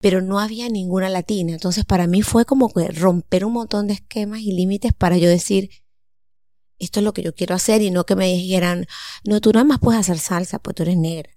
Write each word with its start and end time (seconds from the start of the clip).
pero 0.00 0.22
no 0.22 0.40
había 0.40 0.68
ninguna 0.68 1.08
latina. 1.08 1.52
Entonces 1.52 1.84
para 1.84 2.06
mí 2.06 2.22
fue 2.22 2.44
como 2.44 2.72
que 2.72 2.88
romper 2.88 3.44
un 3.44 3.52
montón 3.52 3.86
de 3.86 3.94
esquemas 3.94 4.40
y 4.40 4.52
límites 4.52 4.92
para 4.92 5.18
yo 5.18 5.28
decir, 5.28 5.70
esto 6.78 7.00
es 7.00 7.04
lo 7.04 7.12
que 7.12 7.22
yo 7.22 7.34
quiero 7.34 7.54
hacer 7.54 7.82
y 7.82 7.90
no 7.90 8.04
que 8.04 8.16
me 8.16 8.26
dijeran, 8.26 8.86
no, 9.24 9.40
tú 9.40 9.52
nada 9.52 9.64
más 9.64 9.78
puedes 9.78 10.00
hacer 10.00 10.18
salsa, 10.18 10.58
pues 10.58 10.74
tú 10.74 10.82
eres 10.82 10.96
negra. 10.96 11.30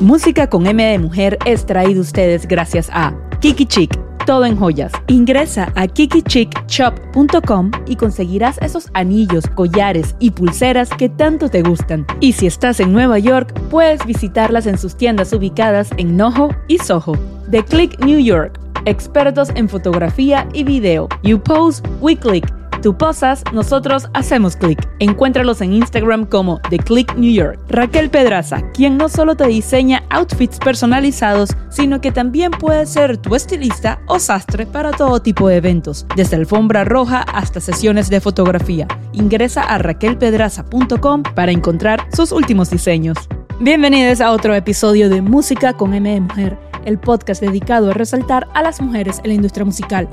Música 0.00 0.48
con 0.48 0.66
M 0.66 0.82
de 0.82 0.98
mujer 0.98 1.38
es 1.44 1.66
traído 1.66 2.00
ustedes 2.00 2.46
gracias 2.46 2.88
a 2.92 3.14
Kiki 3.40 3.66
Chic, 3.66 3.98
todo 4.24 4.44
en 4.44 4.56
joyas. 4.56 4.92
Ingresa 5.08 5.72
a 5.74 5.86
kikichickshop.com 5.86 7.70
y 7.86 7.96
conseguirás 7.96 8.58
esos 8.58 8.88
anillos, 8.94 9.46
collares 9.54 10.14
y 10.18 10.30
pulseras 10.30 10.90
que 10.90 11.08
tanto 11.08 11.48
te 11.48 11.62
gustan. 11.62 12.06
Y 12.20 12.32
si 12.32 12.46
estás 12.46 12.80
en 12.80 12.92
Nueva 12.92 13.18
York, 13.18 13.52
puedes 13.70 14.04
visitarlas 14.06 14.66
en 14.66 14.78
sus 14.78 14.96
tiendas 14.96 15.32
ubicadas 15.32 15.90
en 15.96 16.16
Noho 16.16 16.50
y 16.68 16.78
Soho. 16.78 17.16
The 17.50 17.64
Click 17.64 17.98
New 18.04 18.18
York, 18.18 18.58
expertos 18.84 19.50
en 19.54 19.68
fotografía 19.68 20.48
y 20.52 20.64
video. 20.64 21.08
You 21.22 21.38
pose, 21.38 21.82
we 22.00 22.16
click 22.16 22.46
Tú 22.84 22.94
posas, 22.98 23.42
nosotros 23.50 24.10
hacemos 24.12 24.56
clic. 24.56 24.78
Encuéntralos 24.98 25.62
en 25.62 25.72
Instagram 25.72 26.26
como 26.26 26.60
The 26.68 26.76
Click 26.76 27.14
New 27.16 27.32
York. 27.32 27.58
Raquel 27.70 28.10
Pedraza, 28.10 28.60
quien 28.74 28.98
no 28.98 29.08
solo 29.08 29.36
te 29.36 29.46
diseña 29.46 30.02
outfits 30.10 30.58
personalizados, 30.58 31.48
sino 31.70 32.02
que 32.02 32.12
también 32.12 32.50
puede 32.50 32.84
ser 32.84 33.16
tu 33.16 33.36
estilista 33.36 34.02
o 34.06 34.18
sastre 34.18 34.66
para 34.66 34.90
todo 34.90 35.22
tipo 35.22 35.48
de 35.48 35.56
eventos, 35.56 36.04
desde 36.14 36.36
alfombra 36.36 36.84
roja 36.84 37.22
hasta 37.22 37.58
sesiones 37.58 38.10
de 38.10 38.20
fotografía. 38.20 38.86
Ingresa 39.14 39.62
a 39.62 39.78
raquelpedraza.com 39.78 41.22
para 41.34 41.52
encontrar 41.52 42.06
sus 42.14 42.32
últimos 42.32 42.68
diseños. 42.68 43.16
Bienvenidos 43.60 44.20
a 44.20 44.30
otro 44.30 44.54
episodio 44.54 45.08
de 45.08 45.22
Música 45.22 45.72
con 45.72 45.94
M 45.94 46.20
Mujer, 46.20 46.58
el 46.84 46.98
podcast 46.98 47.40
dedicado 47.40 47.92
a 47.92 47.94
resaltar 47.94 48.46
a 48.52 48.62
las 48.62 48.82
mujeres 48.82 49.20
en 49.24 49.28
la 49.28 49.34
industria 49.36 49.64
musical. 49.64 50.06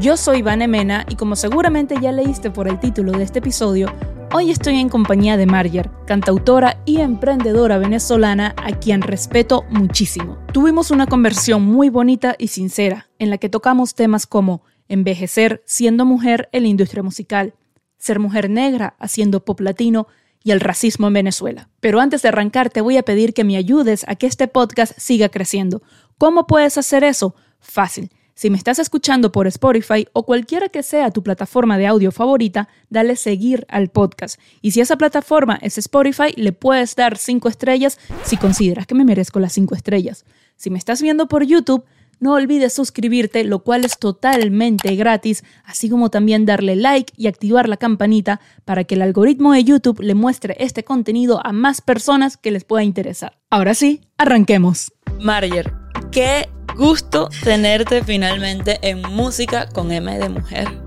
Yo 0.00 0.16
soy 0.16 0.42
Vane 0.42 0.68
Mena 0.68 1.04
y 1.08 1.16
como 1.16 1.34
seguramente 1.34 1.96
ya 2.00 2.12
leíste 2.12 2.52
por 2.52 2.68
el 2.68 2.78
título 2.78 3.10
de 3.10 3.24
este 3.24 3.40
episodio, 3.40 3.92
hoy 4.32 4.52
estoy 4.52 4.76
en 4.76 4.88
compañía 4.88 5.36
de 5.36 5.44
Marger, 5.44 5.90
cantautora 6.06 6.80
y 6.84 7.00
emprendedora 7.00 7.78
venezolana 7.78 8.54
a 8.58 8.78
quien 8.78 9.02
respeto 9.02 9.64
muchísimo. 9.70 10.38
Tuvimos 10.52 10.92
una 10.92 11.08
conversión 11.08 11.62
muy 11.64 11.88
bonita 11.88 12.36
y 12.38 12.46
sincera 12.46 13.08
en 13.18 13.28
la 13.28 13.38
que 13.38 13.48
tocamos 13.48 13.96
temas 13.96 14.28
como 14.28 14.62
envejecer 14.86 15.64
siendo 15.66 16.04
mujer 16.04 16.48
en 16.52 16.62
la 16.62 16.68
industria 16.68 17.02
musical, 17.02 17.54
ser 17.96 18.20
mujer 18.20 18.48
negra 18.50 18.94
haciendo 19.00 19.44
pop 19.44 19.58
latino 19.58 20.06
y 20.44 20.52
el 20.52 20.60
racismo 20.60 21.08
en 21.08 21.14
Venezuela. 21.14 21.70
Pero 21.80 21.98
antes 21.98 22.22
de 22.22 22.28
arrancar 22.28 22.70
te 22.70 22.82
voy 22.82 22.98
a 22.98 23.02
pedir 23.02 23.34
que 23.34 23.42
me 23.42 23.56
ayudes 23.56 24.04
a 24.06 24.14
que 24.14 24.28
este 24.28 24.46
podcast 24.46 24.96
siga 24.96 25.28
creciendo. 25.28 25.82
¿Cómo 26.18 26.46
puedes 26.46 26.78
hacer 26.78 27.02
eso? 27.02 27.34
Fácil 27.58 28.12
si 28.38 28.50
me 28.50 28.56
estás 28.56 28.78
escuchando 28.78 29.32
por 29.32 29.48
Spotify 29.48 30.06
o 30.12 30.24
cualquiera 30.24 30.68
que 30.68 30.84
sea 30.84 31.10
tu 31.10 31.24
plataforma 31.24 31.76
de 31.76 31.88
audio 31.88 32.12
favorita, 32.12 32.68
dale 32.88 33.16
seguir 33.16 33.66
al 33.68 33.88
podcast. 33.88 34.38
Y 34.62 34.70
si 34.70 34.80
esa 34.80 34.96
plataforma 34.96 35.58
es 35.60 35.76
Spotify, 35.76 36.32
le 36.36 36.52
puedes 36.52 36.94
dar 36.94 37.18
5 37.18 37.48
estrellas 37.48 37.98
si 38.22 38.36
consideras 38.36 38.86
que 38.86 38.94
me 38.94 39.04
merezco 39.04 39.40
las 39.40 39.54
5 39.54 39.74
estrellas. 39.74 40.24
Si 40.54 40.70
me 40.70 40.78
estás 40.78 41.02
viendo 41.02 41.26
por 41.26 41.44
YouTube, 41.44 41.84
no 42.20 42.34
olvides 42.34 42.72
suscribirte, 42.72 43.42
lo 43.42 43.64
cual 43.64 43.84
es 43.84 43.98
totalmente 43.98 44.94
gratis, 44.94 45.42
así 45.64 45.90
como 45.90 46.08
también 46.08 46.46
darle 46.46 46.76
like 46.76 47.12
y 47.16 47.26
activar 47.26 47.68
la 47.68 47.76
campanita 47.76 48.40
para 48.64 48.84
que 48.84 48.94
el 48.94 49.02
algoritmo 49.02 49.52
de 49.52 49.64
YouTube 49.64 49.98
le 49.98 50.14
muestre 50.14 50.54
este 50.60 50.84
contenido 50.84 51.44
a 51.44 51.50
más 51.50 51.80
personas 51.80 52.36
que 52.36 52.52
les 52.52 52.62
pueda 52.62 52.84
interesar. 52.84 53.36
Ahora 53.50 53.74
sí, 53.74 54.02
arranquemos. 54.16 54.92
Marger, 55.18 55.72
¿qué 56.12 56.48
gusto 56.78 57.28
tenerte 57.42 58.04
finalmente 58.04 58.78
en 58.82 59.02
Música 59.02 59.68
con 59.68 59.90
M 59.90 60.16
de 60.16 60.28
Mujer. 60.28 60.80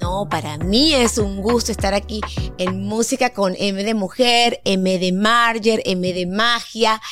No, 0.00 0.28
para 0.28 0.56
mí 0.56 0.94
es 0.94 1.18
un 1.18 1.42
gusto 1.42 1.72
estar 1.72 1.94
aquí 1.94 2.20
en 2.58 2.84
Música 2.84 3.30
con 3.30 3.56
M 3.58 3.82
de 3.82 3.94
Mujer, 3.94 4.60
M 4.64 4.98
de 5.00 5.10
Marger, 5.10 5.82
M 5.84 6.12
de 6.12 6.26
Magia, 6.26 7.02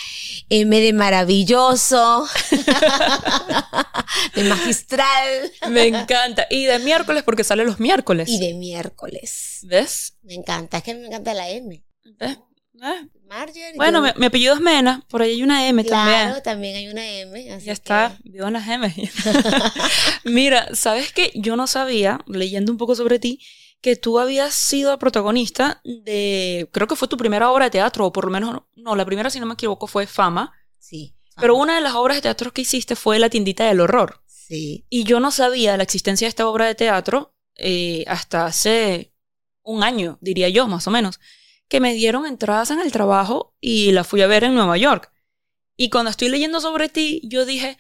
M 0.49 0.81
de 0.81 0.93
Maravilloso, 0.93 2.29
de 4.37 4.45
Magistral. 4.45 5.53
Me 5.71 5.89
encanta. 5.89 6.47
Y 6.49 6.67
de 6.67 6.79
miércoles 6.79 7.25
porque 7.25 7.43
sale 7.43 7.65
los 7.65 7.81
miércoles. 7.81 8.29
Y 8.29 8.39
de 8.39 8.55
miércoles. 8.55 9.59
¿Ves? 9.65 10.15
Me 10.23 10.35
encanta, 10.35 10.77
es 10.77 10.85
que 10.85 10.95
me 10.95 11.09
encanta 11.09 11.35
la 11.35 11.51
M. 11.51 11.85
¿Ves? 12.17 12.39
¿Eh? 12.81 13.09
Marjorie. 13.29 13.77
Bueno, 13.77 14.03
mi, 14.17 14.27
apellido 14.27 14.55
es 14.55 14.61
Mena, 14.61 15.05
por 15.09 15.23
ahí 15.23 15.33
hay 15.33 15.43
una 15.43 15.67
M 15.69 15.83
también. 15.85 16.27
Claro, 16.27 16.43
también 16.43 16.77
hay 16.77 16.89
una 16.89 17.07
M. 17.07 17.61
ya 17.61 17.73
está, 17.73 18.19
vivo 18.25 18.47
en 18.47 18.53
las 18.53 18.69
M. 18.69 18.93
Mira, 20.25 20.75
¿sabes 20.75 21.13
qué? 21.13 21.33
Yo 21.35 21.57
no 21.57 21.67
sabía, 21.67 22.21
leyendo 22.27 22.73
un 22.73 22.79
poco 22.79 22.95
sobre 22.95 23.19
ti, 23.19 23.41
que 23.81 23.97
tú 23.97 24.19
habías 24.19 24.55
sido 24.55 24.99
protagonista 24.99 25.81
de, 25.85 26.69
creo 26.73 26.87
que 26.87 26.97
fue 26.97 27.09
tu 27.09 27.17
primera 27.17 27.51
obra 27.51 27.67
de 27.67 27.71
teatro, 27.71 28.07
o 28.07 28.13
por 28.13 28.25
lo 28.27 28.31
menos, 28.31 28.63
no, 28.77 28.97
la 28.97 29.05
primera, 29.05 29.31
si 29.31 29.41
no 29.41 29.47
me 29.47 29.55
equivoco, 29.55 29.87
fue 29.87 30.07
Fama. 30.07 30.53
Sí. 30.79 31.15
Pero 31.37 31.57
una 31.57 31.75
de 31.75 31.81
las 31.81 31.95
obras 31.95 32.17
de 32.19 32.23
teatro 32.23 32.53
que 32.53 32.63
hiciste 32.63 32.97
fue 32.97 33.19
La 33.19 33.29
tiendita 33.29 33.67
del 33.67 33.81
horror. 33.81 34.23
Sí. 34.27 34.87
Y 34.89 35.05
yo 35.05 35.21
no 35.21 35.31
sabía 35.31 35.77
la 35.77 35.83
existencia 35.83 36.27
de 36.27 36.31
esta 36.31 36.49
obra 36.49 36.67
de 36.67 36.75
teatro 36.75 37.35
eh, 37.57 38.05
hasta 38.07 38.47
hace 38.47 39.13
un 39.63 39.83
año, 39.83 40.19
diría 40.21 40.49
yo, 40.49 40.69
más 40.69 40.87
o 40.87 40.91
menos 40.91 41.19
que 41.69 41.81
me 41.81 41.95
dieron 41.95 42.27
entradas 42.27 42.71
en 42.71 42.81
el 42.81 42.93
trabajo 42.93 43.55
y 43.61 43.93
la 43.93 44.05
fui 44.05 44.23
a 44.23 44.27
ver 44.27 44.45
en 44.45 44.55
Nueva 44.55 44.77
York. 44.77 45.13
Y 45.77 45.91
cuando 45.91 46.11
estoy 46.11 46.29
leyendo 46.29 46.61
sobre 46.61 46.89
ti, 46.89 47.21
yo 47.25 47.45
dije, 47.45 47.79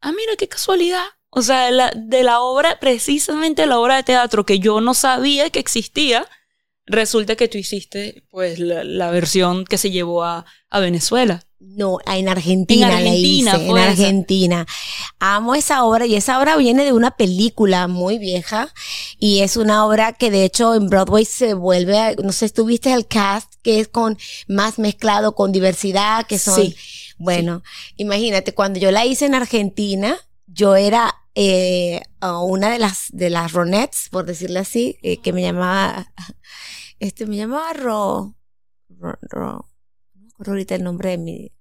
ah, 0.00 0.12
mira 0.12 0.36
qué 0.38 0.48
casualidad. 0.48 1.04
O 1.30 1.42
sea, 1.42 1.70
de 1.94 2.22
la 2.22 2.40
obra, 2.40 2.78
precisamente 2.80 3.66
la 3.66 3.78
obra 3.78 3.96
de 3.96 4.04
teatro 4.04 4.46
que 4.46 4.58
yo 4.58 4.80
no 4.80 4.94
sabía 4.94 5.50
que 5.50 5.58
existía, 5.58 6.26
resulta 6.86 7.36
que 7.36 7.48
tú 7.48 7.58
hiciste 7.58 8.24
pues 8.30 8.58
la, 8.58 9.10
versión 9.10 9.64
que 9.64 9.76
se 9.76 9.90
llevó 9.90 10.24
a, 10.24 10.46
a 10.70 10.80
Venezuela. 10.80 11.42
No, 11.58 11.98
en 12.06 12.28
Argentina, 12.28 12.86
en 12.86 12.94
Argentina 12.94 13.52
la 13.52 13.58
hice, 13.58 13.70
en 13.70 13.78
Argentina. 13.78 14.66
Amo 15.18 15.54
esa 15.54 15.84
obra 15.84 16.06
y 16.06 16.14
esa 16.14 16.38
obra 16.38 16.56
viene 16.56 16.84
de 16.84 16.92
una 16.92 17.12
película 17.12 17.88
muy 17.88 18.18
vieja 18.18 18.72
y 19.18 19.40
es 19.40 19.56
una 19.56 19.86
obra 19.86 20.12
que 20.12 20.30
de 20.30 20.44
hecho 20.44 20.74
en 20.74 20.88
Broadway 20.88 21.24
se 21.24 21.54
vuelve, 21.54 22.16
no 22.22 22.32
sé, 22.32 22.48
tuviste 22.50 22.92
el 22.92 23.06
cast 23.06 23.54
que 23.62 23.80
es 23.80 23.88
con 23.88 24.18
más 24.46 24.78
mezclado 24.78 25.34
con 25.34 25.52
diversidad, 25.52 26.26
que 26.26 26.38
son, 26.38 26.54
sí, 26.54 26.76
bueno, 27.18 27.62
imagínate, 27.96 28.54
cuando 28.54 28.78
yo 28.78 28.90
la 28.90 29.06
hice 29.06 29.26
en 29.26 29.34
Argentina, 29.34 30.16
yo 30.46 30.76
era 30.76 31.14
eh, 31.34 32.02
una 32.20 32.70
de 32.70 32.78
las, 32.78 33.06
de 33.10 33.30
las 33.30 33.52
Ronettes, 33.52 34.08
por 34.10 34.26
decirlo 34.26 34.60
así, 34.60 34.98
eh, 35.02 35.16
que 35.18 35.32
me 35.32 35.42
llamaba, 35.42 36.12
este, 36.98 37.26
me 37.26 37.36
llamaba 37.36 37.72
Ro, 37.72 38.36
Ro, 38.88 39.18
Ro 39.22 39.66
acuerdo 40.36 40.52
ahorita 40.52 40.74
el 40.74 40.84
nombre 40.84 41.10
de 41.10 41.18
mi... 41.18 41.52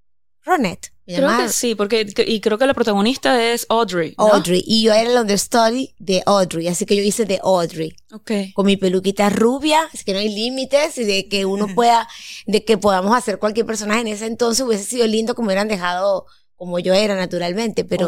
Ronette. 0.44 0.94
Creo 1.06 1.38
que 1.38 1.50
sí, 1.50 1.76
porque 1.76 2.08
y 2.26 2.40
creo 2.40 2.58
que 2.58 2.66
la 2.66 2.74
protagonista 2.74 3.44
es 3.54 3.68
Audrey. 3.70 4.16
Audrey. 4.18 4.64
Y 4.66 4.82
yo 4.84 4.92
era 4.92 5.12
el 5.12 5.18
understudy 5.18 5.94
de 6.00 6.24
Audrey, 6.26 6.68
así 6.68 6.86
que 6.86 6.96
yo 6.96 7.04
hice 7.04 7.26
de 7.26 7.40
Audrey. 7.44 7.96
Ok. 8.12 8.32
Con 8.56 8.66
mi 8.66 8.76
peluquita 8.76 9.30
rubia, 9.30 9.88
así 9.94 10.04
que 10.04 10.14
no 10.14 10.20
hay 10.20 10.30
límites 10.30 10.98
y 10.98 11.04
de 11.04 11.28
que 11.28 11.46
uno 11.46 11.68
pueda, 11.76 12.08
de 12.48 12.64
que 12.66 12.80
podamos 12.80 13.16
hacer 13.16 13.38
cualquier 13.38 13.68
personaje 13.68 14.02
en 14.02 14.08
ese 14.08 14.26
entonces 14.26 14.66
hubiese 14.66 14.86
sido 14.86 15.06
lindo 15.06 15.36
como 15.36 15.48
hubieran 15.48 15.68
dejado 15.68 16.26
como 16.56 16.80
yo 16.80 16.94
era 16.94 17.16
naturalmente, 17.16 17.84
pero 17.84 18.08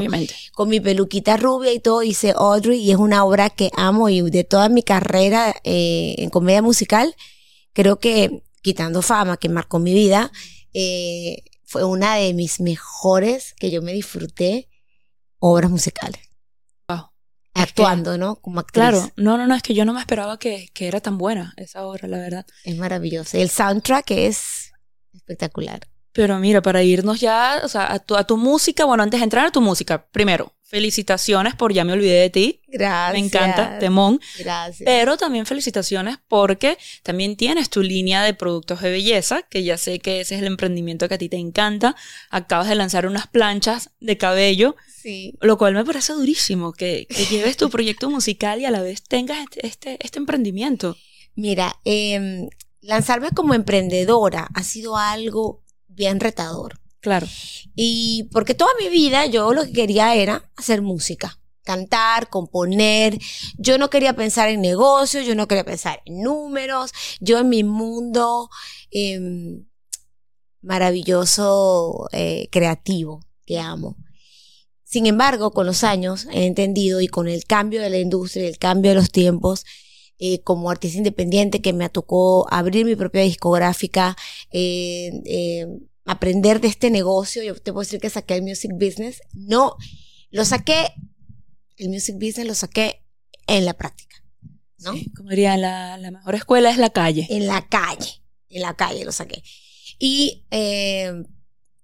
con 0.53 0.69
mi 0.69 0.79
peluquita 0.79 1.37
rubia 1.37 1.73
y 1.73 1.79
todo 1.79 2.01
hice 2.01 2.33
Audrey 2.35 2.79
y 2.79 2.91
es 2.91 2.97
una 2.97 3.25
obra 3.25 3.49
que 3.49 3.69
amo 3.75 4.09
y 4.09 4.21
de 4.21 4.43
toda 4.45 4.69
mi 4.69 4.83
carrera 4.83 5.53
eh, 5.63 6.15
en 6.17 6.29
comedia 6.29 6.61
musical, 6.61 7.13
creo 7.73 7.99
que 7.99 8.43
quitando 8.61 9.01
fama 9.01 9.37
que 9.37 9.49
marcó 9.49 9.79
mi 9.79 9.93
vida, 9.93 10.31
eh, 10.73 11.43
fue 11.67 11.83
una 11.83 12.15
de 12.15 12.33
mis 12.33 12.59
mejores 12.61 13.53
que 13.59 13.69
yo 13.69 13.81
me 13.81 13.93
disfruté 13.93 14.69
obras 15.39 15.69
musicales. 15.69 16.21
Actuando, 17.59 18.19
¿no? 18.19 18.35
Como 18.35 18.59
actriz. 18.59 18.73
Claro, 18.73 19.11
no, 19.15 19.35
no, 19.35 19.47
no, 19.47 19.55
es 19.55 19.63
que 19.63 19.73
yo 19.73 19.83
no 19.83 19.91
me 19.91 19.99
esperaba 19.99 20.37
que, 20.37 20.69
que 20.75 20.87
era 20.87 21.01
tan 21.01 21.17
buena 21.17 21.55
esa 21.57 21.87
obra, 21.87 22.07
la 22.07 22.19
verdad. 22.19 22.45
Es 22.63 22.77
maravillosa. 22.77 23.35
El 23.39 23.49
soundtrack 23.49 24.11
es 24.11 24.71
espectacular. 25.11 25.79
Pero 26.13 26.37
mira, 26.37 26.61
para 26.61 26.83
irnos 26.83 27.19
ya, 27.19 27.61
o 27.63 27.67
sea, 27.67 27.91
a 27.91 27.97
tu, 27.97 28.15
a 28.15 28.25
tu 28.25 28.37
música, 28.37 28.85
bueno, 28.85 29.01
antes 29.01 29.19
de 29.19 29.23
entrar 29.23 29.47
a 29.47 29.51
tu 29.51 29.61
música, 29.61 30.07
primero, 30.11 30.53
felicitaciones 30.67 31.55
por 31.55 31.73
Ya 31.73 31.85
me 31.85 31.93
olvidé 31.93 32.19
de 32.19 32.29
ti. 32.29 32.61
Gracias. 32.67 33.13
Me 33.13 33.25
encanta, 33.25 33.79
temón. 33.79 34.19
Gracias. 34.37 34.85
Pero 34.85 35.17
también 35.17 35.45
felicitaciones 35.45 36.17
porque 36.27 36.77
también 37.03 37.37
tienes 37.37 37.69
tu 37.69 37.81
línea 37.81 38.21
de 38.23 38.33
productos 38.33 38.81
de 38.81 38.91
belleza, 38.91 39.43
que 39.43 39.63
ya 39.63 39.77
sé 39.77 39.99
que 39.99 40.21
ese 40.21 40.35
es 40.35 40.41
el 40.41 40.47
emprendimiento 40.47 41.07
que 41.07 41.15
a 41.15 41.17
ti 41.17 41.29
te 41.29 41.37
encanta. 41.37 41.95
Acabas 42.29 42.67
de 42.67 42.75
lanzar 42.75 43.07
unas 43.07 43.27
planchas 43.27 43.91
de 44.01 44.17
cabello. 44.17 44.75
Sí. 45.01 45.33
Lo 45.39 45.57
cual 45.57 45.73
me 45.73 45.85
parece 45.85 46.13
durísimo, 46.13 46.73
que, 46.73 47.07
lleves 47.31 47.55
tu 47.55 47.69
proyecto 47.69 48.09
musical 48.09 48.59
y 48.59 48.65
a 48.65 48.71
la 48.71 48.81
vez 48.81 49.03
tengas 49.03 49.39
este, 49.39 49.65
este, 49.65 49.97
este 50.05 50.19
emprendimiento. 50.19 50.97
Mira, 51.35 51.79
eh, 51.85 52.49
lanzarme 52.81 53.29
como 53.31 53.53
emprendedora 53.53 54.49
ha 54.53 54.63
sido 54.63 54.97
algo 54.97 55.63
bien 55.87 56.19
retador. 56.19 56.79
Claro. 57.07 57.25
Y 57.73 58.27
porque 58.33 58.53
toda 58.53 58.71
mi 58.77 58.89
vida 58.89 59.25
yo 59.27 59.53
lo 59.53 59.63
que 59.63 59.71
quería 59.71 60.13
era 60.13 60.51
hacer 60.57 60.81
música, 60.81 61.39
cantar, 61.63 62.29
componer. 62.29 63.17
Yo 63.57 63.77
no 63.77 63.89
quería 63.89 64.13
pensar 64.13 64.49
en 64.49 64.59
negocios, 64.59 65.25
yo 65.25 65.33
no 65.33 65.47
quería 65.47 65.63
pensar 65.63 66.01
en 66.03 66.21
números. 66.21 66.91
Yo 67.21 67.39
en 67.39 67.47
mi 67.47 67.63
mundo 67.63 68.49
em, 68.91 69.63
maravilloso, 70.61 72.09
eh, 72.11 72.49
creativo, 72.51 73.21
que 73.45 73.57
amo. 73.59 73.95
Sin 74.83 75.05
embargo, 75.05 75.51
con 75.51 75.65
los 75.65 75.85
años 75.85 76.27
he 76.33 76.45
entendido 76.45 76.99
y 76.99 77.07
con 77.07 77.29
el 77.29 77.45
cambio 77.45 77.81
de 77.81 77.89
la 77.89 77.99
industria, 77.99 78.49
el 78.49 78.57
cambio 78.57 78.91
de 78.91 78.95
los 78.95 79.11
tiempos, 79.11 79.63
eh, 80.19 80.41
como 80.41 80.69
artista 80.69 80.97
independiente 80.97 81.61
que 81.61 81.71
me 81.71 81.87
tocó 81.87 82.51
abrir 82.51 82.85
mi 82.85 82.97
propia 82.97 83.21
discográfica, 83.21 84.17
eh, 84.51 85.11
eh, 85.25 85.67
aprender 86.07 86.59
de 86.61 86.67
este 86.67 86.89
negocio. 86.89 87.43
Yo 87.43 87.55
te 87.55 87.71
puedo 87.71 87.83
decir 87.83 87.99
que 87.99 88.09
saqué 88.09 88.35
el 88.35 88.41
music 88.41 88.71
business. 88.73 89.21
No, 89.33 89.75
lo 90.31 90.45
saqué, 90.45 90.93
el 91.77 91.89
music 91.89 92.15
business 92.15 92.47
lo 92.47 92.55
saqué 92.55 93.03
en 93.45 93.65
la 93.65 93.73
práctica. 93.73 94.07
¿no? 94.79 94.93
como 95.15 95.29
diría, 95.29 95.57
la, 95.57 95.97
la, 95.97 96.11
mejor 96.11 96.35
escuela 96.35 96.69
es 96.69 96.77
la 96.77 96.89
calle. 96.89 97.27
En 97.29 97.47
la 97.47 97.67
calle, 97.67 98.21
en 98.49 98.61
la 98.61 98.75
calle 98.75 99.05
lo 99.05 99.11
saqué. 99.11 99.43
Y 99.99 100.43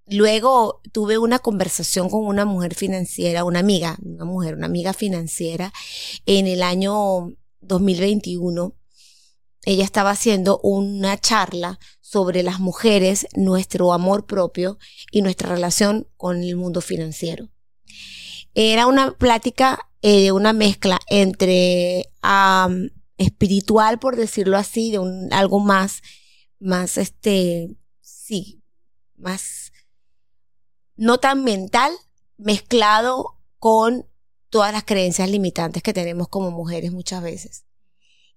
luego 0.07 0.81
tuve 0.91 1.17
una 1.17 1.39
conversación 1.39 2.09
con 2.09 2.25
una 2.25 2.45
mujer 2.45 2.75
financiera, 2.75 3.43
una 3.43 3.59
amiga, 3.59 3.97
una 4.03 4.25
mujer, 4.25 4.55
una 4.55 4.67
amiga 4.67 4.93
financiera, 4.93 5.73
en 6.25 6.47
el 6.47 6.61
año 6.61 7.33
2021, 7.61 8.75
ella 9.65 9.83
estaba 9.83 10.11
haciendo 10.11 10.59
una 10.59 11.17
charla 11.17 11.79
sobre 12.01 12.43
las 12.43 12.59
mujeres, 12.59 13.27
nuestro 13.33 13.93
amor 13.93 14.25
propio 14.25 14.77
y 15.11 15.21
nuestra 15.21 15.49
relación 15.49 16.07
con 16.17 16.43
el 16.43 16.55
mundo 16.55 16.81
financiero. 16.81 17.49
Era 18.53 18.87
una 18.87 19.17
plática, 19.17 19.89
eh, 20.01 20.31
una 20.31 20.53
mezcla 20.53 20.99
entre 21.07 22.11
espiritual, 23.17 23.99
por 23.99 24.15
decirlo 24.15 24.57
así, 24.57 24.91
de 24.91 25.29
algo 25.31 25.59
más, 25.59 26.01
más, 26.59 26.97
este, 26.97 27.75
sí, 28.01 28.61
más, 29.15 29.71
no 30.95 31.19
tan 31.19 31.43
mental, 31.43 31.93
mezclado 32.37 33.39
con 33.59 34.07
todas 34.49 34.71
las 34.71 34.83
creencias 34.83 35.29
limitantes 35.29 35.81
que 35.81 35.93
tenemos 35.93 36.27
como 36.27 36.51
mujeres 36.51 36.91
muchas 36.91 37.23
veces. 37.23 37.65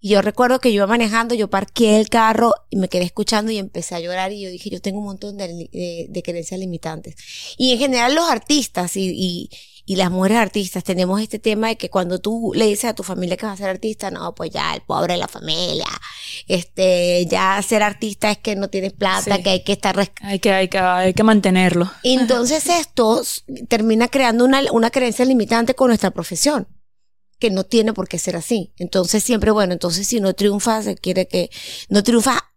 Y 0.06 0.10
yo 0.10 0.22
recuerdo 0.22 0.60
que 0.60 0.72
yo 0.72 0.76
iba 0.76 0.86
manejando, 0.86 1.34
yo 1.34 1.50
parqué 1.50 1.98
el 1.98 2.08
carro 2.08 2.54
y 2.70 2.76
me 2.76 2.88
quedé 2.88 3.02
escuchando 3.02 3.50
y 3.50 3.58
empecé 3.58 3.96
a 3.96 3.98
llorar 3.98 4.30
y 4.30 4.40
yo 4.40 4.48
dije, 4.50 4.70
yo 4.70 4.80
tengo 4.80 5.00
un 5.00 5.06
montón 5.06 5.36
de, 5.36 6.22
creencias 6.24 6.60
limitantes. 6.60 7.16
Y 7.58 7.72
en 7.72 7.78
general 7.80 8.14
los 8.14 8.30
artistas 8.30 8.96
y, 8.96 9.50
y 9.84 9.96
las 9.96 10.12
mujeres 10.12 10.38
artistas 10.38 10.84
tenemos 10.84 11.20
este 11.20 11.40
tema 11.40 11.66
de 11.66 11.76
que 11.76 11.90
cuando 11.90 12.20
tú 12.20 12.52
le 12.54 12.66
dices 12.66 12.84
a 12.84 12.94
tu 12.94 13.02
familia 13.02 13.36
que 13.36 13.46
vas 13.46 13.54
a 13.54 13.64
ser 13.64 13.68
artista, 13.68 14.12
no, 14.12 14.32
pues 14.32 14.52
ya 14.52 14.74
el 14.74 14.82
pobre 14.82 15.14
de 15.14 15.18
la 15.18 15.26
familia, 15.26 15.88
este, 16.46 17.26
ya 17.26 17.60
ser 17.62 17.82
artista 17.82 18.30
es 18.30 18.38
que 18.38 18.54
no 18.54 18.70
tienes 18.70 18.92
plata, 18.92 19.42
que 19.42 19.50
hay 19.50 19.64
que 19.64 19.72
estar... 19.72 19.98
Hay 20.20 20.38
que, 20.38 20.52
hay 20.52 20.68
que, 20.68 20.78
hay 20.78 21.14
que 21.14 21.22
mantenerlo. 21.24 21.90
Entonces 22.04 22.68
esto 22.68 23.22
termina 23.66 24.06
creando 24.06 24.44
una, 24.44 24.62
una 24.70 24.90
creencia 24.90 25.24
limitante 25.24 25.74
con 25.74 25.88
nuestra 25.88 26.12
profesión 26.12 26.68
que 27.38 27.50
no 27.50 27.64
tiene 27.64 27.92
por 27.92 28.08
qué 28.08 28.18
ser 28.18 28.36
así. 28.36 28.72
Entonces 28.76 29.22
siempre, 29.22 29.50
bueno, 29.50 29.72
entonces 29.72 30.06
si 30.06 30.20
no 30.20 30.34
triunfa, 30.34 30.82
se 30.82 30.96
quiere 30.96 31.28
que 31.28 31.50
no 31.88 32.02
triunfa 32.02 32.52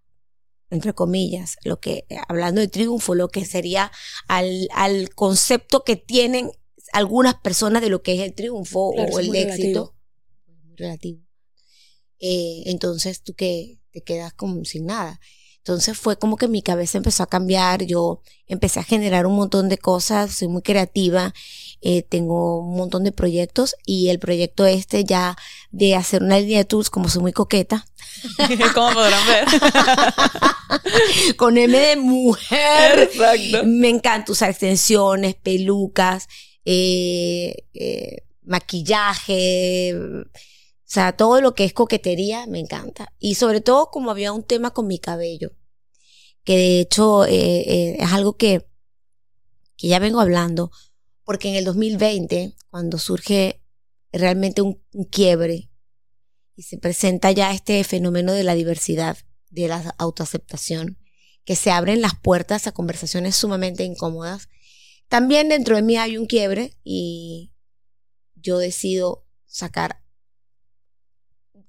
entre 0.71 0.93
comillas, 0.93 1.57
lo 1.63 1.79
que, 1.79 2.05
hablando 2.27 2.61
de 2.61 2.67
triunfo, 2.67 3.15
lo 3.15 3.29
que 3.29 3.43
sería 3.45 3.91
al, 4.27 4.67
al 4.73 5.09
concepto 5.15 5.83
que 5.83 5.95
tienen 5.95 6.51
algunas 6.93 7.35
personas 7.35 7.81
de 7.81 7.89
lo 7.89 8.01
que 8.01 8.15
es 8.15 8.21
el 8.21 8.33
triunfo 8.33 8.89
o 8.89 9.19
el 9.19 9.35
éxito. 9.35 9.95
Muy 10.47 10.75
relativo. 10.75 11.21
Eh, 12.19 12.63
entonces 12.65 13.23
tú 13.23 13.33
que 13.33 13.79
te 13.91 14.01
quedas 14.01 14.33
como 14.33 14.63
sin 14.65 14.85
nada. 14.85 15.19
Entonces 15.57 15.97
fue 15.97 16.17
como 16.17 16.37
que 16.37 16.47
mi 16.47 16.61
cabeza 16.61 16.97
empezó 16.97 17.23
a 17.23 17.27
cambiar, 17.27 17.83
yo 17.83 18.21
empecé 18.47 18.79
a 18.79 18.83
generar 18.83 19.25
un 19.25 19.35
montón 19.35 19.69
de 19.69 19.77
cosas, 19.77 20.33
soy 20.33 20.47
muy 20.47 20.61
creativa, 20.61 21.33
eh, 21.81 22.03
tengo 22.03 22.59
un 22.59 22.75
montón 22.75 23.03
de 23.03 23.11
proyectos 23.11 23.75
y 23.85 24.09
el 24.09 24.19
proyecto 24.19 24.65
este 24.65 25.05
ya 25.05 25.37
de 25.71 25.95
hacer 25.95 26.23
una 26.23 26.39
línea 26.39 26.59
de 26.59 26.65
tours, 26.65 26.89
como 26.89 27.09
soy 27.09 27.21
muy 27.21 27.33
coqueta. 27.33 27.85
como 28.73 28.93
podrán 28.93 29.27
ver. 29.27 29.45
Con 31.37 31.57
M 31.57 31.77
de 31.77 31.95
mujer. 31.95 32.99
Exacto. 32.99 33.65
Me 33.65 33.89
encanta 33.89 34.31
usar 34.31 34.49
extensiones, 34.49 35.35
pelucas, 35.35 36.27
eh, 36.65 37.67
eh, 37.73 38.23
maquillaje, 38.43 39.95
o 40.89 40.91
sea, 40.91 41.15
todo 41.15 41.39
lo 41.39 41.53
que 41.55 41.65
es 41.65 41.73
coquetería 41.73 42.45
me 42.47 42.59
encanta. 42.59 43.13
Y 43.19 43.35
sobre 43.35 43.61
todo 43.61 43.89
como 43.91 44.11
había 44.11 44.33
un 44.33 44.43
tema 44.43 44.71
con 44.71 44.87
mi 44.87 44.99
cabello, 44.99 45.51
que 46.43 46.57
de 46.57 46.79
hecho 46.81 47.25
eh, 47.25 47.95
es 47.99 48.11
algo 48.11 48.37
que, 48.37 48.65
que 49.77 49.87
ya 49.87 49.99
vengo 49.99 50.19
hablando, 50.19 50.71
porque 51.29 51.49
en 51.49 51.53
el 51.57 51.63
2020, 51.63 52.55
cuando 52.71 52.97
surge 52.97 53.61
realmente 54.11 54.63
un, 54.63 54.81
quiebre 55.11 55.69
y 56.55 56.63
se 56.63 56.79
presenta 56.79 57.31
ya 57.31 57.53
este 57.53 57.83
fenómeno 57.83 58.33
de 58.33 58.43
la 58.43 58.55
diversidad, 58.55 59.15
de 59.51 59.67
la 59.67 59.93
autoaceptación, 59.99 60.97
que 61.45 61.55
se 61.55 61.69
abren 61.69 62.01
las 62.01 62.15
puertas 62.19 62.65
a 62.65 62.71
conversaciones 62.71 63.35
sumamente 63.35 63.83
incómodas, 63.83 64.49
también 65.07 65.49
dentro 65.49 65.75
de 65.75 65.83
mí 65.83 65.97
hay 65.97 66.17
un 66.17 66.25
quiebre 66.25 66.73
y 66.83 67.53
yo 68.33 68.57
decido 68.57 69.27
sacar, 69.45 70.01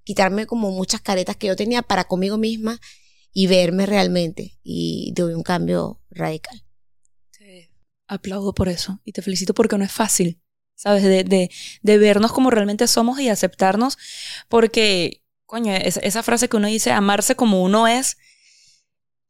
quitarme 0.04 0.46
como 0.46 0.70
muchas 0.70 1.02
caretas 1.02 1.36
que 1.36 1.48
yo 1.48 1.56
tenía 1.56 1.82
para 1.82 2.04
conmigo 2.04 2.38
misma 2.38 2.80
y 3.30 3.46
verme 3.46 3.84
realmente 3.84 4.58
y 4.62 5.12
doy 5.14 5.34
un 5.34 5.42
cambio 5.42 6.00
radical. 6.08 6.64
Aplaudo 8.10 8.52
por 8.52 8.68
eso 8.68 9.00
y 9.04 9.12
te 9.12 9.22
felicito 9.22 9.54
porque 9.54 9.78
no 9.78 9.84
es 9.84 9.92
fácil, 9.92 10.40
¿sabes? 10.74 11.04
De, 11.04 11.22
de, 11.22 11.50
de 11.82 11.98
vernos 11.98 12.32
como 12.32 12.50
realmente 12.50 12.86
somos 12.88 13.20
y 13.20 13.28
aceptarnos 13.28 13.98
porque, 14.48 15.22
coño, 15.46 15.72
esa 15.72 16.22
frase 16.22 16.48
que 16.48 16.56
uno 16.56 16.66
dice, 16.66 16.90
amarse 16.90 17.36
como 17.36 17.62
uno 17.62 17.86
es, 17.86 18.16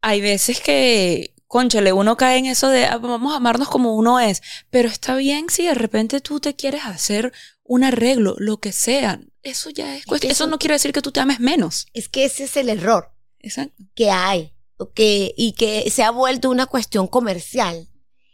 hay 0.01 0.23
veces 0.23 0.61
que 0.61 1.35
conchale, 1.47 1.93
uno 1.93 2.17
cae 2.17 2.39
en 2.39 2.47
eso 2.47 2.69
de 2.69 2.87
ah, 2.87 2.97
vamos 2.97 3.35
a 3.35 3.37
amarnos 3.37 3.69
como 3.69 3.97
uno 3.97 4.19
es, 4.19 4.41
pero 4.71 4.89
está 4.89 5.17
bien 5.17 5.51
si 5.51 5.67
de 5.67 5.75
repente 5.75 6.21
tú 6.21 6.41
te 6.41 6.55
quieres 6.55 6.85
hacer 6.85 7.33
un 7.65 7.85
arreglo, 7.85 8.35
lo 8.39 8.61
que 8.61 8.73
sea. 8.73 9.21
Eso 9.43 9.69
ya 9.71 9.97
es 9.97 10.07
cuestión. 10.07 10.33
Eso, 10.33 10.47
no 10.47 10.59
quiere 10.59 10.75
decir 10.75 10.93
que 10.93 11.03
tú 11.03 11.13
te 11.13 11.21
ames 11.21 11.41
menos. 11.41 11.87
Es 11.93 12.09
que 12.09 12.25
ese 12.25 12.45
es 12.45 12.57
el 12.57 12.69
error 12.69 13.13
Exacto. 13.41 13.83
que 13.95 14.11
hay 14.11 14.55
que, 14.95 15.35
y 15.37 15.53
que 15.53 15.91
se 15.91 16.03
ha 16.03 16.11
vuelto 16.11 16.51
una 16.51 16.67
cuestión 16.67 17.07
comercial. 17.07 17.89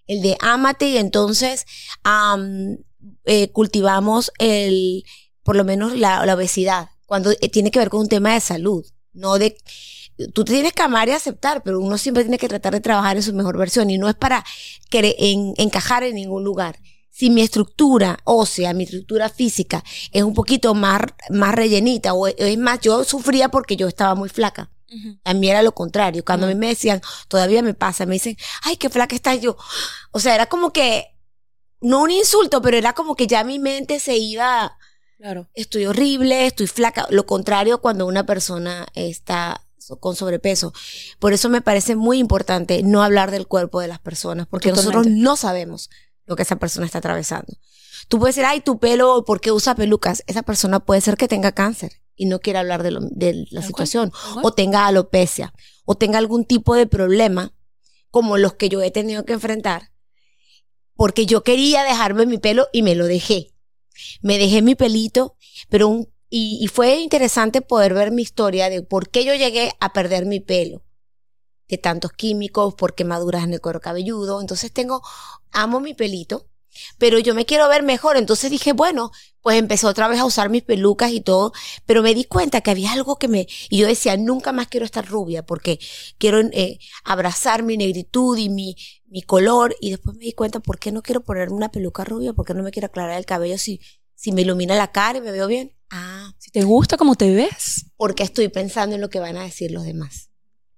El 0.07 0.23
de 0.23 0.37
ámate 0.41 0.89
y 0.89 0.97
entonces 0.99 1.67
eh, 3.25 3.51
cultivamos 3.53 4.33
el, 4.39 5.05
por 5.43 5.57
lo 5.57 5.65
menos 5.65 5.97
la, 5.97 6.23
obesidad, 6.33 6.91
cuando 7.07 7.31
eh, 7.31 7.49
tiene 7.49 7.71
que 7.71 7.79
ver 7.79 7.91
con 7.91 8.01
un 8.01 8.09
tema 8.09 8.35
de 8.35 8.41
salud, 8.41 8.85
no 9.13 9.39
de 9.39 9.57
tú 10.33 10.45
tienes 10.45 10.73
que 10.73 10.83
amar 10.83 11.09
y 11.09 11.13
aceptar, 11.13 11.63
pero 11.63 11.81
uno 11.81 11.99
siempre 11.99 12.25
tiene 12.25 12.39
que 12.39 12.49
tratar 12.49 12.73
de 12.73 12.81
trabajar 12.81 13.17
en 13.17 13.23
su 13.23 13.35
mejor 13.35 13.59
versión 13.59 13.91
y 13.91 13.99
no 13.99 14.09
es 14.09 14.15
para 14.15 14.45
encajar 14.91 16.05
en 16.05 16.15
ningún 16.15 16.45
lugar. 16.45 16.79
Si 17.11 17.31
mi 17.31 17.41
estructura 17.41 18.19
ósea, 18.25 18.75
mi 18.75 18.85
estructura 18.85 19.29
física 19.29 19.83
es 20.13 20.23
un 20.23 20.35
poquito 20.35 20.75
más, 20.75 21.01
más 21.31 21.55
rellenita, 21.55 22.13
o 22.15 22.27
es 22.27 22.59
más, 22.59 22.81
yo 22.81 23.05
sufría 23.05 23.49
porque 23.49 23.77
yo 23.77 23.89
estaba 23.89 24.15
muy 24.15 24.29
flaca. 24.29 24.71
A 25.25 25.35
mí 25.35 25.51
era 25.51 25.63
lo 25.63 25.73
contrario. 25.73 26.25
Cuando 26.25 26.47
a 26.47 26.49
mí 26.49 26.55
me 26.55 26.69
decían, 26.69 27.01
todavía 27.29 27.63
me 27.63 27.75
pasa, 27.75 28.07
me 28.07 28.15
dicen, 28.15 28.37
ay, 28.63 28.77
qué 28.77 28.89
flaca 28.89 29.15
estás 29.15 29.41
yo. 29.41 29.57
O 30.13 30.21
sea, 30.21 30.35
era 30.35 30.47
como 30.47 30.73
que, 30.73 31.15
no 31.81 32.03
un 32.03 32.11
insulto, 32.11 32.63
pero 32.63 32.77
era 32.77 32.93
como 32.95 33.17
que 33.17 33.27
ya 33.27 33.45
mi 33.45 33.59
mente 33.59 34.01
se 34.01 34.17
iba, 34.17 34.79
claro. 35.19 35.49
estoy 35.55 35.87
horrible, 35.87 36.47
estoy 36.47 36.67
flaca. 36.67 37.07
Lo 37.11 37.27
contrario 37.27 37.81
cuando 37.81 38.07
una 38.07 38.27
persona 38.27 38.87
está 38.95 39.63
con 40.01 40.17
sobrepeso. 40.17 40.73
Por 41.19 41.33
eso 41.33 41.49
me 41.49 41.61
parece 41.61 41.95
muy 41.95 42.19
importante 42.19 42.83
no 42.83 43.03
hablar 43.03 43.31
del 43.31 43.47
cuerpo 43.47 43.81
de 43.81 43.89
las 43.89 44.01
personas, 44.01 44.47
porque 44.49 44.73
nosotros 44.73 45.07
no 45.07 45.37
sabemos 45.37 45.91
lo 46.25 46.35
que 46.35 46.43
esa 46.43 46.57
persona 46.57 46.87
está 46.87 46.99
atravesando. 46.99 47.53
Tú 48.09 48.19
puedes 48.19 48.35
decir, 48.35 48.47
ay, 48.47 48.61
tu 48.61 48.79
pelo, 48.79 49.25
¿por 49.25 49.41
qué 49.41 49.53
usa 49.53 49.75
pelucas? 49.75 50.25
Esa 50.27 50.43
persona 50.43 50.81
puede 50.81 51.01
ser 51.01 51.17
que 51.17 51.29
tenga 51.29 51.53
cáncer 51.53 52.01
y 52.17 52.27
no 52.27 52.41
quiera 52.41 52.61
hablar 52.61 52.83
de, 52.83 53.47
la 53.51 53.63
situación, 53.63 54.13
o 54.43 54.53
tenga 54.53 54.87
alopecia, 54.87 55.53
o 55.85 55.95
tenga 55.95 56.19
algún 56.19 56.45
tipo 56.45 56.75
de 56.75 56.87
problema, 56.87 57.55
como 58.11 58.39
los 58.39 58.55
que 58.55 58.69
yo 58.69 58.83
he 58.83 58.91
tenido 58.91 59.25
que 59.25 59.35
enfrentar, 59.35 59.93
porque 60.95 61.27
yo 61.27 61.43
quería 61.43 61.85
dejarme 61.85 62.27
mi 62.27 62.39
pelo 62.39 62.69
y 62.73 62.83
me 62.83 62.95
lo 62.95 63.07
dejé. 63.07 63.53
Me 64.23 64.39
dejé 64.39 64.63
mi 64.63 64.75
pelito, 64.75 65.37
pero 65.69 65.89
un 65.89 66.09
y, 66.29 66.69
fue 66.69 67.01
interesante 67.01 67.63
poder 67.63 67.95
ver 67.95 68.11
mi 68.11 68.23
historia 68.23 68.69
de 68.69 68.83
por 68.83 69.09
qué 69.11 69.25
yo 69.25 69.35
llegué 69.35 69.73
a 69.81 69.93
perder 69.93 70.27
mi 70.27 70.41
pelo. 70.41 70.83
de 71.69 71.79
tantos 71.79 72.13
químicos, 72.13 72.75
por 72.77 72.95
quemaduras 72.95 73.43
en 73.43 73.53
el 73.55 73.61
cuero 73.61 73.81
cabelludo. 73.81 74.41
Entonces 74.41 74.73
tengo, 74.73 75.03
amo 75.51 75.81
mi 75.81 75.95
pelito, 75.95 76.49
pero 76.99 77.19
yo 77.19 77.35
me 77.35 77.47
quiero 77.47 77.69
ver 77.69 77.83
mejor. 77.83 78.17
Entonces 78.17 78.51
dije, 78.51 78.73
bueno, 78.73 79.13
pues 79.47 79.59
empecé 79.59 79.87
otra 79.87 80.09
vez 80.09 80.19
a 80.19 80.25
usar 80.25 80.51
mis 80.51 80.65
pelucas 80.65 81.13
y 81.13 81.21
todo, 81.21 81.53
pero 81.85 82.03
me 82.03 82.15
di 82.15 82.25
cuenta 82.25 82.63
que 82.63 82.73
había 82.73 82.93
algo 82.93 83.15
que 83.17 83.29
me, 83.29 83.47
y 83.71 83.79
yo 83.79 83.87
decía, 83.87 84.17
nunca 84.17 84.51
más 84.51 84.67
quiero 84.67 84.85
estar 84.85 85.07
rubia 85.07 85.47
porque 85.47 85.79
quiero 86.19 86.41
eh, 86.41 86.81
abrazar 87.05 87.63
mi 87.63 87.77
negritud 87.77 88.37
y 88.39 88.49
mi, 88.49 88.75
mi 89.07 89.23
color. 89.23 89.77
Y 89.81 89.91
después 89.91 90.17
me 90.17 90.25
di 90.25 90.33
cuenta, 90.33 90.59
¿por 90.59 90.81
qué 90.81 90.91
no 90.91 91.01
quiero 91.01 91.23
ponerme 91.23 91.55
una 91.55 91.71
peluca 91.71 92.03
rubia? 92.03 92.33
¿Por 92.33 92.45
qué 92.45 92.55
no 92.55 92.65
me 92.65 92.73
quiero 92.73 92.87
aclarar 92.87 93.17
el 93.17 93.25
cabello 93.25 93.57
si, 93.57 93.81
si 94.17 94.33
me 94.33 94.43
ilumina 94.43 94.75
la 94.75 94.91
cara 94.91 95.19
y 95.19 95.21
me 95.21 95.31
veo 95.31 95.47
bien? 95.47 95.77
Ah, 95.91 96.33
si 96.39 96.51
te 96.51 96.65
gusta 96.65 96.97
como 96.97 97.15
te 97.15 97.33
ves. 97.33 97.87
Porque 97.97 98.25
estoy 98.25 98.49
pensando 98.49 98.97
en 98.97 99.01
lo 99.01 99.11
que 99.11 99.21
van 99.21 99.37
a 99.37 99.45
decir 99.45 99.71
los 99.71 99.85
demás. 99.85 100.31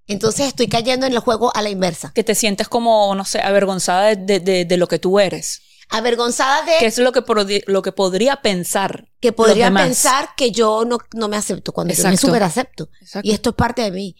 Entonces 0.07 0.47
estoy 0.47 0.69
cayendo 0.69 1.07
en 1.07 1.15
el 1.15 1.21
juego 1.21 1.57
a 1.57 1.63
la 1.63 1.71
inversa. 1.71 2.13
Que 2.15 2.23
te 2.23 2.35
sientes 2.35 2.69
como, 2.69 3.15
no 3.15 3.25
sé, 3.25 3.41
avergonzada 3.41 4.15
de, 4.15 4.41
de, 4.41 4.67
de 4.67 4.77
lo 4.77 4.89
que 4.89 4.99
tú 4.99 5.21
eres 5.21 5.63
avergonzada 5.89 6.63
de... 6.65 6.73
¿Qué 6.79 6.87
es 6.87 6.99
lo 6.99 7.13
que, 7.13 7.63
lo 7.67 7.83
que 7.83 7.93
podría 7.93 8.43
pensar? 8.43 9.11
Que 9.21 9.33
podría 9.33 9.73
pensar 9.73 10.31
que 10.37 10.51
yo 10.51 10.85
no, 10.85 10.99
no 11.15 11.29
me 11.29 11.37
acepto 11.37 11.73
cuando 11.73 11.95
yo 11.95 12.05
me 12.09 12.17
super 12.17 12.43
acepto. 12.43 12.91
Y 13.23 13.33
esto 13.33 13.51
es 13.51 13.57
parte 13.57 13.83
de 13.83 13.91
mí. 13.91 14.17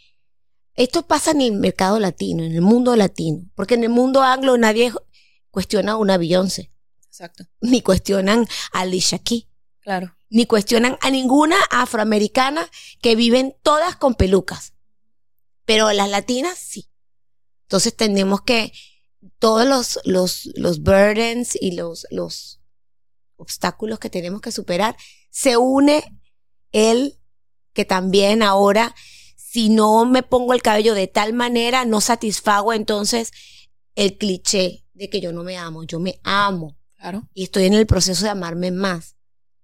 Esto 0.75 1.07
pasa 1.07 1.33
en 1.33 1.41
el 1.41 1.53
mercado 1.53 1.99
latino, 1.99 2.45
en 2.45 2.53
el 2.53 2.61
mundo 2.61 2.95
latino. 2.97 3.43
Porque 3.55 3.75
en 3.75 3.85
el 3.85 3.91
mundo 3.91 4.23
anglo 4.23 4.57
nadie 4.57 4.93
cuestiona 5.51 5.93
a 5.93 5.97
una 5.97 6.19
Beyoncé. 6.19 6.71
Exacto. 7.07 7.45
Ni 7.61 7.83
cuestionan 7.83 8.47
a 8.73 8.81
Alicia 8.81 9.19
Keys. 9.19 9.47
Claro. 9.81 10.15
Ni 10.31 10.47
cuestionan 10.47 10.97
a 11.01 11.11
ninguna 11.11 11.57
afroamericana 11.71 12.69
que 13.01 13.17
viven 13.17 13.57
todas 13.63 13.97
con 13.97 14.15
pelucas. 14.15 14.75
Pero 15.65 15.91
las 15.93 16.09
latinas 16.11 16.57
sí. 16.59 16.89
Entonces 17.63 17.97
tenemos 17.97 18.43
que 18.43 18.73
todos 19.39 19.67
los, 19.67 20.01
los, 20.05 20.51
los 20.55 20.83
burdens 20.83 21.57
y 21.61 21.73
los, 21.73 22.07
los 22.11 22.61
obstáculos 23.37 23.99
que 23.99 24.11
tenemos 24.11 24.41
que 24.41 24.53
superar, 24.53 24.97
se 25.31 25.57
une 25.57 26.05
el 26.73 27.19
que 27.73 27.85
también 27.85 28.43
ahora, 28.43 28.95
si 29.37 29.69
no 29.69 30.05
me 30.05 30.23
pongo 30.23 30.53
el 30.53 30.63
cabello 30.63 30.95
de 30.95 31.07
tal 31.07 31.33
manera, 31.33 31.85
no 31.85 32.01
satisfago 32.01 32.73
entonces 32.73 33.33
el 33.95 34.19
cliché 34.19 34.85
de 34.95 35.09
que 35.09 35.21
yo 35.21 35.33
no 35.33 35.45
me 35.45 35.57
amo, 35.57 35.85
yo 35.85 36.01
me 36.01 36.21
amo. 36.25 36.77
Claro. 36.97 37.29
Y 37.33 37.45
estoy 37.45 37.65
en 37.65 37.75
el 37.75 37.87
proceso 37.87 38.25
de 38.25 38.31
amarme 38.31 38.73
más. 38.73 39.17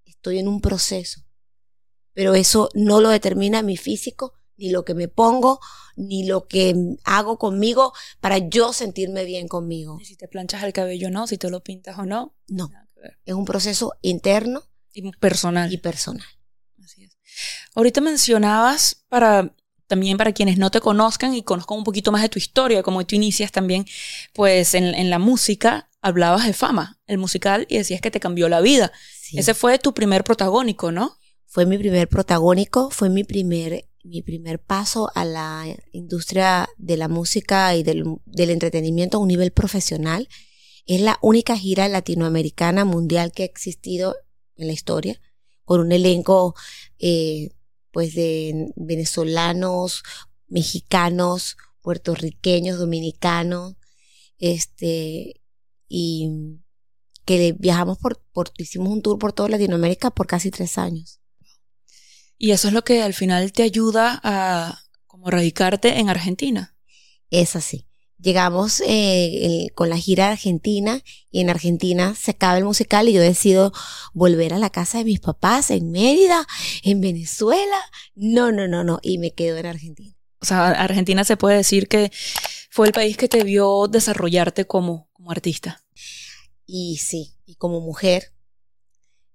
Estoy 0.04 0.38
en 0.38 0.46
un 0.46 0.60
proceso. 0.60 1.22
Pero 2.12 2.34
eso 2.34 2.68
no 2.74 3.00
lo 3.00 3.08
determina 3.08 3.62
mi 3.62 3.76
físico, 3.76 4.34
ni 4.56 4.70
lo 4.70 4.84
que 4.84 4.94
me 4.94 5.08
pongo, 5.08 5.60
ni 5.96 6.26
lo 6.26 6.46
que 6.46 6.74
hago 7.04 7.38
conmigo 7.38 7.92
para 8.20 8.38
yo 8.38 8.72
sentirme 8.72 9.24
bien 9.24 9.48
conmigo. 9.48 9.98
si 10.02 10.16
te 10.16 10.28
planchas 10.28 10.62
el 10.62 10.72
cabello 10.72 11.08
o 11.08 11.10
no, 11.10 11.26
si 11.26 11.38
te 11.38 11.50
lo 11.50 11.62
pintas 11.62 11.98
o 11.98 12.04
no. 12.04 12.34
No. 12.48 12.70
Es 13.24 13.34
un 13.34 13.44
proceso 13.44 13.94
interno 14.02 14.62
y 14.92 15.10
personal. 15.12 15.72
Y 15.72 15.78
personal. 15.78 16.26
Así 16.82 17.04
es. 17.04 17.18
Ahorita 17.74 18.00
mencionabas 18.00 19.04
para 19.08 19.54
también 19.86 20.16
para 20.16 20.32
quienes 20.32 20.58
no 20.58 20.70
te 20.70 20.80
conozcan 20.80 21.34
y 21.34 21.42
conozcan 21.42 21.78
un 21.78 21.84
poquito 21.84 22.10
más 22.10 22.22
de 22.22 22.28
tu 22.28 22.38
historia, 22.38 22.82
como 22.82 23.04
tú 23.04 23.16
inicias 23.16 23.52
también, 23.52 23.86
pues 24.32 24.74
en, 24.74 25.10
la 25.10 25.18
música 25.18 25.90
hablabas 26.00 26.46
de 26.46 26.52
fama, 26.52 26.98
el 27.06 27.18
musical, 27.18 27.66
y 27.68 27.78
decías 27.78 28.00
que 28.00 28.10
te 28.10 28.20
cambió 28.20 28.48
la 28.48 28.60
vida. 28.60 28.92
Ese 29.32 29.54
fue 29.54 29.78
tu 29.78 29.94
primer 29.94 30.24
protagónico, 30.24 30.90
¿no? 30.90 31.18
Fue 31.46 31.66
mi 31.66 31.78
primer 31.78 32.08
protagónico, 32.08 32.90
fue 32.90 33.08
mi 33.08 33.24
primer 33.24 33.86
mi 34.04 34.22
primer 34.22 34.60
paso 34.60 35.10
a 35.14 35.24
la 35.24 35.66
industria 35.92 36.68
de 36.76 36.96
la 36.96 37.08
música 37.08 37.74
y 37.74 37.82
del, 37.82 38.20
entretenimiento 38.36 39.16
a 39.16 39.20
un 39.20 39.28
nivel 39.28 39.50
profesional. 39.50 40.28
Es 40.86 41.00
la 41.00 41.18
única 41.22 41.56
gira 41.56 41.88
latinoamericana 41.88 42.84
mundial 42.84 43.32
que 43.32 43.42
ha 43.42 43.46
existido 43.46 44.14
en 44.56 44.66
la 44.66 44.74
historia, 44.74 45.20
con 45.64 45.80
un 45.80 45.90
elenco 45.90 46.54
eh, 46.98 47.48
pues 47.90 48.14
de 48.14 48.72
venezolanos, 48.76 50.02
mexicanos, 50.48 51.56
puertorriqueños, 51.80 52.78
dominicanos, 52.78 53.76
este, 54.38 55.40
y 55.88 56.58
que 57.24 57.52
viajamos 57.58 57.96
por, 57.98 58.20
por, 58.32 58.50
hicimos 58.58 58.88
un 58.88 59.00
tour 59.00 59.18
por 59.18 59.32
toda 59.32 59.48
Latinoamérica 59.48 60.10
por 60.10 60.26
casi 60.26 60.50
tres 60.50 60.76
años. 60.76 61.23
Y 62.38 62.50
eso 62.50 62.68
es 62.68 62.74
lo 62.74 62.82
que 62.82 63.02
al 63.02 63.14
final 63.14 63.52
te 63.52 63.62
ayuda 63.62 64.20
a 64.22 64.80
como 65.06 65.30
radicarte 65.30 65.98
en 65.98 66.08
Argentina. 66.08 66.76
Es 67.30 67.56
así. 67.56 67.86
Llegamos 68.18 68.82
eh, 68.86 69.68
con 69.74 69.90
la 69.90 69.98
gira 69.98 70.26
de 70.26 70.32
Argentina 70.32 71.02
y 71.30 71.40
en 71.40 71.50
Argentina 71.50 72.14
se 72.14 72.30
acaba 72.30 72.56
el 72.56 72.64
musical 72.64 73.08
y 73.08 73.12
yo 73.12 73.20
decido 73.20 73.72
volver 74.12 74.54
a 74.54 74.58
la 74.58 74.70
casa 74.70 74.98
de 74.98 75.04
mis 75.04 75.20
papás 75.20 75.70
en 75.70 75.90
Mérida, 75.90 76.46
en 76.82 77.00
Venezuela. 77.00 77.76
No, 78.14 78.50
no, 78.50 78.66
no, 78.66 78.82
no. 78.82 78.98
Y 79.02 79.18
me 79.18 79.32
quedo 79.32 79.58
en 79.58 79.66
Argentina. 79.66 80.14
O 80.40 80.46
sea, 80.46 80.68
Argentina 80.68 81.24
se 81.24 81.36
puede 81.36 81.56
decir 81.56 81.88
que 81.88 82.10
fue 82.70 82.86
el 82.86 82.92
país 82.92 83.16
que 83.16 83.28
te 83.28 83.44
vio 83.44 83.88
desarrollarte 83.88 84.66
como, 84.66 85.08
como 85.12 85.30
artista. 85.30 85.84
Y 86.66 86.96
sí, 86.96 87.36
y 87.46 87.56
como 87.56 87.80
mujer, 87.80 88.32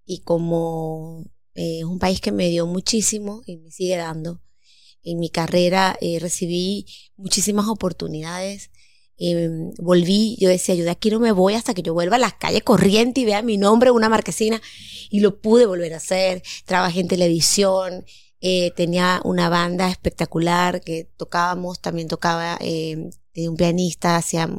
y 0.05 0.21
como 0.21 1.25
eh, 1.55 1.79
es 1.79 1.85
un 1.85 1.99
país 1.99 2.21
que 2.21 2.31
me 2.31 2.49
dio 2.49 2.65
muchísimo 2.67 3.41
y 3.45 3.57
me 3.57 3.71
sigue 3.71 3.97
dando. 3.97 4.41
En 5.03 5.19
mi 5.19 5.29
carrera 5.29 5.97
eh, 6.01 6.19
recibí 6.19 6.85
muchísimas 7.15 7.67
oportunidades. 7.67 8.69
Em, 9.17 9.71
volví, 9.77 10.37
yo 10.39 10.49
decía, 10.49 10.75
yo 10.75 10.89
aquí 10.89 11.09
no 11.09 11.19
me 11.19 11.31
voy 11.31 11.53
hasta 11.53 11.73
que 11.73 11.81
yo 11.81 11.93
vuelva 11.93 12.15
a 12.15 12.19
las 12.19 12.33
calles 12.35 12.63
corriente 12.63 13.21
y 13.21 13.25
vea 13.25 13.41
mi 13.41 13.57
nombre 13.57 13.91
una 13.91 14.09
marquesina. 14.09 14.61
Y 15.09 15.21
lo 15.21 15.41
pude 15.41 15.65
volver 15.65 15.93
a 15.93 15.97
hacer. 15.97 16.43
Trabajé 16.65 17.01
en 17.01 17.07
televisión. 17.07 18.05
Eh, 18.41 18.71
tenía 18.75 19.21
una 19.25 19.49
banda 19.49 19.89
espectacular 19.89 20.81
que 20.81 21.09
tocábamos, 21.17 21.81
también 21.81 22.07
tocaba, 22.07 22.57
eh, 22.61 23.09
un 23.35 23.55
pianista, 23.57 24.17
hacía 24.17 24.49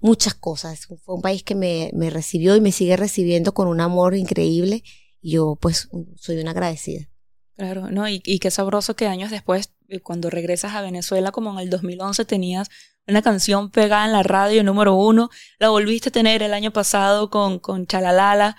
muchas 0.00 0.34
cosas. 0.34 0.86
Fue 0.86 1.14
un 1.14 1.22
país 1.22 1.42
que 1.42 1.54
me, 1.54 1.90
me 1.94 2.10
recibió 2.10 2.56
y 2.56 2.60
me 2.60 2.72
sigue 2.72 2.96
recibiendo 2.96 3.52
con 3.54 3.68
un 3.68 3.80
amor 3.80 4.14
increíble 4.14 4.82
yo 5.22 5.56
pues 5.60 5.88
soy 6.16 6.38
una 6.38 6.50
agradecida. 6.50 7.08
Claro, 7.56 7.90
¿no? 7.90 8.08
Y, 8.08 8.22
y 8.24 8.38
qué 8.38 8.50
sabroso 8.50 8.96
que 8.96 9.06
años 9.06 9.30
después, 9.30 9.72
eh, 9.88 10.00
cuando 10.00 10.30
regresas 10.30 10.74
a 10.74 10.82
Venezuela, 10.82 11.32
como 11.32 11.52
en 11.52 11.58
el 11.58 11.70
2011, 11.70 12.24
tenías 12.24 12.68
una 13.06 13.22
canción 13.22 13.70
pegada 13.70 14.06
en 14.06 14.12
la 14.12 14.22
radio 14.22 14.62
número 14.62 14.94
uno, 14.94 15.30
la 15.58 15.68
volviste 15.68 16.08
a 16.08 16.12
tener 16.12 16.42
el 16.42 16.54
año 16.54 16.72
pasado 16.72 17.30
con, 17.30 17.58
con 17.58 17.86
Chalalala. 17.86 18.56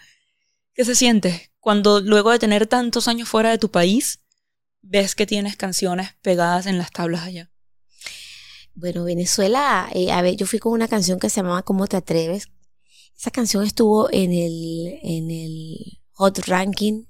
¿Qué 0.74 0.86
se 0.86 0.96
siente 0.96 1.51
cuando 1.60 2.01
luego 2.01 2.32
de 2.32 2.39
tener 2.39 2.67
tantos 2.67 3.08
años 3.08 3.29
fuera 3.29 3.50
de 3.50 3.58
tu 3.58 3.72
país, 3.72 4.20
ves 4.82 5.15
que 5.15 5.25
tienes 5.25 5.55
canciones 5.55 6.13
pegadas 6.22 6.65
en 6.65 6.77
las 6.77 6.91
tablas 6.91 7.24
allá? 7.24 7.50
Bueno, 8.75 9.03
Venezuela, 9.03 9.88
eh, 9.93 10.12
a 10.12 10.22
ver, 10.22 10.36
yo 10.36 10.46
fui 10.46 10.60
con 10.60 10.74
una 10.74 10.88
canción 10.88 11.20
que 11.20 11.29
se 11.29 11.38
llamaba 11.38 11.62
¿Cómo 11.62 11.88
te 11.88 11.98
atreves? 11.98 12.50
Esa 13.15 13.32
canción 13.32 13.63
estuvo 13.63 14.12
en 14.12 14.32
el, 14.34 15.00
en 15.03 15.32
el 15.32 16.02
Hot 16.13 16.39
Ranking 16.48 17.05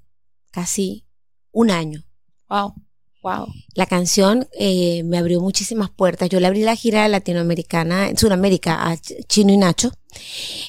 casi 0.50 1.06
un 1.50 1.70
año. 1.70 2.04
Wow. 2.48 2.74
Wow. 3.22 3.46
La 3.74 3.86
canción 3.86 4.46
eh, 4.52 5.02
me 5.04 5.16
abrió 5.16 5.40
muchísimas 5.40 5.88
puertas. 5.88 6.28
Yo 6.28 6.40
le 6.40 6.46
abrí 6.46 6.60
la 6.62 6.76
gira 6.76 7.08
latinoamericana, 7.08 8.10
en 8.10 8.18
Sudamérica, 8.18 8.86
a 8.86 8.98
Chino 8.98 9.50
y 9.50 9.56
Nacho. 9.56 9.92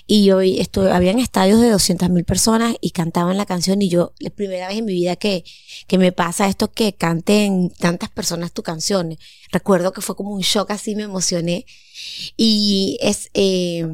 Y 0.08 0.24
yo 0.24 0.40
estuve, 0.40 0.90
habían 0.90 1.20
estadios 1.20 1.60
de 1.60 1.70
200 1.70 2.10
mil 2.10 2.24
personas 2.24 2.74
y 2.80 2.92
cantaban 2.92 3.36
la 3.36 3.46
canción. 3.46 3.82
Y 3.82 3.90
yo, 3.90 4.14
la 4.20 4.30
primera 4.30 4.70
vez 4.70 4.78
en 4.78 4.86
mi 4.86 4.94
vida 4.94 5.18
que, 5.18 5.44
que 5.88 5.98
me 5.98 6.14
pasa 6.14 6.48
esto 6.48 6.72
que 6.72 6.96
canten 6.96 7.72
tantas 7.72 8.10
personas 8.10 8.54
tu 8.54 8.64
canción. 8.64 9.18
Recuerdo 9.52 9.92
que 9.92 10.00
fue 10.00 10.16
como 10.16 10.32
un 10.32 10.42
shock 10.42 10.72
así, 10.72 10.96
me 10.96 11.04
emocioné. 11.04 11.66
Y 12.38 12.98
es, 13.02 13.32
eh, 13.34 13.86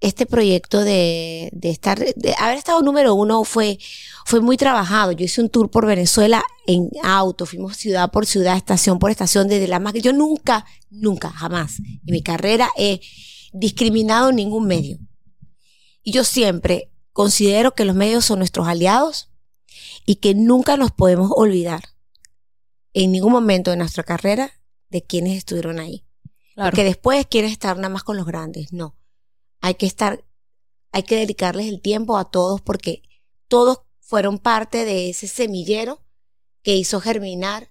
este 0.00 0.26
proyecto 0.26 0.84
de, 0.84 1.50
de 1.52 1.70
estar, 1.70 1.98
de 1.98 2.34
haber 2.38 2.56
estado 2.56 2.82
número 2.82 3.14
uno 3.14 3.42
fue, 3.44 3.78
fue 4.24 4.40
muy 4.40 4.56
trabajado. 4.56 5.12
Yo 5.12 5.24
hice 5.24 5.40
un 5.40 5.48
tour 5.48 5.70
por 5.70 5.86
Venezuela 5.86 6.42
en 6.66 6.90
auto, 7.02 7.46
fuimos 7.46 7.76
ciudad 7.76 8.10
por 8.10 8.26
ciudad, 8.26 8.56
estación 8.56 8.98
por 8.98 9.10
estación, 9.10 9.48
desde 9.48 9.66
la 9.66 9.80
más 9.80 9.92
que 9.92 10.00
yo 10.00 10.12
nunca, 10.12 10.64
nunca, 10.90 11.30
jamás 11.30 11.80
en 11.80 12.00
mi 12.12 12.22
carrera 12.22 12.70
he 12.76 13.00
discriminado 13.52 14.30
ningún 14.30 14.66
medio. 14.66 14.98
Y 16.02 16.12
yo 16.12 16.22
siempre 16.22 16.92
considero 17.12 17.74
que 17.74 17.84
los 17.84 17.96
medios 17.96 18.24
son 18.24 18.38
nuestros 18.38 18.68
aliados 18.68 19.30
y 20.06 20.16
que 20.16 20.34
nunca 20.34 20.76
nos 20.76 20.92
podemos 20.92 21.32
olvidar 21.34 21.82
en 22.92 23.10
ningún 23.10 23.32
momento 23.32 23.72
de 23.72 23.76
nuestra 23.76 24.04
carrera 24.04 24.52
de 24.90 25.02
quienes 25.02 25.36
estuvieron 25.36 25.80
ahí. 25.80 26.04
Porque 26.54 26.82
después 26.82 27.26
quieres 27.26 27.52
estar 27.52 27.76
nada 27.76 27.88
más 27.88 28.02
con 28.02 28.16
los 28.16 28.26
grandes. 28.26 28.72
No 28.72 28.97
hay 29.60 29.74
que 29.74 29.86
estar, 29.86 30.24
hay 30.92 31.02
que 31.02 31.16
dedicarles 31.16 31.66
el 31.66 31.80
tiempo 31.80 32.16
a 32.16 32.30
todos 32.30 32.60
porque 32.60 33.02
todos 33.48 33.80
fueron 34.00 34.38
parte 34.38 34.84
de 34.84 35.10
ese 35.10 35.26
semillero 35.26 36.02
que 36.62 36.76
hizo 36.76 37.00
germinar 37.00 37.70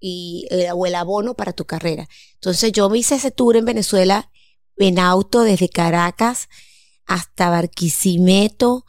y, 0.00 0.48
o 0.74 0.86
el 0.86 0.94
abono 0.94 1.34
para 1.34 1.52
tu 1.52 1.64
carrera. 1.64 2.08
Entonces 2.34 2.72
yo 2.72 2.88
me 2.88 2.98
hice 2.98 3.16
ese 3.16 3.30
tour 3.30 3.56
en 3.56 3.64
Venezuela 3.64 4.30
en 4.76 4.98
auto 4.98 5.42
desde 5.42 5.68
Caracas 5.68 6.48
hasta 7.06 7.50
Barquisimeto, 7.50 8.84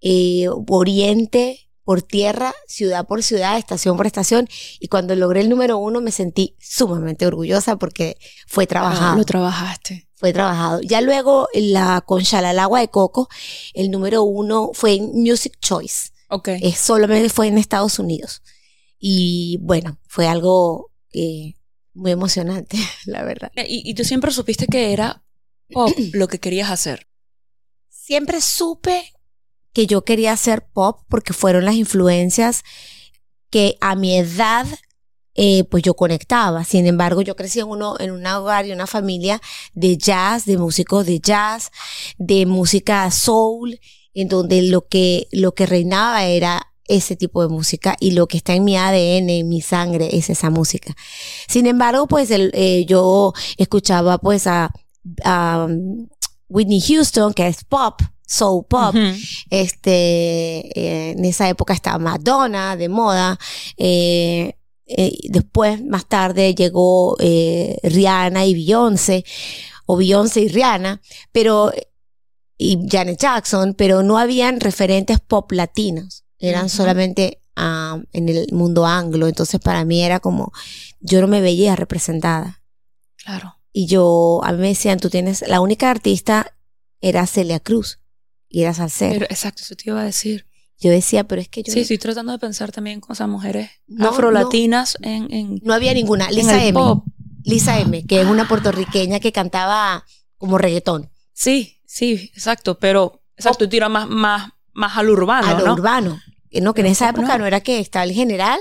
eh, 0.00 0.46
Oriente, 0.68 1.64
por 1.84 2.00
tierra, 2.02 2.54
ciudad 2.66 3.06
por 3.06 3.22
ciudad, 3.22 3.58
estación 3.58 3.96
por 3.96 4.06
estación. 4.06 4.48
Y 4.80 4.88
cuando 4.88 5.14
logré 5.14 5.40
el 5.40 5.50
número 5.50 5.76
uno 5.76 6.00
me 6.00 6.10
sentí 6.10 6.56
sumamente 6.58 7.26
orgullosa 7.26 7.76
porque 7.76 8.16
fue 8.46 8.66
trabajado. 8.66 9.18
lo 9.18 9.24
trabajaste. 9.24 10.08
Fue 10.24 10.32
trabajado. 10.32 10.80
Ya 10.80 11.02
luego 11.02 11.48
la 11.52 12.00
con 12.00 12.22
agua 12.58 12.80
de 12.80 12.88
Coco, 12.88 13.28
el 13.74 13.90
número 13.90 14.22
uno 14.22 14.70
fue 14.72 14.94
en 14.94 15.20
Music 15.20 15.58
Choice. 15.60 16.12
Ok. 16.30 16.48
Es, 16.62 16.78
solamente 16.78 17.28
fue 17.28 17.48
en 17.48 17.58
Estados 17.58 17.98
Unidos. 17.98 18.40
Y 18.98 19.58
bueno, 19.60 20.00
fue 20.08 20.26
algo 20.26 20.90
eh, 21.12 21.56
muy 21.92 22.12
emocionante, 22.12 22.78
la 23.04 23.22
verdad. 23.22 23.52
¿Y, 23.68 23.82
¿Y 23.84 23.92
tú 23.92 24.02
siempre 24.02 24.30
supiste 24.30 24.66
que 24.66 24.94
era 24.94 25.22
pop 25.68 25.92
lo 26.14 26.26
que 26.26 26.40
querías 26.40 26.70
hacer? 26.70 27.06
Siempre 27.90 28.40
supe 28.40 29.12
que 29.74 29.86
yo 29.86 30.06
quería 30.06 30.32
hacer 30.32 30.66
pop 30.72 31.02
porque 31.10 31.34
fueron 31.34 31.66
las 31.66 31.74
influencias 31.74 32.62
que 33.50 33.76
a 33.82 33.94
mi 33.94 34.16
edad 34.16 34.66
eh, 35.34 35.64
pues 35.64 35.82
yo 35.82 35.94
conectaba. 35.94 36.64
Sin 36.64 36.86
embargo, 36.86 37.22
yo 37.22 37.36
crecí 37.36 37.60
en, 37.60 37.66
uno, 37.66 37.96
en 37.98 38.10
un 38.10 38.26
hogar 38.26 38.66
y 38.66 38.72
una 38.72 38.86
familia 38.86 39.40
de 39.74 39.96
jazz, 39.96 40.44
de 40.44 40.58
músicos 40.58 41.06
de 41.06 41.20
jazz, 41.20 41.70
de 42.18 42.46
música 42.46 43.10
soul, 43.10 43.80
en 44.14 44.28
donde 44.28 44.62
lo 44.62 44.86
que, 44.86 45.26
lo 45.32 45.52
que 45.52 45.66
reinaba 45.66 46.24
era 46.24 46.68
ese 46.86 47.16
tipo 47.16 47.42
de 47.42 47.48
música 47.48 47.96
y 47.98 48.12
lo 48.12 48.26
que 48.26 48.36
está 48.36 48.54
en 48.54 48.64
mi 48.64 48.76
ADN, 48.76 49.30
en 49.30 49.48
mi 49.48 49.60
sangre, 49.60 50.16
es 50.16 50.30
esa 50.30 50.50
música. 50.50 50.94
Sin 51.48 51.66
embargo, 51.66 52.06
pues 52.06 52.30
el, 52.30 52.50
eh, 52.54 52.84
yo 52.86 53.32
escuchaba 53.56 54.18
pues 54.18 54.46
a, 54.46 54.70
a 55.24 55.66
Whitney 56.48 56.80
Houston, 56.80 57.32
que 57.32 57.46
es 57.46 57.64
pop, 57.64 58.00
soul 58.26 58.64
pop. 58.68 58.94
Este, 59.50 60.78
eh, 60.78 61.10
en 61.12 61.24
esa 61.24 61.48
época 61.48 61.74
estaba 61.74 61.98
Madonna 61.98 62.76
de 62.76 62.88
moda. 62.88 63.38
Eh, 63.76 64.54
eh, 64.86 65.16
después, 65.24 65.84
más 65.84 66.06
tarde, 66.06 66.54
llegó 66.54 67.16
Rihanna 67.18 68.46
y 68.46 68.54
Beyoncé, 68.54 69.24
o 69.86 69.96
Beyoncé 69.96 70.42
y 70.42 70.48
Rihanna, 70.48 71.00
pero, 71.32 71.72
y 72.56 72.86
Janet 72.90 73.18
Jackson, 73.18 73.74
pero 73.74 74.02
no 74.02 74.18
habían 74.18 74.60
referentes 74.60 75.20
pop 75.20 75.50
latinos. 75.52 76.24
Eran 76.38 76.68
solamente 76.68 77.40
ah, 77.56 78.00
en 78.12 78.28
el 78.28 78.52
mundo 78.52 78.86
anglo. 78.86 79.28
Entonces, 79.28 79.60
para 79.60 79.84
mí 79.84 80.02
era 80.02 80.20
como, 80.20 80.52
yo 81.00 81.20
no 81.20 81.26
me 81.26 81.40
veía 81.40 81.76
representada. 81.76 82.62
Claro. 83.16 83.56
Y 83.72 83.86
yo, 83.86 84.40
a 84.44 84.52
mí 84.52 84.58
me 84.58 84.68
decían, 84.68 85.00
tú 85.00 85.10
tienes, 85.10 85.44
la 85.48 85.60
única 85.60 85.90
artista 85.90 86.54
era 87.00 87.26
Celia 87.26 87.60
Cruz 87.60 88.00
y 88.48 88.62
era 88.62 88.74
salsera. 88.74 89.26
exacto, 89.28 89.62
eso 89.62 89.74
te 89.74 89.90
iba 89.90 90.00
a 90.00 90.04
decir. 90.04 90.46
Yo 90.84 90.90
decía, 90.90 91.24
pero 91.24 91.40
es 91.40 91.48
que 91.48 91.62
yo... 91.62 91.72
Sí, 91.72 91.80
estoy 91.80 91.96
tratando 91.96 92.30
de 92.30 92.38
pensar 92.38 92.70
también 92.70 93.00
con 93.00 93.14
esas 93.14 93.26
mujeres 93.26 93.70
afrolatinas 94.00 94.98
en, 95.00 95.32
en, 95.32 95.60
No 95.62 95.72
había 95.72 95.94
ninguna. 95.94 96.30
Lisa 96.30 96.62
M. 96.62 96.78
Lisa 97.42 97.80
M, 97.80 98.04
que 98.04 98.20
es 98.20 98.26
una 98.26 98.46
puertorriqueña 98.46 99.18
que 99.18 99.32
cantaba 99.32 100.04
como 100.36 100.58
reggaetón. 100.58 101.10
Sí, 101.32 101.80
sí, 101.86 102.30
exacto, 102.34 102.78
pero... 102.78 103.22
Exacto, 103.34 103.64
tú 103.64 103.70
tiras 103.70 103.88
más, 103.88 104.06
más, 104.10 104.50
más 104.74 104.98
al 104.98 105.08
urbano, 105.08 105.46
A 105.46 105.58
lo 105.58 105.72
urbano. 105.72 106.20
No, 106.60 106.74
que 106.74 106.82
en 106.82 106.88
esa 106.88 107.08
época 107.08 107.38
no. 107.38 107.46
era 107.46 107.60
que 107.60 107.80
estaba 107.80 108.04
el 108.04 108.12
general. 108.12 108.60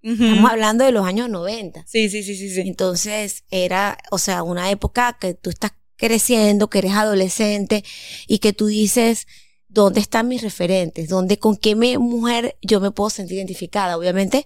Estamos 0.00 0.48
hablando 0.48 0.84
de 0.84 0.92
los 0.92 1.04
años 1.04 1.28
90. 1.28 1.86
Sí, 1.88 2.08
sí, 2.08 2.22
sí, 2.22 2.36
sí, 2.36 2.50
sí. 2.50 2.60
Entonces 2.60 3.42
era, 3.50 3.98
o 4.12 4.18
sea, 4.18 4.44
una 4.44 4.70
época 4.70 5.18
que 5.20 5.34
tú 5.34 5.50
estás 5.50 5.72
creciendo, 5.96 6.70
que 6.70 6.78
eres 6.78 6.92
adolescente 6.92 7.82
y 8.28 8.38
que 8.38 8.52
tú 8.52 8.66
dices, 8.66 9.26
¿dónde 9.74 10.00
están 10.00 10.28
mis 10.28 10.40
referentes? 10.42 11.08
¿Dónde, 11.08 11.38
con 11.38 11.56
qué 11.56 11.74
mujer 11.74 12.56
yo 12.62 12.80
me 12.80 12.92
puedo 12.92 13.10
sentir 13.10 13.36
identificada? 13.36 13.98
Obviamente, 13.98 14.44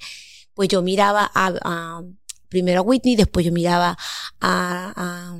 pues 0.54 0.68
yo 0.68 0.82
miraba 0.82 1.30
a, 1.34 2.02
primero 2.48 2.80
a 2.80 2.82
Whitney, 2.82 3.14
después 3.14 3.44
yo 3.46 3.52
miraba 3.52 3.96
a, 4.40 4.92
a, 4.96 5.38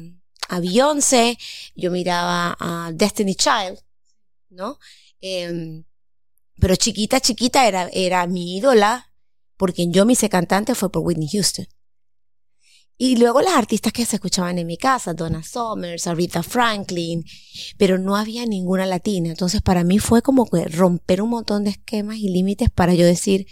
a 0.49 0.61
Beyoncé, 0.61 1.39
yo 1.75 1.91
miraba 1.91 2.57
a 2.61 2.93
Destiny 2.93 3.35
Child, 3.35 3.81
¿no? 4.51 4.79
Em, 5.21 5.85
pero 6.61 6.77
chiquita, 6.77 7.21
chiquita 7.21 7.67
era, 7.67 7.89
era 7.93 8.27
mi 8.27 8.59
ídola, 8.59 9.13
porque 9.57 9.89
yo 9.89 10.05
me 10.05 10.13
hice 10.13 10.29
cantante 10.29 10.75
fue 10.75 10.93
por 10.93 11.03
Whitney 11.03 11.29
Houston. 11.33 11.67
Y 13.01 13.17
luego 13.17 13.41
las 13.41 13.55
artistas 13.55 13.93
que 13.93 14.05
se 14.05 14.17
escuchaban 14.17 14.59
en 14.59 14.67
mi 14.67 14.77
casa, 14.77 15.15
Donna 15.15 15.45
Summers, 15.45 16.09
Aretha 16.09 16.43
Franklin, 16.43 17.25
pero 17.77 17.97
no 17.97 18.17
había 18.17 18.45
ninguna 18.45 18.87
latina. 18.87 19.29
Entonces 19.29 19.63
para 19.63 19.85
mí 19.85 20.01
fue 20.01 20.21
como 20.21 20.47
que 20.51 20.65
romper 20.65 21.23
un 21.23 21.31
montón 21.31 21.63
de 21.63 21.71
esquemas 21.71 22.17
y 22.17 22.29
límites 22.29 22.71
para 22.71 22.95
yo 22.95 23.07
decir, 23.07 23.47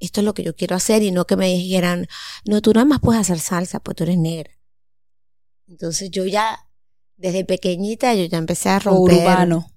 esto 0.00 0.20
es 0.20 0.24
lo 0.24 0.34
que 0.34 0.42
yo 0.42 0.56
quiero 0.56 0.74
hacer 0.74 1.04
y 1.04 1.12
no 1.12 1.24
que 1.24 1.36
me 1.36 1.54
dijeran, 1.54 2.08
no, 2.44 2.60
tú 2.60 2.72
nada 2.72 2.84
más 2.84 2.98
puedes 2.98 3.20
hacer 3.20 3.38
salsa, 3.38 3.78
pues 3.78 3.96
tú 3.96 4.02
eres 4.02 4.18
negra. 4.18 4.50
Entonces 5.68 6.10
yo 6.10 6.26
ya, 6.26 6.66
desde 7.16 7.44
pequeñita, 7.44 8.12
yo 8.14 8.24
ya 8.24 8.38
empecé 8.38 8.70
a 8.70 8.80
romper. 8.80 9.18
Urbano. 9.18 9.70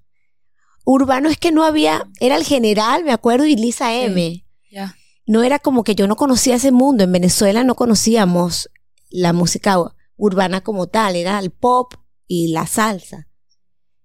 Urbano 0.84 1.28
es 1.28 1.38
que 1.38 1.52
no 1.52 1.62
había, 1.62 2.08
era 2.18 2.34
el 2.34 2.42
general, 2.42 3.04
me 3.04 3.12
acuerdo, 3.12 3.46
y 3.46 3.54
Lisa 3.54 3.94
M. 3.94 4.44
ya 4.72 4.96
no 5.26 5.42
era 5.42 5.58
como 5.58 5.84
que 5.84 5.94
yo 5.94 6.06
no 6.06 6.16
conocía 6.16 6.54
ese 6.54 6.72
mundo. 6.72 7.04
En 7.04 7.12
Venezuela 7.12 7.64
no 7.64 7.74
conocíamos 7.74 8.70
la 9.10 9.32
música 9.32 9.76
urbana 10.16 10.62
como 10.62 10.86
tal, 10.86 11.16
era 11.16 11.38
el 11.38 11.50
pop 11.50 11.94
y 12.26 12.48
la 12.48 12.66
salsa. 12.66 13.28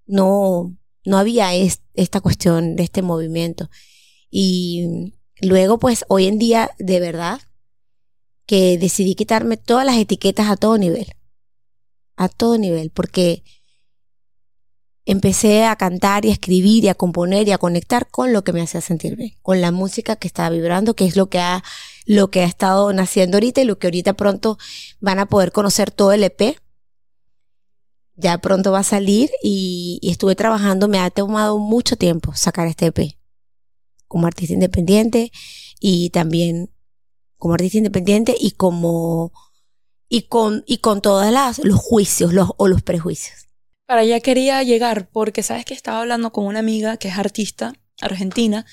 No, 0.06 0.76
no 1.06 1.18
había 1.18 1.54
esta 1.54 2.22
cuestión 2.22 2.76
de 2.76 2.84
este 2.84 3.02
movimiento. 3.02 3.70
Y 4.30 5.14
luego, 5.42 5.80
pues, 5.80 6.06
hoy 6.10 6.26
en 6.28 6.40
día, 6.40 6.72
de 6.80 7.00
verdad, 7.00 7.40
que 8.46 8.78
decidí 8.78 9.16
quitarme 9.16 9.58
todas 9.58 9.86
las 9.86 9.98
etiquetas 9.98 10.50
a 10.50 10.58
todo 10.58 10.78
nivel. 10.78 11.14
A 12.16 12.30
todo 12.30 12.58
nivel, 12.58 12.90
porque 12.92 13.44
empecé 15.06 15.66
a 15.66 15.76
cantar 15.76 16.26
y 16.26 16.30
a 16.30 16.34
escribir 16.34 16.84
y 16.84 16.90
a 16.90 16.96
componer 16.96 17.48
y 17.48 17.52
a 17.52 17.58
conectar 17.58 18.10
con 18.10 18.34
lo 18.34 18.44
que 18.44 18.54
me 18.54 18.62
hacía 18.62 18.82
sentir 18.82 19.16
bien, 19.16 19.36
con 19.42 19.62
la 19.62 19.72
música 19.72 20.16
que 20.16 20.28
estaba 20.28 20.50
vibrando, 20.50 20.96
que 20.96 21.06
es 21.06 21.16
lo 21.16 21.30
que 21.30 21.40
ha, 21.40 21.64
lo 22.06 22.30
que 22.30 22.42
ha 22.42 22.46
estado 22.46 22.92
naciendo 22.94 23.38
ahorita 23.38 23.62
y 23.62 23.66
lo 23.66 23.80
que 23.80 23.88
ahorita 23.88 24.14
pronto 24.14 24.58
van 25.00 25.20
a 25.20 25.26
poder 25.26 25.52
conocer 25.52 25.92
todo 25.92 26.12
el 26.12 26.24
EP. 26.24 26.58
Ya 28.16 28.38
pronto 28.38 28.72
va 28.72 28.80
a 28.80 28.84
salir 28.84 29.32
y, 29.42 30.00
estuve 30.04 30.36
trabajando, 30.36 30.88
me 30.88 31.00
ha 31.00 31.10
tomado 31.10 31.58
mucho 31.58 31.96
tiempo 31.96 32.34
sacar 32.36 32.68
este 32.68 32.88
EP 32.88 33.18
como 34.08 34.28
artista 34.28 34.54
independiente 34.54 35.32
y 35.80 36.10
también 36.10 36.70
como 37.38 37.54
artista 37.56 37.78
independiente 37.78 38.36
y 38.40 38.52
como 38.52 39.32
y 40.10 40.24
con 40.24 40.64
y 40.68 40.80
con 40.80 41.02
todos 41.02 41.26
los 41.64 41.80
juicios 41.80 42.34
los, 42.34 42.50
o 42.58 42.68
los 42.68 42.82
prejuicios. 42.84 43.51
Para 43.92 44.04
allá 44.04 44.22
quería 44.22 44.64
llegar 44.64 45.10
porque 45.10 45.44
sabes 45.44 45.66
que 45.66 45.74
estaba 45.74 46.00
hablando 46.00 46.32
con 46.32 46.46
una 46.46 46.60
amiga 46.60 46.96
que 46.96 47.10
es 47.10 47.18
artista 47.18 47.74
argentina 48.00 48.66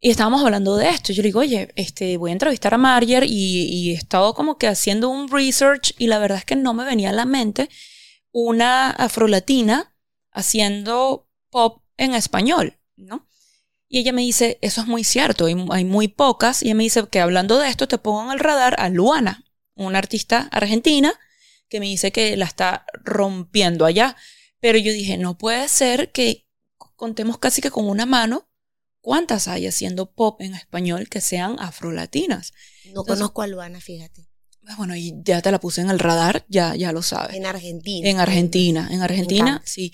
y 0.00 0.10
estábamos 0.10 0.42
hablando 0.42 0.76
de 0.76 0.88
esto. 0.88 1.12
Yo 1.12 1.22
le 1.22 1.28
digo, 1.28 1.38
oye, 1.38 1.70
este, 1.76 2.16
voy 2.16 2.30
a 2.30 2.32
entrevistar 2.32 2.74
a 2.74 2.76
Marger 2.76 3.22
y, 3.24 3.92
he 3.92 3.94
estado 3.94 4.34
como 4.34 4.58
que 4.58 4.66
haciendo 4.66 5.10
un 5.10 5.28
research 5.28 5.94
y 5.96 6.08
la 6.08 6.18
verdad 6.18 6.38
es 6.38 6.44
que 6.44 6.56
no 6.56 6.74
me 6.74 6.82
venía 6.82 7.10
a 7.10 7.12
la 7.12 7.24
mente 7.24 7.68
una 8.32 8.90
afrolatina 8.90 9.94
haciendo 10.32 11.28
pop 11.50 11.84
en 11.96 12.16
español, 12.16 12.80
¿no? 12.96 13.28
Y 13.88 14.00
ella 14.00 14.12
me 14.12 14.22
dice, 14.22 14.58
eso 14.60 14.80
es 14.80 14.88
muy 14.88 15.04
cierto, 15.04 15.46
hay, 15.46 15.54
hay 15.70 15.84
muy 15.84 16.08
pocas. 16.08 16.64
Y 16.64 16.66
ella 16.66 16.74
me 16.74 16.82
dice 16.82 17.06
que 17.08 17.20
hablando 17.20 17.60
de 17.60 17.68
esto 17.68 17.86
te 17.86 17.98
pongo 17.98 18.24
en 18.24 18.32
el 18.32 18.40
radar 18.40 18.74
a 18.80 18.88
Luana, 18.88 19.44
una 19.76 19.98
artista 19.98 20.48
argentina 20.50 21.14
que 21.68 21.78
me 21.78 21.86
dice 21.86 22.10
que 22.10 22.36
la 22.36 22.46
está 22.46 22.86
rompiendo 23.04 23.84
allá. 23.84 24.16
Pero 24.60 24.78
yo 24.78 24.92
dije, 24.92 25.18
no 25.18 25.38
puede 25.38 25.68
ser 25.68 26.10
que 26.12 26.46
contemos 26.96 27.38
casi 27.38 27.60
que 27.60 27.70
con 27.70 27.88
una 27.88 28.06
mano 28.06 28.48
cuántas 29.00 29.48
hay 29.48 29.66
haciendo 29.66 30.12
pop 30.12 30.40
en 30.40 30.54
español 30.54 31.08
que 31.08 31.20
sean 31.20 31.56
afrolatinas. 31.58 32.52
No 32.92 33.04
conozco 33.04 33.42
a 33.42 33.46
Luana, 33.46 33.80
fíjate. 33.80 34.28
Ah, 34.66 34.74
bueno, 34.76 34.94
y 34.96 35.14
ya 35.24 35.40
te 35.40 35.50
la 35.50 35.60
puse 35.60 35.80
en 35.80 35.88
el 35.88 35.98
radar, 35.98 36.44
ya, 36.48 36.74
ya 36.74 36.92
lo 36.92 37.02
sabes. 37.02 37.36
En 37.36 37.46
Argentina. 37.46 38.08
En 38.08 38.20
Argentina, 38.20 38.88
en 38.90 39.00
Argentina, 39.00 39.62
sí. 39.64 39.92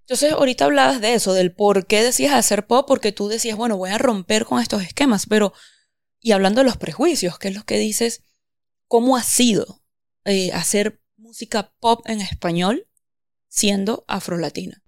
Entonces, 0.00 0.32
ahorita 0.32 0.66
hablabas 0.66 1.00
de 1.00 1.14
eso, 1.14 1.32
del 1.32 1.54
por 1.54 1.86
qué 1.86 2.02
decías 2.02 2.34
hacer 2.34 2.66
pop, 2.66 2.86
porque 2.86 3.12
tú 3.12 3.28
decías, 3.28 3.56
bueno, 3.56 3.78
voy 3.78 3.88
a 3.88 3.96
romper 3.96 4.44
con 4.44 4.60
estos 4.60 4.82
esquemas, 4.82 5.24
pero, 5.26 5.54
y 6.20 6.32
hablando 6.32 6.60
de 6.60 6.66
los 6.66 6.76
prejuicios, 6.76 7.38
que 7.38 7.48
es 7.48 7.54
lo 7.54 7.64
que 7.64 7.78
dices, 7.78 8.22
¿cómo 8.86 9.16
ha 9.16 9.22
sido 9.22 9.82
eh, 10.26 10.52
hacer 10.52 11.00
música 11.16 11.72
pop 11.80 12.06
en 12.06 12.20
español 12.20 12.86
siendo 13.52 14.04
afrolatina? 14.08 14.82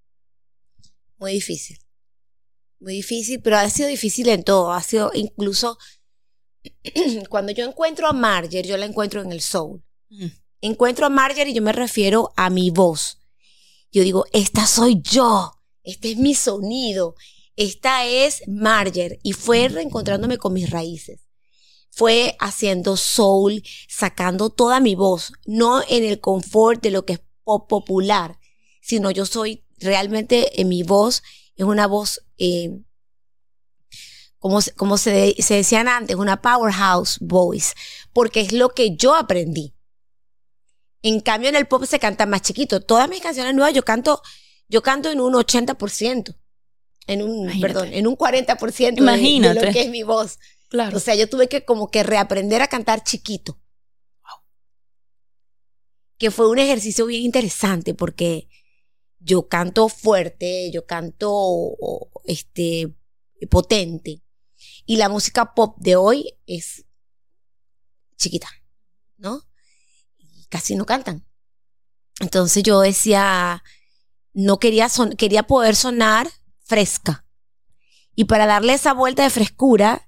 Muy 1.17 1.33
difícil. 1.33 1.77
Muy 2.79 2.93
difícil, 2.93 3.39
pero 3.41 3.57
ha 3.57 3.69
sido 3.69 3.87
difícil 3.87 4.27
en 4.29 4.43
todo. 4.43 4.73
Ha 4.73 4.81
sido 4.81 5.11
incluso 5.13 5.77
cuando 7.29 7.51
yo 7.51 7.63
encuentro 7.65 8.07
a 8.07 8.13
Marger, 8.13 8.65
yo 8.65 8.75
la 8.77 8.85
encuentro 8.85 9.21
en 9.21 9.31
el 9.31 9.41
soul. 9.41 9.83
Mm. 10.09 10.25
Encuentro 10.61 11.05
a 11.05 11.09
Marger 11.09 11.47
y 11.47 11.53
yo 11.53 11.61
me 11.61 11.73
refiero 11.73 12.33
a 12.35 12.49
mi 12.49 12.71
voz. 12.71 13.19
Yo 13.91 14.03
digo, 14.03 14.25
esta 14.33 14.65
soy 14.65 14.99
yo, 15.01 15.51
este 15.83 16.11
es 16.11 16.17
mi 16.17 16.33
sonido, 16.33 17.15
esta 17.55 18.05
es 18.05 18.41
Marger. 18.47 19.19
Y 19.21 19.33
fue 19.33 19.67
reencontrándome 19.67 20.39
con 20.39 20.53
mis 20.53 20.71
raíces. 20.71 21.21
Fue 21.91 22.35
haciendo 22.39 22.97
soul, 22.97 23.63
sacando 23.87 24.49
toda 24.49 24.79
mi 24.79 24.95
voz, 24.95 25.31
no 25.45 25.81
en 25.87 26.03
el 26.03 26.19
confort 26.19 26.81
de 26.81 26.91
lo 26.91 27.05
que 27.05 27.13
es 27.13 27.21
pop 27.43 27.69
popular, 27.69 28.37
sino 28.85 29.09
yo 29.09 29.25
soy 29.25 29.63
realmente 29.79 30.61
en 30.61 30.69
mi 30.69 30.83
voz, 30.83 31.23
es 31.55 31.65
una 31.65 31.87
voz 31.87 32.21
eh, 32.37 32.69
como, 34.37 34.59
como 34.75 34.99
se, 34.99 35.35
se 35.41 35.55
decían 35.55 35.87
antes, 35.87 36.15
una 36.15 36.39
powerhouse 36.39 37.17
voice, 37.19 37.73
porque 38.13 38.41
es 38.41 38.53
lo 38.53 38.69
que 38.69 38.95
yo 38.95 39.15
aprendí. 39.15 39.73
En 41.01 41.19
cambio, 41.19 41.49
en 41.49 41.55
el 41.55 41.65
pop 41.65 41.83
se 41.85 41.97
canta 41.97 42.27
más 42.27 42.43
chiquito. 42.43 42.79
Todas 42.79 43.09
mis 43.09 43.21
canciones 43.21 43.55
nuevas 43.55 43.73
yo 43.73 43.83
canto, 43.83 44.21
yo 44.69 44.83
canto 44.83 45.09
en 45.09 45.19
un 45.19 45.33
80%. 45.33 46.35
En 47.07 47.23
un, 47.23 47.59
perdón, 47.59 47.89
en 47.91 48.05
un 48.05 48.15
40% 48.15 48.99
Imagínate. 48.99 49.59
De, 49.59 49.65
lo 49.65 49.71
que 49.71 49.81
es 49.81 49.89
mi 49.89 50.03
voz. 50.03 50.37
Claro. 50.69 50.97
O 50.97 50.99
sea, 50.99 51.15
yo 51.15 51.27
tuve 51.27 51.47
que 51.47 51.65
como 51.65 51.89
que 51.89 52.03
reaprender 52.03 52.61
a 52.61 52.67
cantar 52.67 53.03
chiquito. 53.03 53.59
Wow. 54.23 54.43
Que 56.19 56.29
fue 56.29 56.47
un 56.49 56.59
ejercicio 56.59 57.07
bien 57.07 57.23
interesante 57.23 57.95
porque 57.95 58.47
yo 59.25 59.47
canto 59.47 59.89
fuerte, 59.89 60.69
yo 60.71 60.85
canto 60.85 61.75
este 62.25 62.95
potente, 63.49 64.21
y 64.85 64.97
la 64.97 65.09
música 65.09 65.55
pop 65.55 65.75
de 65.79 65.95
hoy 65.95 66.37
es 66.45 66.85
chiquita, 68.17 68.47
¿no? 69.17 69.41
Y 70.17 70.45
casi 70.45 70.75
no 70.75 70.85
cantan. 70.85 71.25
Entonces 72.19 72.61
yo 72.63 72.79
decía, 72.81 73.63
no 74.33 74.59
quería, 74.59 74.89
son 74.89 75.13
quería 75.13 75.43
poder 75.43 75.75
sonar 75.75 76.29
fresca. 76.63 77.25
Y 78.13 78.25
para 78.25 78.45
darle 78.45 78.73
esa 78.73 78.93
vuelta 78.93 79.23
de 79.23 79.31
frescura, 79.31 80.07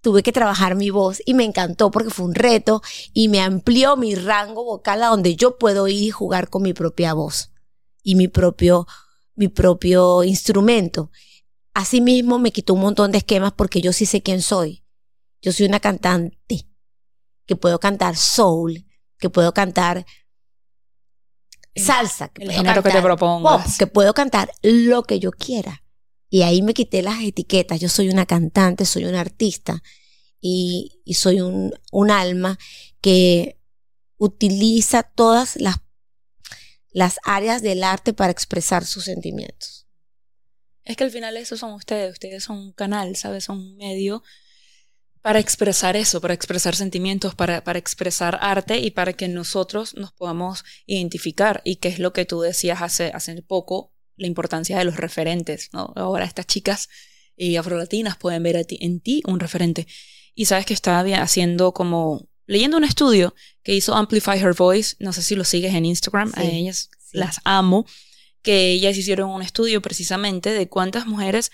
tuve 0.00 0.22
que 0.22 0.32
trabajar 0.32 0.76
mi 0.76 0.88
voz 0.88 1.20
y 1.26 1.34
me 1.34 1.44
encantó 1.44 1.90
porque 1.90 2.10
fue 2.10 2.24
un 2.24 2.34
reto 2.34 2.82
y 3.12 3.28
me 3.28 3.40
amplió 3.42 3.96
mi 3.96 4.14
rango 4.14 4.64
vocal 4.64 5.02
a 5.02 5.08
donde 5.08 5.36
yo 5.36 5.58
puedo 5.58 5.88
ir 5.88 6.02
y 6.04 6.10
jugar 6.10 6.48
con 6.48 6.62
mi 6.62 6.72
propia 6.72 7.12
voz 7.12 7.50
y 8.06 8.14
mi 8.14 8.28
propio, 8.28 8.86
mi 9.34 9.48
propio 9.48 10.22
instrumento. 10.22 11.10
Asimismo, 11.74 12.38
me 12.38 12.52
quitó 12.52 12.74
un 12.74 12.80
montón 12.80 13.10
de 13.10 13.18
esquemas 13.18 13.52
porque 13.52 13.80
yo 13.80 13.92
sí 13.92 14.06
sé 14.06 14.22
quién 14.22 14.42
soy. 14.42 14.84
Yo 15.42 15.50
soy 15.50 15.66
una 15.66 15.80
cantante 15.80 16.68
que 17.46 17.56
puedo 17.56 17.80
cantar 17.80 18.16
soul, 18.16 18.86
que 19.18 19.28
puedo 19.28 19.52
cantar 19.52 20.06
salsa, 21.74 22.28
que 22.28 22.46
puedo 22.46 22.62
cantar 22.62 22.82
que 22.84 22.90
te 22.90 23.16
pop, 23.16 23.60
que 23.76 23.86
puedo 23.88 24.14
cantar 24.14 24.52
lo 24.62 25.02
que 25.02 25.18
yo 25.18 25.32
quiera. 25.32 25.82
Y 26.30 26.42
ahí 26.42 26.62
me 26.62 26.74
quité 26.74 27.02
las 27.02 27.20
etiquetas. 27.24 27.80
Yo 27.80 27.88
soy 27.88 28.08
una 28.08 28.24
cantante, 28.24 28.84
soy 28.84 29.04
una 29.06 29.20
artista 29.20 29.82
y, 30.40 31.02
y 31.04 31.14
soy 31.14 31.40
un, 31.40 31.72
un 31.90 32.12
alma 32.12 32.56
que 33.00 33.58
utiliza 34.16 35.02
todas 35.02 35.56
las, 35.56 35.80
las 36.96 37.18
áreas 37.24 37.60
del 37.60 37.84
arte 37.84 38.14
para 38.14 38.32
expresar 38.32 38.86
sus 38.86 39.04
sentimientos. 39.04 39.86
Es 40.82 40.96
que 40.96 41.04
al 41.04 41.10
final 41.10 41.36
esos 41.36 41.60
son 41.60 41.74
ustedes, 41.74 42.10
ustedes 42.10 42.42
son 42.42 42.56
un 42.56 42.72
canal, 42.72 43.16
¿sabes? 43.16 43.44
Son 43.44 43.58
un 43.58 43.76
medio 43.76 44.22
para 45.20 45.38
expresar 45.38 45.94
eso, 45.94 46.22
para 46.22 46.32
expresar 46.32 46.74
sentimientos, 46.74 47.34
para, 47.34 47.62
para 47.62 47.78
expresar 47.78 48.38
arte 48.40 48.78
y 48.78 48.92
para 48.92 49.12
que 49.12 49.28
nosotros 49.28 49.94
nos 49.94 50.12
podamos 50.12 50.64
identificar. 50.86 51.60
Y 51.64 51.76
que 51.76 51.88
es 51.88 51.98
lo 51.98 52.14
que 52.14 52.24
tú 52.24 52.40
decías 52.40 52.80
hace, 52.80 53.10
hace 53.12 53.42
poco, 53.42 53.92
la 54.16 54.26
importancia 54.26 54.78
de 54.78 54.86
los 54.86 54.96
referentes, 54.96 55.68
¿no? 55.74 55.92
Ahora 55.96 56.24
estas 56.24 56.46
chicas 56.46 56.88
y 57.36 57.56
afrolatinas 57.56 58.16
pueden 58.16 58.42
ver 58.42 58.66
en 58.70 59.00
ti 59.00 59.22
un 59.26 59.38
referente. 59.38 59.86
Y 60.34 60.46
sabes 60.46 60.64
que 60.64 60.72
estaba 60.72 61.00
haciendo 61.20 61.74
como, 61.74 62.26
leyendo 62.46 62.76
un 62.76 62.84
estudio 62.84 63.34
que 63.62 63.74
hizo 63.74 63.94
Amplify 63.94 64.38
Her 64.38 64.54
Voice, 64.54 64.96
no 64.98 65.12
sé 65.12 65.22
si 65.22 65.34
lo 65.34 65.44
sigues 65.44 65.74
en 65.74 65.84
Instagram, 65.84 66.32
a 66.34 66.44
ellas 66.44 66.90
las 67.12 67.40
amo 67.44 67.86
que 68.42 68.70
ellas 68.70 68.96
hicieron 68.96 69.30
un 69.30 69.42
estudio 69.42 69.82
precisamente 69.82 70.50
de 70.50 70.68
cuántas 70.68 71.06
mujeres 71.06 71.50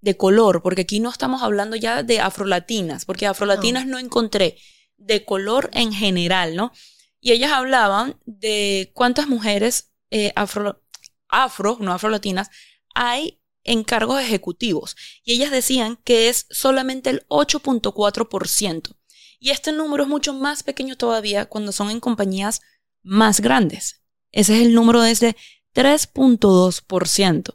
de 0.00 0.16
color, 0.16 0.62
porque 0.62 0.82
aquí 0.82 1.00
no 1.00 1.10
estamos 1.10 1.42
hablando 1.42 1.74
ya 1.74 2.04
de 2.04 2.20
afrolatinas, 2.20 3.04
porque 3.04 3.26
afrolatinas 3.26 3.86
no, 3.86 3.98
encontré, 3.98 4.56
de 4.96 5.24
color 5.24 5.68
en 5.72 5.92
general, 5.92 6.54
¿no? 6.54 6.72
Y 7.20 7.32
ellas 7.32 7.50
hablaban 7.50 8.20
de 8.24 8.92
cuántas 8.94 9.26
mujeres 9.26 9.90
eh, 10.10 10.32
afro, 10.36 10.80
afro, 11.28 11.78
no 11.80 11.92
afrolatinas, 11.92 12.50
hay 12.94 13.40
en 13.64 13.82
cargos 13.82 14.22
ejecutivos. 14.22 14.96
Y 15.24 15.32
ellas 15.32 15.50
decían 15.50 15.98
que 16.04 16.28
es 16.28 16.46
solamente 16.50 17.10
el 17.10 17.26
8.4%. 17.26 18.94
Y 19.38 19.50
este 19.50 19.72
número 19.72 20.04
es 20.04 20.08
mucho 20.08 20.32
más 20.32 20.62
pequeño 20.62 20.96
todavía 20.96 21.46
cuando 21.46 21.72
son 21.72 21.90
en 21.90 22.00
compañías 22.00 22.60
más 23.02 23.40
grandes. 23.40 24.02
Ese 24.32 24.56
es 24.56 24.66
el 24.66 24.74
número 24.74 25.02
desde 25.02 25.36
3.2%. 25.74 27.54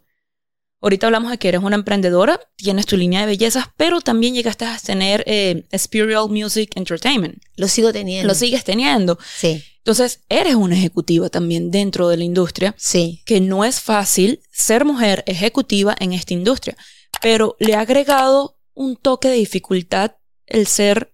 Ahorita 0.84 1.06
hablamos 1.06 1.30
de 1.30 1.38
que 1.38 1.48
eres 1.48 1.62
una 1.62 1.76
emprendedora, 1.76 2.40
tienes 2.56 2.88
tu 2.88 2.98
línea 2.98 3.22
de 3.22 3.28
bellezas, 3.28 3.66
pero 3.78 4.02
también 4.02 4.34
llegaste 4.34 4.66
a 4.66 4.80
tener 4.80 5.24
eh, 5.28 5.64
Spiritual 5.78 6.28
Music 6.30 6.72
Entertainment. 6.76 7.40
Lo 7.56 7.68
sigo 7.68 7.94
teniendo. 7.94 8.28
Lo 8.28 8.34
sigues 8.34 8.64
teniendo. 8.64 9.20
Sí. 9.38 9.64
Entonces, 9.78 10.22
eres 10.28 10.56
una 10.56 10.76
ejecutiva 10.76 11.30
también 11.30 11.70
dentro 11.70 12.08
de 12.08 12.18
la 12.18 12.24
industria. 12.24 12.74
Sí. 12.80 13.22
Que 13.26 13.42
no 13.42 13.64
es 13.64 13.80
fácil 13.80 14.42
ser 14.52 14.84
mujer 14.84 15.24
ejecutiva 15.28 15.96
en 16.00 16.14
esta 16.14 16.34
industria, 16.34 16.76
pero 17.22 17.56
le 17.60 17.76
ha 17.76 17.82
agregado 17.82 18.58
un 18.74 18.96
toque 18.96 19.28
de 19.28 19.36
dificultad 19.36 20.14
el 20.48 20.66
ser 20.66 21.14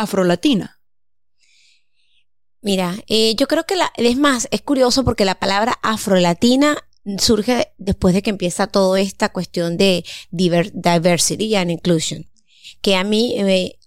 afrolatina. 0.00 0.80
Mira, 2.62 2.96
eh, 3.06 3.34
yo 3.36 3.48
creo 3.48 3.64
que 3.64 3.76
la, 3.76 3.90
es 3.96 4.18
más, 4.18 4.48
es 4.50 4.60
curioso 4.60 5.04
porque 5.04 5.24
la 5.24 5.38
palabra 5.38 5.78
afrolatina 5.82 6.76
surge 7.18 7.72
después 7.78 8.14
de 8.14 8.22
que 8.22 8.30
empieza 8.30 8.66
toda 8.66 9.00
esta 9.00 9.30
cuestión 9.30 9.76
de 9.76 10.04
diversity 10.30 11.54
and 11.54 11.70
inclusion, 11.70 12.26
que 12.82 12.96
a 12.96 13.04
mí 13.04 13.34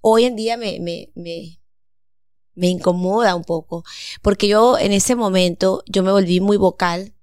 hoy 0.02 0.26
en 0.26 0.36
día 0.36 0.58
me, 0.58 0.80
me, 0.80 1.12
me, 1.14 1.60
me 2.56 2.68
incomoda 2.68 3.36
un 3.36 3.44
poco, 3.44 3.84
porque 4.22 4.48
yo 4.48 4.78
en 4.80 4.92
ese 4.92 5.16
momento 5.16 5.84
yo 5.88 6.02
me 6.02 6.12
volví 6.12 6.40
muy 6.40 6.58
vocal 6.58 7.14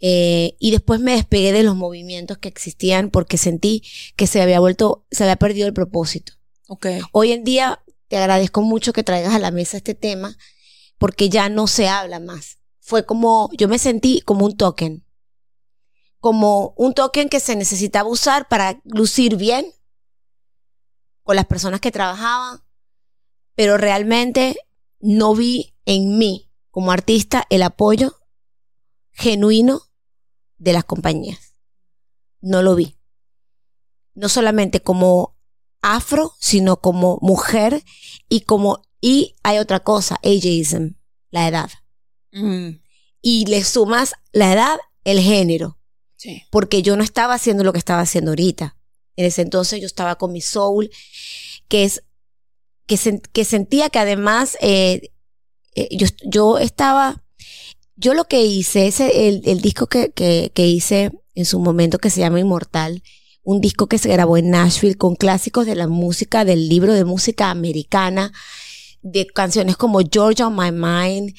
eh, 0.00 0.54
y 0.60 0.70
después 0.70 1.00
me 1.00 1.12
despegué 1.12 1.52
de 1.52 1.64
los 1.64 1.74
movimientos 1.74 2.38
que 2.38 2.48
existían 2.48 3.10
porque 3.10 3.36
sentí 3.36 3.82
que 4.14 4.28
se 4.28 4.40
había 4.40 4.60
vuelto, 4.60 5.04
se 5.10 5.24
había 5.24 5.36
perdido 5.36 5.66
el 5.66 5.74
propósito. 5.74 6.34
Okay. 6.68 7.00
Hoy 7.12 7.32
en 7.32 7.44
día 7.44 7.82
te 8.08 8.16
agradezco 8.16 8.62
mucho 8.62 8.92
que 8.92 9.04
traigas 9.04 9.34
a 9.34 9.38
la 9.38 9.50
mesa 9.50 9.76
este 9.76 9.94
tema 9.94 10.36
porque 10.98 11.28
ya 11.28 11.48
no 11.48 11.66
se 11.66 11.88
habla 11.88 12.18
más. 12.20 12.58
Fue 12.80 13.06
como, 13.06 13.50
yo 13.52 13.68
me 13.68 13.78
sentí 13.78 14.22
como 14.22 14.46
un 14.46 14.56
token, 14.56 15.06
como 16.18 16.74
un 16.76 16.94
token 16.94 17.28
que 17.28 17.40
se 17.40 17.54
necesitaba 17.54 18.08
usar 18.08 18.48
para 18.48 18.80
lucir 18.84 19.36
bien 19.36 19.66
con 21.22 21.36
las 21.36 21.46
personas 21.46 21.80
que 21.80 21.92
trabajaban, 21.92 22.64
pero 23.54 23.76
realmente 23.76 24.56
no 25.00 25.34
vi 25.34 25.76
en 25.84 26.18
mí 26.18 26.50
como 26.70 26.90
artista 26.90 27.46
el 27.50 27.62
apoyo 27.62 28.18
genuino 29.12 29.82
de 30.56 30.72
las 30.72 30.84
compañías. 30.84 31.54
No 32.40 32.62
lo 32.62 32.74
vi. 32.74 32.96
No 34.14 34.28
solamente 34.28 34.80
como 34.80 35.37
afro, 35.82 36.32
sino 36.40 36.80
como 36.80 37.18
mujer 37.20 37.82
y 38.28 38.42
como 38.42 38.82
y 39.00 39.36
hay 39.42 39.58
otra 39.58 39.80
cosa, 39.80 40.16
ageism, 40.24 40.94
la 41.30 41.48
edad. 41.48 41.70
Mm. 42.32 42.80
Y 43.22 43.46
le 43.46 43.64
sumas 43.64 44.14
la 44.32 44.52
edad, 44.52 44.78
el 45.04 45.20
género. 45.20 45.78
Sí. 46.16 46.42
Porque 46.50 46.82
yo 46.82 46.96
no 46.96 47.04
estaba 47.04 47.34
haciendo 47.34 47.62
lo 47.64 47.72
que 47.72 47.78
estaba 47.78 48.00
haciendo 48.00 48.32
ahorita. 48.32 48.76
En 49.16 49.26
ese 49.26 49.42
entonces 49.42 49.80
yo 49.80 49.86
estaba 49.86 50.16
con 50.16 50.32
mi 50.32 50.40
soul, 50.40 50.90
que 51.68 51.84
es 51.84 52.02
que, 52.86 53.20
que 53.32 53.44
sentía 53.44 53.90
que 53.90 53.98
además 53.98 54.56
eh, 54.60 55.12
eh, 55.74 55.88
yo, 55.96 56.06
yo 56.24 56.58
estaba, 56.58 57.22
yo 57.94 58.14
lo 58.14 58.24
que 58.24 58.42
hice, 58.42 58.88
ese, 58.88 59.28
el, 59.28 59.42
el 59.44 59.60
disco 59.60 59.86
que, 59.86 60.10
que, 60.10 60.50
que 60.54 60.66
hice 60.66 61.12
en 61.34 61.44
su 61.44 61.60
momento 61.60 61.98
que 61.98 62.10
se 62.10 62.20
llama 62.20 62.40
Inmortal, 62.40 63.02
un 63.48 63.62
disco 63.62 63.86
que 63.86 63.96
se 63.96 64.10
grabó 64.10 64.36
en 64.36 64.50
Nashville 64.50 64.98
con 64.98 65.16
clásicos 65.16 65.64
de 65.64 65.74
la 65.74 65.88
música, 65.88 66.44
del 66.44 66.68
libro 66.68 66.92
de 66.92 67.06
música 67.06 67.48
americana, 67.48 68.30
de 69.00 69.26
canciones 69.26 69.78
como 69.78 70.00
Georgia 70.00 70.48
on 70.48 70.54
My 70.54 70.70
Mind, 70.70 71.34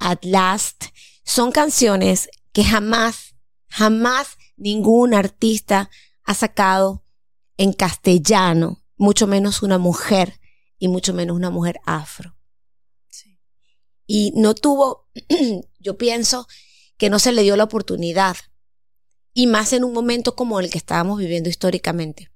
At 0.00 0.24
Last, 0.24 0.86
son 1.24 1.52
canciones 1.52 2.28
que 2.52 2.64
jamás, 2.64 3.36
jamás 3.68 4.38
ningún 4.56 5.14
artista 5.14 5.88
ha 6.24 6.34
sacado 6.34 7.04
en 7.56 7.72
castellano, 7.72 8.82
mucho 8.96 9.28
menos 9.28 9.62
una 9.62 9.78
mujer 9.78 10.40
y 10.80 10.88
mucho 10.88 11.14
menos 11.14 11.36
una 11.36 11.50
mujer 11.50 11.78
afro. 11.86 12.36
Y 14.04 14.32
no 14.34 14.54
tuvo, 14.54 15.06
yo 15.78 15.96
pienso 15.96 16.48
que 16.96 17.08
no 17.08 17.20
se 17.20 17.30
le 17.30 17.44
dio 17.44 17.54
la 17.54 17.62
oportunidad, 17.62 18.36
y 19.34 19.46
más 19.46 19.72
en 19.72 19.84
un 19.84 19.92
momento 19.92 20.34
como 20.34 20.60
el 20.60 20.70
que 20.70 20.78
estábamos 20.78 21.18
viviendo 21.18 21.48
históricamente. 21.48 22.30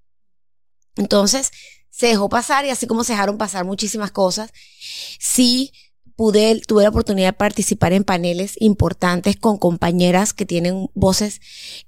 Entonces, 0.96 1.50
se 1.90 2.06
dejó 2.08 2.28
pasar 2.28 2.64
y 2.64 2.70
así 2.70 2.86
como 2.86 3.04
se 3.04 3.12
dejaron 3.12 3.38
pasar 3.38 3.64
muchísimas 3.64 4.10
cosas, 4.10 4.52
sí 5.18 5.72
pude, 6.16 6.60
tuve 6.66 6.82
la 6.82 6.88
oportunidad 6.88 7.28
de 7.28 7.32
participar 7.34 7.92
en 7.92 8.02
paneles 8.02 8.56
importantes 8.58 9.36
con 9.36 9.58
compañeras 9.58 10.32
que 10.32 10.46
tienen 10.46 10.88
voces 10.94 11.40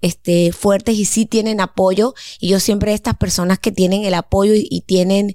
este, 0.03 0.53
fuertes 0.53 0.97
y 0.97 1.07
sí 1.07 1.27
tienen 1.27 1.61
apoyo. 1.61 2.15
Y 2.39 2.49
yo 2.49 2.61
siempre 2.61 2.93
estas 2.93 3.17
personas 3.17 3.59
que 3.59 3.73
tienen 3.73 4.05
el 4.05 4.15
apoyo 4.15 4.53
y, 4.55 4.83
tienen 4.87 5.35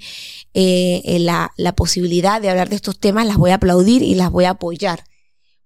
eh, 0.53 1.17
la, 1.19 1.51
la 1.57 1.75
posibilidad 1.75 2.41
de 2.41 2.49
hablar 2.49 2.69
de 2.69 2.75
estos 2.75 2.99
temas, 2.99 3.27
las 3.27 3.37
voy 3.37 3.51
a 3.51 3.55
aplaudir 3.55 4.03
y 4.03 4.15
las 4.15 4.31
voy 4.31 4.45
a 4.45 4.51
apoyar. 4.51 5.03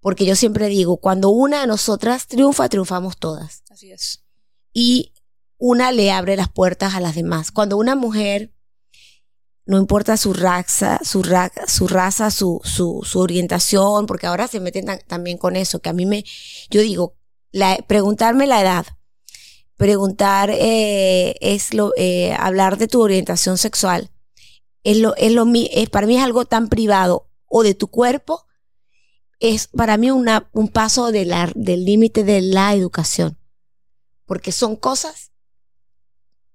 Porque 0.07 0.25
yo 0.25 0.37
siempre 0.37 0.69
digo, 0.69 0.95
cuando 0.95 1.31
una 1.31 1.59
de 1.59 1.67
nosotras 1.67 2.27
triunfa, 2.27 2.69
triunfamos 2.69 3.17
todas. 3.17 3.63
Así 3.69 3.91
es. 3.91 4.23
Y 4.71 5.11
una 5.57 5.91
le 5.91 6.13
abre 6.13 6.37
las 6.37 6.47
puertas 6.47 6.95
a 6.95 7.01
las 7.01 7.13
demás. 7.13 7.51
Cuando 7.51 7.75
una 7.75 7.93
mujer 7.93 8.53
no 9.65 9.77
importa 9.77 10.15
su 10.15 10.31
raza, 10.31 11.01
su, 11.03 11.25
su 11.67 11.87
raza, 11.89 12.31
su, 12.31 12.61
su, 12.63 13.01
su, 13.03 13.19
orientación, 13.19 14.05
porque 14.05 14.27
ahora 14.27 14.47
se 14.47 14.61
meten 14.61 14.85
también 15.07 15.37
con 15.37 15.57
eso, 15.57 15.79
que 15.81 15.89
a 15.89 15.93
mí 15.93 16.05
me, 16.05 16.23
yo 16.69 16.79
digo, 16.79 17.17
la, 17.51 17.75
preguntarme 17.85 18.47
la 18.47 18.61
edad, 18.61 18.85
preguntar 19.75 20.51
eh, 20.53 21.35
es 21.41 21.73
lo, 21.73 21.91
eh, 21.97 22.31
hablar 22.39 22.77
de 22.77 22.87
tu 22.87 23.01
orientación 23.01 23.57
sexual, 23.57 24.09
es 24.85 24.99
lo, 24.99 25.17
es 25.17 25.33
lo, 25.33 25.45
es, 25.53 25.89
para 25.89 26.07
mí 26.07 26.15
es 26.15 26.23
algo 26.23 26.45
tan 26.45 26.69
privado, 26.69 27.27
o 27.45 27.61
de 27.61 27.73
tu 27.73 27.89
cuerpo, 27.89 28.46
es 29.39 29.67
para 29.67 29.97
mí 29.97 30.11
una, 30.11 30.49
un 30.53 30.67
paso 30.67 31.11
de 31.11 31.25
la, 31.25 31.51
del 31.55 31.85
límite 31.85 32.23
de 32.23 32.41
la 32.41 32.73
educación, 32.73 33.37
porque 34.25 34.51
son 34.51 34.75
cosas 34.75 35.31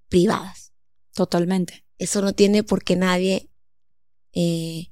privadas. 0.08 0.72
Totalmente. 1.14 1.84
Eso 1.98 2.20
no 2.22 2.32
tiene 2.32 2.62
por 2.64 2.82
qué 2.82 2.96
nadie 2.96 3.50
eh, 4.32 4.88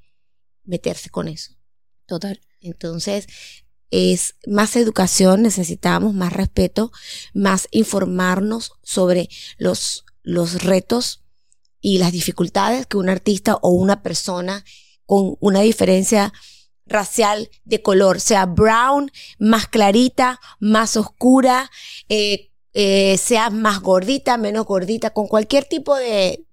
meterse 0.65 1.11
con 1.11 1.29
eso. 1.29 1.55
Total. 2.07 2.41
Entonces, 2.61 3.27
es 3.91 4.37
más 4.47 4.77
educación, 4.77 5.43
necesitamos 5.43 6.15
más 6.15 6.33
respeto, 6.33 6.93
más 7.35 7.69
informarnos 7.71 8.73
sobre 8.83 9.29
los, 9.59 10.05
los 10.23 10.63
retos 10.63 11.25
y 11.81 11.99
las 11.99 12.13
dificultades 12.13 12.87
que 12.87 12.99
un 12.99 13.09
artista 13.09 13.57
o 13.57 13.71
una 13.71 14.03
persona 14.03 14.65
con 15.07 15.37
una 15.41 15.61
diferencia 15.61 16.33
racial 16.91 17.49
de 17.65 17.81
color, 17.81 18.21
sea 18.21 18.45
brown, 18.45 19.11
más 19.39 19.67
clarita, 19.67 20.41
más 20.59 20.97
oscura, 20.97 21.71
eh, 22.09 22.51
eh, 22.75 23.17
sea 23.17 23.49
más 23.49 23.81
gordita, 23.81 24.37
menos 24.37 24.67
gordita, 24.67 25.11
con 25.11 25.27
cualquier 25.27 25.65
tipo 25.65 25.97
de, 25.97 26.45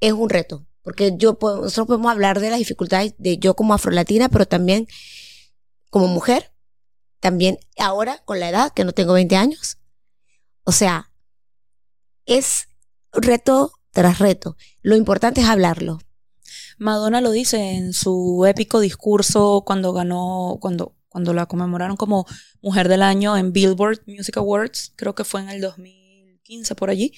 es 0.00 0.12
un 0.12 0.28
reto, 0.28 0.66
porque 0.82 1.14
yo, 1.16 1.38
nosotros 1.40 1.86
podemos 1.86 2.10
hablar 2.10 2.40
de 2.40 2.50
las 2.50 2.58
dificultades 2.58 3.14
de 3.16 3.38
yo 3.38 3.54
como 3.54 3.72
afrolatina, 3.72 4.28
pero 4.28 4.46
también 4.46 4.86
como 5.90 6.08
mujer, 6.08 6.52
también 7.20 7.58
ahora 7.78 8.20
con 8.24 8.40
la 8.40 8.50
edad, 8.50 8.72
que 8.74 8.84
no 8.84 8.92
tengo 8.92 9.14
20 9.14 9.36
años. 9.36 9.78
O 10.64 10.72
sea, 10.72 11.10
es 12.26 12.68
reto 13.12 13.72
tras 13.92 14.18
reto. 14.18 14.56
Lo 14.82 14.96
importante 14.96 15.40
es 15.40 15.46
hablarlo. 15.46 16.00
Madonna 16.78 17.20
lo 17.20 17.30
dice 17.30 17.72
en 17.72 17.92
su 17.92 18.44
épico 18.46 18.80
discurso 18.80 19.62
cuando 19.66 19.92
ganó, 19.92 20.58
cuando, 20.60 20.96
cuando 21.08 21.32
la 21.32 21.46
conmemoraron 21.46 21.96
como 21.96 22.26
Mujer 22.62 22.88
del 22.88 23.02
Año 23.02 23.36
en 23.36 23.52
Billboard 23.52 24.02
Music 24.06 24.36
Awards, 24.36 24.92
creo 24.96 25.14
que 25.14 25.24
fue 25.24 25.40
en 25.40 25.50
el 25.50 25.60
2000 25.60 26.04
15 26.44 26.74
por 26.74 26.90
allí, 26.90 27.12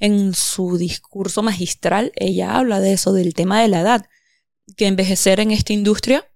en 0.00 0.34
su 0.34 0.78
discurso 0.78 1.42
magistral, 1.42 2.12
ella 2.16 2.56
habla 2.56 2.80
de 2.80 2.94
eso, 2.94 3.12
del 3.12 3.34
tema 3.34 3.60
de 3.60 3.68
la 3.68 3.80
edad, 3.80 4.06
que 4.76 4.86
envejecer 4.86 5.38
en 5.38 5.50
esta 5.50 5.72
industria 5.72 6.26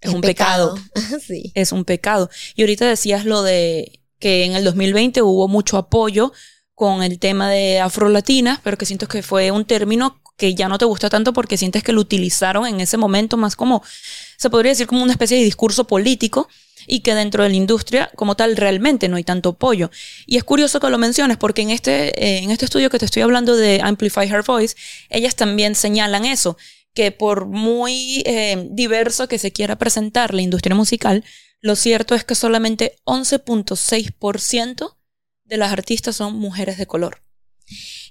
es, 0.00 0.12
un 0.12 0.20
pecado. 0.20 0.76
sí. 1.26 1.52
Es 1.54 1.72
un 1.72 1.84
pecado. 1.84 2.30
Y 2.54 2.62
ahorita 2.62 2.86
decías 2.86 3.24
lo 3.24 3.42
de 3.42 4.02
que 4.18 4.44
en 4.44 4.54
el 4.54 4.64
2020 4.64 5.22
hubo 5.22 5.46
mucho 5.46 5.76
apoyo 5.76 6.32
con 6.74 7.02
el 7.02 7.18
tema 7.18 7.50
de 7.50 7.80
afrolatinas, 7.80 8.60
pero 8.64 8.76
que 8.76 8.86
siento 8.86 9.06
que 9.06 9.22
fue 9.22 9.50
un 9.50 9.64
término 9.64 10.20
que 10.36 10.54
ya 10.54 10.68
no 10.68 10.78
te 10.78 10.84
gusta 10.84 11.08
tanto 11.08 11.32
porque 11.32 11.56
sientes 11.56 11.82
que 11.82 11.92
lo 11.92 12.00
utilizaron 12.00 12.66
en 12.66 12.80
ese 12.80 12.96
momento 12.96 13.36
más 13.36 13.56
como, 13.56 13.82
se 14.36 14.50
podría 14.50 14.72
decir 14.72 14.86
como 14.86 15.02
una 15.02 15.12
especie 15.12 15.36
de 15.38 15.44
discurso 15.44 15.86
político 15.86 16.48
y 16.86 17.00
que 17.00 17.14
dentro 17.14 17.42
de 17.42 17.48
la 17.50 17.56
industria 17.56 18.10
como 18.16 18.34
tal 18.36 18.56
realmente 18.56 19.08
no 19.08 19.16
hay 19.16 19.24
tanto 19.24 19.50
apoyo. 19.50 19.90
Y 20.26 20.36
es 20.36 20.44
curioso 20.44 20.80
que 20.80 20.90
lo 20.90 20.98
menciones 20.98 21.36
porque 21.36 21.62
en 21.62 21.70
este, 21.70 22.08
eh, 22.22 22.38
en 22.38 22.50
este 22.50 22.64
estudio 22.64 22.90
que 22.90 22.98
te 22.98 23.04
estoy 23.04 23.22
hablando 23.22 23.56
de 23.56 23.80
Amplify 23.82 24.28
Her 24.28 24.42
Voice, 24.42 24.76
ellas 25.08 25.36
también 25.36 25.74
señalan 25.74 26.24
eso, 26.24 26.56
que 26.94 27.10
por 27.10 27.46
muy 27.46 28.22
eh, 28.26 28.68
diverso 28.70 29.28
que 29.28 29.38
se 29.38 29.52
quiera 29.52 29.76
presentar 29.76 30.34
la 30.34 30.42
industria 30.42 30.76
musical, 30.76 31.24
lo 31.60 31.76
cierto 31.76 32.14
es 32.14 32.24
que 32.24 32.34
solamente 32.34 32.96
11.6% 33.04 34.96
de 35.44 35.56
las 35.56 35.72
artistas 35.72 36.16
son 36.16 36.36
mujeres 36.36 36.76
de 36.76 36.86
color. 36.86 37.22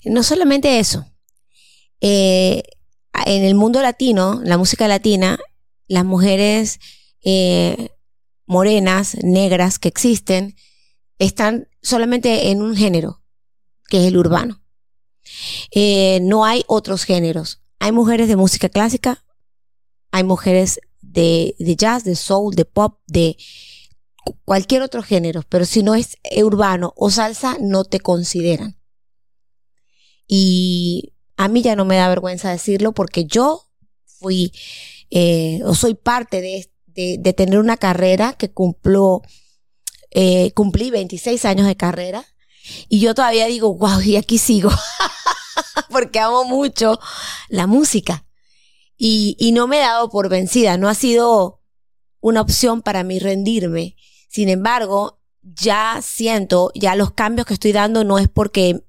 No 0.06 0.24
solamente 0.24 0.80
eso. 0.80 1.13
Eh, 2.02 2.64
en 3.26 3.44
el 3.44 3.56
mundo 3.56 3.82
latino, 3.82 4.42
la 4.44 4.58
música 4.58 4.88
latina, 4.88 5.40
las 5.88 6.06
mujeres 6.06 6.80
morenas, 8.46 9.16
negras 9.24 9.80
que 9.80 9.88
existen, 9.88 10.56
están 11.20 11.70
solamente 11.82 12.50
en 12.50 12.62
un 12.62 12.76
género, 12.76 13.22
que 13.90 14.02
es 14.02 14.08
el 14.08 14.18
urbano. 14.18 14.64
Eh, 15.72 16.20
no 16.22 16.46
hay 16.46 16.64
otros 16.68 17.04
géneros. 17.04 17.62
Hay 17.80 17.92
mujeres 17.92 18.28
de 18.28 18.36
música 18.36 18.70
clásica, 18.70 19.24
hay 20.12 20.24
mujeres 20.24 20.80
de, 21.02 21.56
jazz, 21.78 22.04
de 22.04 22.16
soul, 22.16 22.56
de 22.56 22.66
pop, 22.66 23.00
de 23.08 23.38
cualquier 24.46 24.82
otro 24.82 25.04
género, 25.04 25.44
pero 25.50 25.66
si 25.66 25.84
no 25.84 25.96
es 25.96 26.18
urbano 26.38 26.94
o 26.96 27.10
salsa, 27.10 27.58
no 27.60 27.84
te 27.84 28.00
consideran. 28.00 28.78
Y 30.28 31.13
a 31.44 31.50
mí 31.50 31.62
ya 31.62 31.76
no 31.76 31.84
me 31.84 31.98
da 31.98 32.08
vergüenza 32.08 32.52
decirlo 32.52 32.94
porque 32.94 33.26
yo 33.26 33.68
fui 34.06 34.54
eh, 35.10 35.60
o 35.66 35.76
soy 35.76 35.94
parte 35.94 36.40
de, 36.40 36.72
de, 37.18 37.34
tener 37.34 37.60
una 37.60 37.76
carrera 37.76 38.32
que 38.32 38.50
cumplo, 38.50 39.22
eh, 40.12 40.54
cumplí 40.54 40.90
26 40.90 41.44
años 41.44 41.68
de 41.68 41.76
carrera 41.76 42.26
y 42.88 43.02
yo 43.02 43.14
todavía 43.14 43.48
digo, 43.48 43.76
wow, 43.76 44.00
y 44.00 44.16
aquí 44.16 44.38
sigo, 44.38 44.72
porque 45.90 46.20
amo 46.20 46.46
mucho 46.46 46.98
la 47.50 47.68
música. 47.68 48.26
Y 48.96 49.52
no 49.54 49.68
me 49.68 49.80
he 49.80 49.82
dado 49.82 50.10
por 50.10 50.30
vencida, 50.30 50.78
no 50.78 50.88
ha 50.88 50.96
sido 50.96 51.62
una 52.22 52.40
opción 52.40 52.82
para 52.82 53.04
mí 53.04 53.20
rendirme. 53.20 53.98
Sin 54.30 54.48
embargo, 54.48 55.20
ya 55.42 56.00
siento, 56.02 56.72
ya 56.74 56.96
los 56.96 57.12
cambios 57.12 57.46
que 57.46 57.56
estoy 57.56 57.74
dando 57.74 58.06
no 58.06 58.18
es 58.18 58.30
porque 58.30 58.86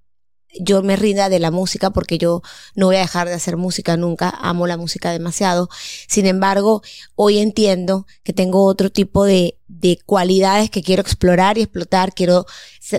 yo 0.61 0.83
me 0.83 0.97
rinda 0.97 1.29
de 1.29 1.39
la 1.39 1.51
música 1.51 1.91
porque 1.91 2.19
yo 2.19 2.43
no 2.75 2.87
voy 2.87 2.97
a 2.97 3.01
dejar 3.01 3.29
de 3.29 3.35
hacer 3.35 3.57
música 3.57 3.97
nunca, 3.97 4.31
amo 4.31 4.67
la 4.67 4.77
música 4.77 5.11
demasiado. 5.11 5.69
Sin 6.09 6.27
embargo, 6.27 6.83
hoy 7.15 7.39
entiendo 7.39 8.07
que 8.23 8.33
tengo 8.33 8.65
otro 8.65 8.91
tipo 8.91 9.25
de, 9.25 9.59
de 9.69 9.99
cualidades 10.05 10.71
que 10.71 10.83
quiero 10.83 11.03
explorar 11.03 11.59
y 11.59 11.63
explotar, 11.63 12.15
quiero 12.15 12.47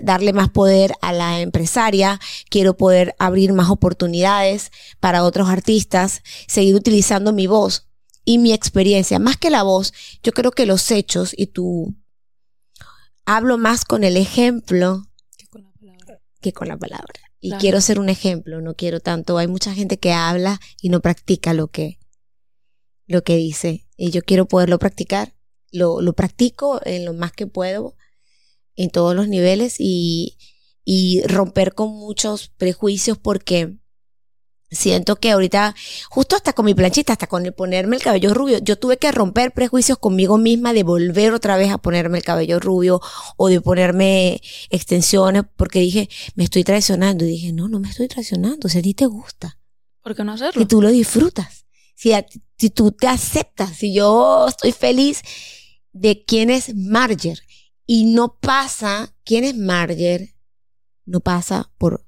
darle 0.02 0.34
más 0.34 0.50
poder 0.50 0.94
a 1.02 1.14
la 1.14 1.40
empresaria, 1.40 2.20
quiero 2.50 2.76
poder 2.78 3.16
abrir 3.20 3.54
más 3.54 3.70
oportunidades 3.70 4.72
para 5.00 5.24
otros 5.24 5.50
artistas, 5.50 6.22
seguir 6.48 6.76
utilizando 6.76 7.34
mi 7.34 7.48
voz 7.48 7.88
y 8.26 8.40
mi 8.40 8.54
experiencia, 8.54 9.20
más 9.20 9.38
que 9.38 9.52
la 9.52 9.64
voz, 9.64 9.94
yo 10.24 10.32
creo 10.32 10.52
que 10.52 10.66
los 10.66 10.90
hechos 10.90 11.34
y 11.38 11.48
tú 11.48 11.96
hablo 13.26 13.58
más 13.58 13.86
con 13.86 14.04
el 14.04 14.18
ejemplo 14.18 15.08
que 16.42 16.54
con 16.54 16.68
la 16.68 16.78
palabra. 16.78 17.25
Y 17.40 17.52
quiero 17.54 17.80
ser 17.82 18.00
un 18.00 18.10
ejemplo, 18.10 18.62
no 18.62 18.76
quiero 18.76 19.00
tanto. 19.00 19.38
Hay 19.38 19.48
mucha 19.48 19.74
gente 19.74 19.98
que 19.98 20.12
habla 20.12 20.60
y 20.82 20.90
no 20.90 21.02
practica 21.02 21.54
lo 21.54 21.68
que, 21.68 22.00
lo 23.06 23.24
que 23.24 23.36
dice. 23.36 23.88
Y 23.98 24.12
yo 24.12 24.24
quiero 24.24 24.48
poderlo 24.48 24.80
practicar. 24.80 25.36
Lo, 25.72 26.02
lo 26.02 26.14
practico 26.14 26.82
en 26.86 27.06
lo 27.06 27.14
más 27.14 27.34
que 27.34 27.48
puedo, 27.48 27.96
en 28.76 28.90
todos 28.90 29.16
los 29.16 29.28
niveles 29.28 29.76
y, 29.80 30.38
y 30.84 31.22
romper 31.24 31.74
con 31.74 31.90
muchos 31.90 32.50
prejuicios 32.50 33.18
porque 33.18 33.78
Siento 34.76 35.16
que 35.16 35.32
ahorita, 35.32 35.76
justo 36.10 36.36
hasta 36.36 36.54
con 36.54 36.66
mi 36.66 36.74
planchita, 36.74 37.14
hasta 37.14 37.28
con 37.28 37.46
el 37.46 37.54
ponerme 37.54 37.96
el 37.96 38.04
cabello 38.04 38.34
rubio, 38.34 38.60
yo 38.60 38.78
tuve 38.78 38.98
que 38.98 39.12
romper 39.12 39.52
prejuicios 39.52 39.98
conmigo 39.98 40.38
misma 40.38 40.74
de 40.74 40.84
volver 40.84 41.34
otra 41.34 41.58
vez 41.58 41.72
a 41.72 41.78
ponerme 41.78 42.18
el 42.20 42.24
cabello 42.24 42.60
rubio 42.60 43.02
o 43.38 43.48
de 43.48 43.62
ponerme 43.62 44.42
extensiones 44.70 45.44
porque 45.56 45.80
dije, 45.80 46.10
me 46.36 46.44
estoy 46.44 46.64
traicionando. 46.64 47.26
Y 47.26 47.30
dije, 47.30 47.54
no, 47.54 47.68
no 47.68 47.80
me 47.80 47.90
estoy 47.90 48.08
traicionando, 48.08 48.70
si 48.70 48.80
a 48.80 48.82
ti 48.82 48.94
te 48.94 49.06
gusta. 49.06 49.58
¿Por 50.02 50.16
qué 50.16 50.24
no 50.24 50.34
hacerlo? 50.34 50.60
Que 50.60 50.66
tú 50.66 50.82
lo 50.82 50.90
disfrutas. 50.90 51.66
si, 51.96 52.12
si 52.58 52.70
tú 52.70 52.92
te 52.92 53.08
aceptas, 53.08 53.78
si 53.78 53.94
yo 53.94 54.48
estoy 54.48 54.72
feliz 54.72 55.22
de 55.94 56.24
quién 56.26 56.50
es 56.50 56.76
Marger 56.76 57.40
y 57.86 58.06
no 58.06 58.38
pasa, 58.40 59.16
quién 59.24 59.44
es 59.44 59.56
Marger, 59.56 60.36
no 61.06 61.22
pasa 61.22 61.72
por, 61.78 62.05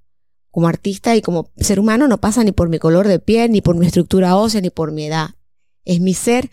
como 0.58 0.70
artista 0.70 1.16
y 1.16 1.22
como 1.22 1.52
ser 1.58 1.80
humano, 1.80 2.08
no 2.08 2.20
pasa 2.20 2.44
ni 2.44 2.52
por 2.52 2.68
mi 2.68 2.80
color 2.80 3.08
de 3.08 3.20
piel, 3.20 3.52
ni 3.52 3.62
por 3.62 3.76
mi 3.76 3.86
estructura 3.86 4.36
ósea, 4.36 4.60
ni 4.60 4.72
por 4.72 4.92
mi 4.92 5.06
edad. 5.06 5.36
Es 5.86 6.00
mi 6.00 6.16
ser, 6.16 6.50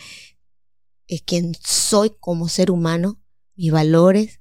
es 1.06 1.22
quien 1.22 1.56
soy 1.64 2.14
como 2.20 2.50
ser 2.50 2.70
humano, 2.70 3.18
mis 3.56 3.72
valores. 3.72 4.40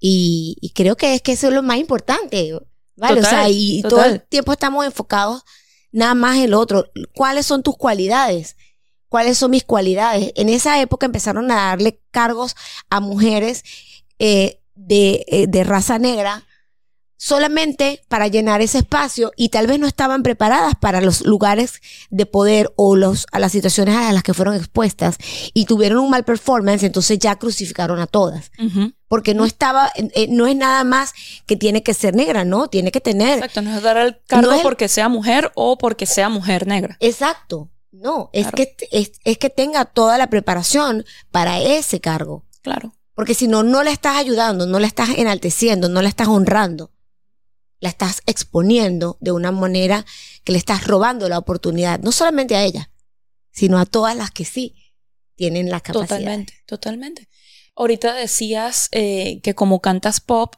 Y, 0.00 0.72
creo 0.74 0.96
que 0.96 1.14
es 1.14 1.22
que 1.22 1.30
eso 1.30 1.46
es 1.46 1.54
lo 1.54 1.62
más 1.62 1.76
importante. 1.76 2.58
¿vale? 2.96 3.20
o 3.20 3.24
sea, 3.24 3.48
y 3.48 3.82
todo 3.82 4.02
el 4.02 4.20
tiempo 4.22 4.52
estamos 4.52 4.84
enfocados 4.84 5.44
nada 5.92 6.16
más 6.16 6.36
en 6.38 6.50
lo 6.50 6.58
otro. 6.58 6.90
¿Cuáles 7.14 7.46
son 7.46 7.62
tus 7.62 7.76
cualidades? 7.76 8.56
¿Cuáles 9.08 9.38
son 9.38 9.52
mis 9.52 9.62
cualidades? 9.62 10.32
En 10.34 10.48
esa 10.48 10.80
época 10.80 11.06
empezaron 11.06 11.52
a 11.52 11.66
darle 11.66 12.02
cargos 12.10 12.56
a 12.90 12.98
mujeres 12.98 13.62
eh, 14.18 14.60
de, 14.74 15.24
eh, 15.28 15.46
de 15.46 15.62
raza 15.62 16.00
negra 16.00 16.44
solamente 17.24 18.02
para 18.08 18.28
llenar 18.28 18.60
ese 18.60 18.76
espacio 18.76 19.32
y 19.34 19.48
tal 19.48 19.66
vez 19.66 19.78
no 19.78 19.86
estaban 19.86 20.22
preparadas 20.22 20.74
para 20.78 21.00
los 21.00 21.22
lugares 21.24 21.80
de 22.10 22.26
poder 22.26 22.70
o 22.76 22.96
los, 22.96 23.24
a 23.32 23.38
las 23.38 23.52
situaciones 23.52 23.96
a 23.96 24.12
las 24.12 24.22
que 24.22 24.34
fueron 24.34 24.56
expuestas 24.56 25.16
y 25.54 25.64
tuvieron 25.64 26.00
un 26.00 26.10
mal 26.10 26.24
performance, 26.24 26.82
entonces 26.82 27.18
ya 27.18 27.36
crucificaron 27.36 27.98
a 27.98 28.06
todas. 28.06 28.50
Porque 29.08 29.32
no 29.32 29.46
estaba, 29.46 29.90
eh, 29.96 30.26
no 30.28 30.46
es 30.46 30.54
nada 30.54 30.84
más 30.84 31.14
que 31.46 31.56
tiene 31.56 31.82
que 31.82 31.94
ser 31.94 32.14
negra, 32.14 32.44
¿no? 32.44 32.68
Tiene 32.68 32.92
que 32.92 33.00
tener. 33.00 33.38
Exacto, 33.38 33.62
no 33.62 33.74
es 33.74 33.82
dar 33.82 33.96
el 33.96 34.18
cargo 34.26 34.60
porque 34.62 34.88
sea 34.88 35.08
mujer 35.08 35.50
o 35.54 35.78
porque 35.78 36.04
sea 36.04 36.28
mujer 36.28 36.66
negra. 36.66 36.98
Exacto. 37.00 37.70
No, 37.90 38.28
es, 38.34 38.48
que, 38.52 38.76
es, 38.90 39.12
es 39.24 39.38
que 39.38 39.48
tenga 39.48 39.86
toda 39.86 40.18
la 40.18 40.28
preparación 40.28 41.06
para 41.30 41.58
ese 41.58 42.02
cargo. 42.02 42.44
Claro. 42.60 42.94
Porque 43.14 43.32
si 43.32 43.48
no, 43.48 43.62
no 43.62 43.82
la 43.82 43.92
estás 43.92 44.16
ayudando, 44.16 44.66
no 44.66 44.78
la 44.78 44.88
estás 44.88 45.08
enalteciendo, 45.16 45.88
no 45.88 46.02
la 46.02 46.10
estás 46.10 46.28
honrando 46.28 46.90
la 47.80 47.88
estás 47.88 48.22
exponiendo 48.26 49.18
de 49.20 49.32
una 49.32 49.52
manera 49.52 50.04
que 50.44 50.52
le 50.52 50.58
estás 50.58 50.86
robando 50.86 51.28
la 51.28 51.38
oportunidad, 51.38 52.00
no 52.00 52.12
solamente 52.12 52.56
a 52.56 52.64
ella, 52.64 52.90
sino 53.50 53.78
a 53.78 53.86
todas 53.86 54.16
las 54.16 54.30
que 54.30 54.44
sí 54.44 54.74
tienen 55.36 55.70
la 55.70 55.80
capacidad. 55.80 56.08
Totalmente, 56.08 56.54
totalmente. 56.66 57.28
Ahorita 57.76 58.14
decías 58.14 58.88
eh, 58.92 59.40
que 59.42 59.54
como 59.54 59.80
cantas 59.80 60.20
pop, 60.20 60.56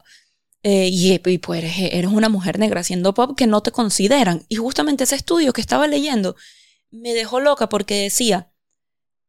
eh, 0.63 0.89
y, 0.91 1.17
pues 1.19 1.63
eres, 1.63 1.77
eres, 1.93 2.11
una 2.11 2.29
mujer 2.29 2.59
negra 2.59 2.81
haciendo 2.81 3.13
pop 3.13 3.37
que 3.37 3.47
no 3.47 3.61
te 3.61 3.71
consideran. 3.71 4.45
Y 4.49 4.55
justamente 4.55 5.03
ese 5.03 5.15
estudio 5.15 5.53
que 5.53 5.61
estaba 5.61 5.87
leyendo 5.87 6.35
me 6.89 7.13
dejó 7.13 7.39
loca 7.39 7.69
porque 7.69 8.01
decía 8.01 8.51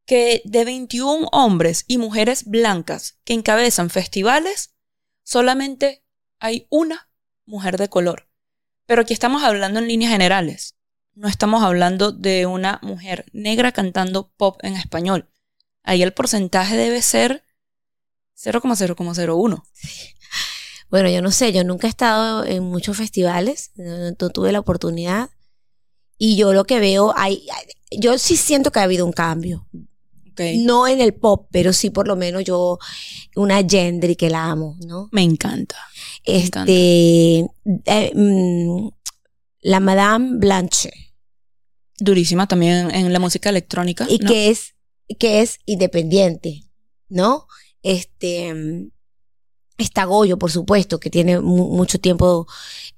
que 0.07 0.43
de 0.45 0.65
21 0.65 1.29
hombres 1.33 1.85
y 1.87 1.99
mujeres 1.99 2.45
blancas 2.47 3.19
que 3.25 3.35
encabezan 3.35 3.91
festivales, 3.91 4.75
solamente 5.23 6.05
hay 6.41 6.67
una 6.71 7.08
mujer 7.49 7.79
de 7.79 7.89
color. 7.89 8.29
Pero 8.87 9.03
aquí 9.03 9.13
estamos 9.13 9.43
hablando 9.43 9.81
en 9.81 9.89
líneas 9.89 10.13
generales. 10.13 10.77
No 11.15 11.29
estamos 11.29 11.65
hablando 11.65 12.13
de 12.13 12.47
una 12.47 12.79
mujer 12.83 13.27
negra 13.33 13.73
cantando 13.73 14.31
pop 14.37 14.59
en 14.63 14.77
español. 14.77 15.29
Ahí 15.83 16.03
el 16.03 16.13
porcentaje 16.13 16.77
debe 16.77 17.03
ser 17.03 17.43
0,0,01. 18.37 19.63
Bueno, 20.91 21.11
yo 21.11 21.21
no 21.21 21.31
sé, 21.31 21.53
yo 21.53 21.65
nunca 21.65 21.87
he 21.87 21.91
estado 21.91 22.47
en 22.47 22.63
muchos 22.63 22.97
festivales, 22.97 23.73
no, 23.77 24.15
tuve 24.31 24.53
la 24.53 24.61
oportunidad. 24.61 25.29
Y 26.17 26.37
yo 26.37 26.55
lo 26.55 26.65
que 26.65 26.81
veo, 26.81 27.13
hay, 27.17 27.47
yo 27.91 28.17
sí 28.17 28.37
siento 28.37 28.73
que 28.73 28.81
ha 28.81 28.85
habido 28.85 29.05
un 29.05 29.13
cambio. 29.13 29.69
No 30.57 30.87
en 30.87 31.01
el 31.01 31.15
pop, 31.15 31.49
pero 31.51 31.73
sí 31.73 31.91
por 31.91 32.07
lo 32.07 32.17
menos 32.17 32.45
yo, 32.45 32.79
una 33.35 33.63
Gendry 33.69 34.17
que 34.17 34.31
la 34.31 34.45
amo, 34.45 34.77
¿no? 34.87 35.09
Me 35.13 35.23
encanta. 35.23 35.77
Este, 36.29 37.47
eh, 37.87 38.13
mm, 38.15 38.89
la 39.63 39.81
Madame 39.81 40.37
Blanche. 40.39 40.91
Durísima 41.99 42.47
también 42.47 42.95
en 42.95 43.13
la 43.13 43.19
música 43.19 43.49
electrónica. 43.49 44.07
Y 44.09 44.19
que 44.19 44.51
es, 44.51 44.75
que 45.19 45.41
es 45.41 45.59
independiente, 45.65 46.65
¿no? 47.09 47.47
Este, 47.83 48.55
está 49.79 50.05
Goyo, 50.05 50.39
por 50.39 50.51
supuesto, 50.51 51.01
que 51.01 51.09
tiene 51.11 51.41
mucho 51.41 51.99
tiempo 51.99 52.47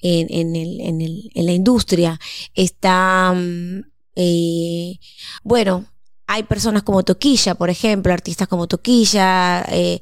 en, 0.01 0.27
en, 0.31 0.57
el, 0.57 0.81
en, 0.81 1.01
el, 1.01 1.31
en, 1.35 1.47
la 1.47 1.53
industria. 1.53 2.19
Está, 2.55 3.33
mm, 3.33 3.85
eh, 4.16 4.99
bueno, 5.45 5.87
hay 6.27 6.43
personas 6.43 6.83
como 6.83 7.05
Toquilla, 7.05 7.55
por 7.55 7.71
ejemplo, 7.71 8.12
artistas 8.12 8.49
como 8.49 8.66
Toquilla, 8.66 9.64
eh, 9.69 10.01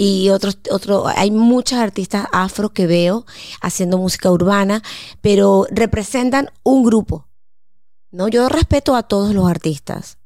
y 0.00 0.30
otros, 0.30 0.58
otro, 0.70 1.08
hay 1.08 1.32
muchas 1.32 1.80
artistas 1.80 2.28
afro 2.30 2.68
que 2.70 2.86
veo 2.86 3.26
haciendo 3.60 3.98
música 3.98 4.30
urbana, 4.30 4.80
pero 5.20 5.66
representan 5.72 6.50
un 6.62 6.84
grupo. 6.84 7.26
¿no? 8.12 8.28
Yo 8.28 8.48
respeto 8.48 8.94
a 8.94 9.02
todos 9.02 9.34
los 9.34 9.50
artistas, 9.50 10.18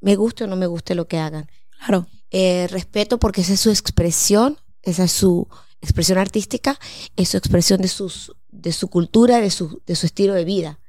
me 0.00 0.16
guste 0.16 0.42
o 0.42 0.46
no 0.48 0.56
me 0.56 0.66
guste 0.66 0.96
lo 0.96 1.06
que 1.06 1.18
hagan. 1.18 1.48
Claro. 1.78 2.08
Eh, 2.32 2.66
respeto 2.70 3.18
porque 3.18 3.42
esa 3.42 3.52
es 3.52 3.60
su 3.60 3.70
expresión, 3.70 4.58
esa 4.82 5.04
es 5.04 5.12
su 5.12 5.46
expresión 5.80 6.18
artística, 6.18 6.76
es 7.14 7.28
su 7.28 7.36
expresión 7.36 7.80
de, 7.80 7.88
sus, 7.88 8.32
de 8.48 8.72
su 8.72 8.88
cultura, 8.88 9.40
de 9.40 9.50
su, 9.50 9.80
de 9.86 9.94
su 9.94 10.06
estilo 10.06 10.34
de 10.34 10.44
vida. 10.44 10.80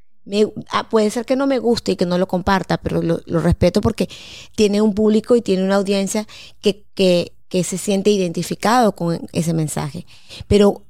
Ah, 0.71 0.89
puede 0.89 1.11
ser 1.11 1.25
que 1.25 1.35
no 1.35 1.45
me 1.45 1.59
guste 1.59 1.91
y 1.91 1.95
que 1.95 2.07
no 2.07 2.17
lo 2.17 2.27
comparta, 2.27 2.77
pero 2.77 3.03
lo, 3.03 3.21
respeto 3.39 3.81
porque 3.81 4.09
tiene 4.55 4.81
un 4.81 4.95
público 4.95 5.35
y 5.35 5.43
tiene 5.43 5.63
una 5.63 5.75
audiencia 5.75 6.27
que, 6.59 6.87
que, 6.95 7.33
que 7.51 7.65
se 7.65 7.77
siente 7.77 8.09
identificado 8.09 8.93
con 8.93 9.27
ese 9.33 9.53
mensaje. 9.53 10.07
Pero, 10.47 10.85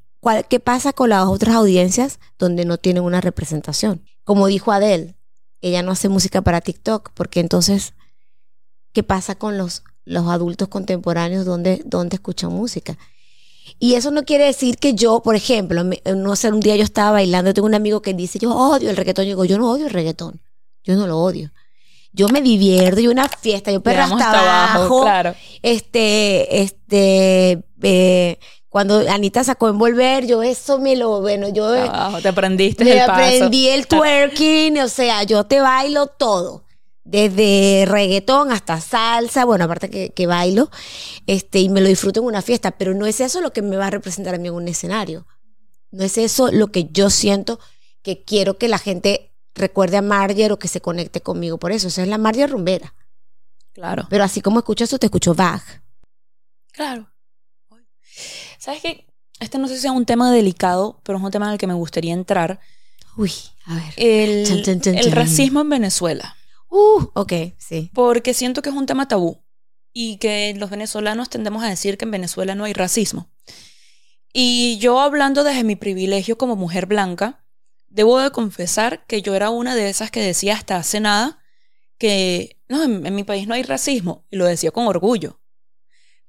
¿qué 0.47 0.59
pasa 0.59 0.93
con 0.93 1.09
las 1.09 1.25
otras 1.25 1.55
audiencias 1.55 2.19
donde 2.37 2.65
no 2.65 2.77
tienen 2.77 3.01
una 3.01 3.19
representación? 3.19 4.03
Como 4.23 4.45
dijo 4.45 4.71
Adele, 4.71 5.15
ella 5.61 5.81
no 5.81 5.91
hace 5.91 6.07
música 6.07 6.43
para 6.43 6.61
TikTok, 6.61 7.13
porque 7.15 7.39
entonces, 7.39 7.95
¿qué 8.93 9.01
pasa 9.01 9.33
con 9.33 9.57
los, 9.57 9.81
los 10.05 10.27
adultos 10.27 10.67
contemporáneos 10.67 11.45
donde, 11.45 11.81
donde 11.83 12.17
escuchan 12.17 12.53
música? 12.53 12.95
Y 13.79 13.95
eso 13.95 14.11
no 14.11 14.21
quiere 14.21 14.45
decir 14.45 14.77
que 14.77 14.93
yo, 14.93 15.23
por 15.23 15.35
ejemplo, 15.35 15.83
no 15.83 16.35
sé, 16.35 16.51
un 16.51 16.59
día 16.59 16.75
yo 16.75 16.83
estaba 16.83 17.09
bailando, 17.09 17.55
tengo 17.55 17.65
un 17.65 17.73
amigo 17.73 18.03
que 18.03 18.13
dice, 18.13 18.37
yo 18.37 18.55
odio 18.55 18.91
el 18.91 18.97
reggaetón. 18.97 19.25
Yo 19.25 19.29
digo, 19.29 19.45
yo 19.45 19.57
no 19.57 19.71
odio 19.71 19.87
el 19.87 19.93
reggaetón. 19.93 20.39
Yo 20.83 20.95
no 20.95 21.07
lo 21.07 21.17
odio. 21.17 21.51
Yo 22.13 22.27
me 22.27 22.41
divierto, 22.41 22.99
yo 22.99 23.11
una 23.11 23.29
fiesta, 23.29 23.71
yo 23.71 23.81
perro 23.81 24.03
hasta, 24.03 24.71
abajo. 24.71 25.01
Claro. 25.03 25.35
Este, 25.61 26.61
este, 26.61 27.63
eh, 27.81 28.39
cuando 28.69 28.99
Anita 29.09 29.43
sacó 29.43 29.69
envolver, 29.69 30.27
yo 30.27 30.43
eso 30.43 30.79
me 30.79 30.95
lo, 30.95 31.21
bueno, 31.21 31.49
yo... 31.49 31.71
te 32.21 32.27
aprendiste 32.27 32.83
me 32.83 33.01
aprendí 33.01 33.67
el 33.67 33.87
twerking, 33.87 34.79
o 34.79 34.87
sea, 34.87 35.23
yo 35.23 35.45
te 35.45 35.61
bailo 35.61 36.07
todo 36.07 36.63
desde 37.03 37.85
reggaetón 37.87 38.51
hasta 38.51 38.79
salsa, 38.79 39.45
bueno, 39.45 39.65
aparte 39.65 40.11
que, 40.11 40.27
bailo, 40.27 40.69
este, 41.27 41.59
y 41.59 41.69
me 41.69 41.81
lo 41.81 41.87
disfruto 41.87 42.19
en 42.21 42.27
una 42.27 42.41
fiesta, 42.41 42.71
pero 42.71 42.93
no 42.93 43.05
es 43.05 43.19
eso 43.19 43.41
lo 43.41 43.51
que 43.51 43.61
me 43.61 43.75
va 43.75 43.87
a 43.87 43.91
representar 43.91 44.35
a 44.35 44.37
mí 44.37 44.47
en 44.47 44.53
un 44.53 44.67
escenario. 44.67 45.25
No 45.91 46.03
es 46.03 46.17
eso 46.17 46.51
lo 46.51 46.67
que 46.67 46.87
yo 46.91 47.09
siento 47.09 47.59
que 48.01 48.23
quiero 48.23 48.57
que 48.57 48.67
la 48.67 48.77
gente 48.77 49.30
recuerde 49.55 49.97
a 49.97 50.01
Marger 50.01 50.51
o 50.51 50.59
que 50.59 50.67
se 50.67 50.81
conecte 50.81 51.21
conmigo 51.21 51.57
por 51.57 51.71
eso. 51.71 51.87
Esa 51.87 52.03
es 52.03 52.07
la 52.07 52.17
Marger 52.17 52.49
rumbera. 52.49 52.93
Claro. 53.73 54.07
Pero 54.09 54.23
así 54.23 54.41
como 54.41 54.59
escucho 54.59 54.83
eso, 54.83 54.99
te 54.99 55.07
escucho 55.07 55.33
Bach. 55.33 55.63
Claro. 56.71 57.09
¿Sabes 58.57 58.81
qué? 58.81 59.07
Este 59.39 59.57
no 59.57 59.67
sé 59.67 59.79
si 59.79 59.87
es 59.87 59.93
un 59.93 60.05
tema 60.05 60.31
delicado, 60.31 61.01
pero 61.03 61.17
es 61.17 61.23
un 61.23 61.31
tema 61.31 61.47
en 61.47 61.53
el 61.53 61.57
que 61.57 61.67
me 61.67 61.73
gustaría 61.73 62.13
entrar. 62.13 62.59
Uy, 63.17 63.31
a 63.65 63.75
ver. 63.75 63.93
el 63.97 65.11
racismo 65.11 65.61
en 65.61 65.69
Venezuela. 65.69 66.35
Uh, 66.69 67.07
ok, 67.13 67.33
sí. 67.57 67.91
Porque 67.93 68.33
siento 68.33 68.61
que 68.61 68.69
es 68.69 68.75
un 68.75 68.85
tema 68.85 69.07
tabú 69.07 69.43
y 69.93 70.17
que 70.17 70.53
los 70.57 70.69
venezolanos 70.69 71.29
tendemos 71.29 71.63
a 71.63 71.69
decir 71.69 71.97
que 71.97 72.05
en 72.05 72.11
Venezuela 72.11 72.55
no 72.55 72.63
hay 72.63 72.73
racismo. 72.73 73.29
Y 74.33 74.77
yo 74.77 75.01
hablando 75.01 75.43
desde 75.43 75.65
mi 75.65 75.75
privilegio 75.75 76.37
como 76.37 76.55
mujer 76.55 76.85
blanca, 76.85 77.40
debo 77.91 78.19
de 78.19 78.31
confesar 78.31 79.05
que 79.05 79.21
yo 79.21 79.35
era 79.35 79.49
una 79.49 79.75
de 79.75 79.89
esas 79.89 80.11
que 80.11 80.21
decía 80.21 80.55
hasta 80.55 80.77
hace 80.77 80.99
nada 80.99 81.39
que 81.97 82.57
no, 82.67 82.83
en, 82.83 83.13
mi 83.13 83.23
país 83.23 83.47
no 83.47 83.53
hay 83.53 83.63
racismo 83.63 84.25
y 84.31 84.37
lo 84.37 84.45
decía 84.45 84.71
con 84.71 84.87
orgullo. 84.87 85.39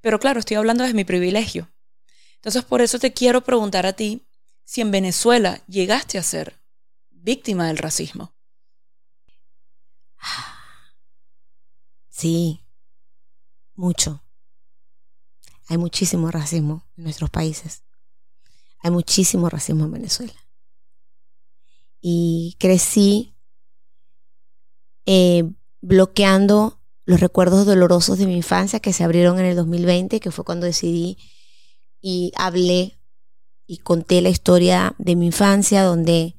Pero 0.01 0.19
claro, 0.19 0.41
estoy 0.41 0.57
hablando 0.57 0.83
desde 0.83 0.97
mi 0.97 1.05
privilegio. 1.05 1.73
Entonces 2.35 2.65
por 2.65 2.83
eso 2.83 2.99
te 2.99 3.13
quiero 3.13 3.43
preguntar 3.43 3.87
a 3.87 3.93
ti 3.93 4.27
si 4.65 4.81
en 4.81 4.91
Venezuela 4.91 5.63
llegaste 5.67 6.19
a 6.19 6.23
ser 6.23 6.61
víctima 7.11 7.69
del 7.69 7.79
racismo. 7.79 8.35
Sí, 12.09 12.65
mucho. 13.75 14.23
Hay 15.69 15.79
muchísimo 15.79 16.31
racismo 16.31 16.87
en 16.97 17.05
nuestros 17.05 17.31
países. 17.31 17.83
Hay 18.81 18.91
muchísimo 18.91 19.49
racismo 19.49 19.85
en 19.85 19.93
Venezuela. 19.93 20.42
Y 22.03 22.57
crecí 22.59 23.33
eh, 25.07 25.49
bloqueando 25.81 26.81
los 27.05 27.21
recuerdos 27.21 27.65
dolorosos 27.65 28.19
de 28.19 28.27
mi 28.27 28.37
infancia 28.37 28.81
que 28.81 28.93
se 28.93 29.05
abrieron 29.05 29.39
en 29.39 29.47
el 29.47 29.57
2020, 29.57 30.21
que 30.21 30.31
fue 30.31 30.45
cuando 30.45 30.67
decidí 30.67 31.17
y 32.01 32.33
hablé 32.37 32.99
y 33.67 33.79
conté 33.79 34.21
la 34.21 34.29
historia 34.29 34.95
de 34.99 35.17
mi 35.17 35.27
infancia, 35.27 35.83
donde 35.83 36.37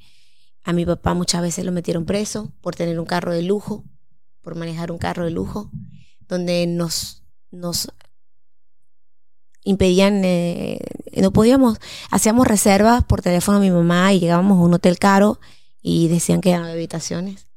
a 0.64 0.74
mi 0.74 0.86
papá 0.86 1.14
muchas 1.14 1.42
veces 1.42 1.66
lo 1.66 1.72
metieron 1.72 2.06
preso 2.06 2.54
por 2.62 2.76
tener 2.76 3.00
un 3.00 3.06
carro 3.06 3.34
de 3.34 3.42
lujo, 3.42 3.84
por 4.42 4.56
manejar 4.56 4.92
un 4.92 4.98
carro 4.98 5.26
de 5.26 5.32
lujo, 5.32 5.72
donde 6.28 6.68
nos, 6.68 7.24
nos 7.52 7.92
impedían, 9.64 10.24
eh, 10.26 10.80
no 11.16 11.32
podíamos, 11.32 11.80
hacíamos 12.10 12.48
reservas 12.48 13.04
por 13.04 13.22
teléfono 13.22 13.58
a 13.58 13.62
mi 13.62 13.72
mamá 13.72 14.14
y 14.14 14.20
llegábamos 14.20 14.58
a 14.60 14.62
un 14.62 14.74
hotel 14.74 15.00
caro 15.00 15.40
y 15.82 16.08
decían 16.08 16.42
que 16.42 16.52
eran 16.52 16.66
habitaciones. 16.66 17.48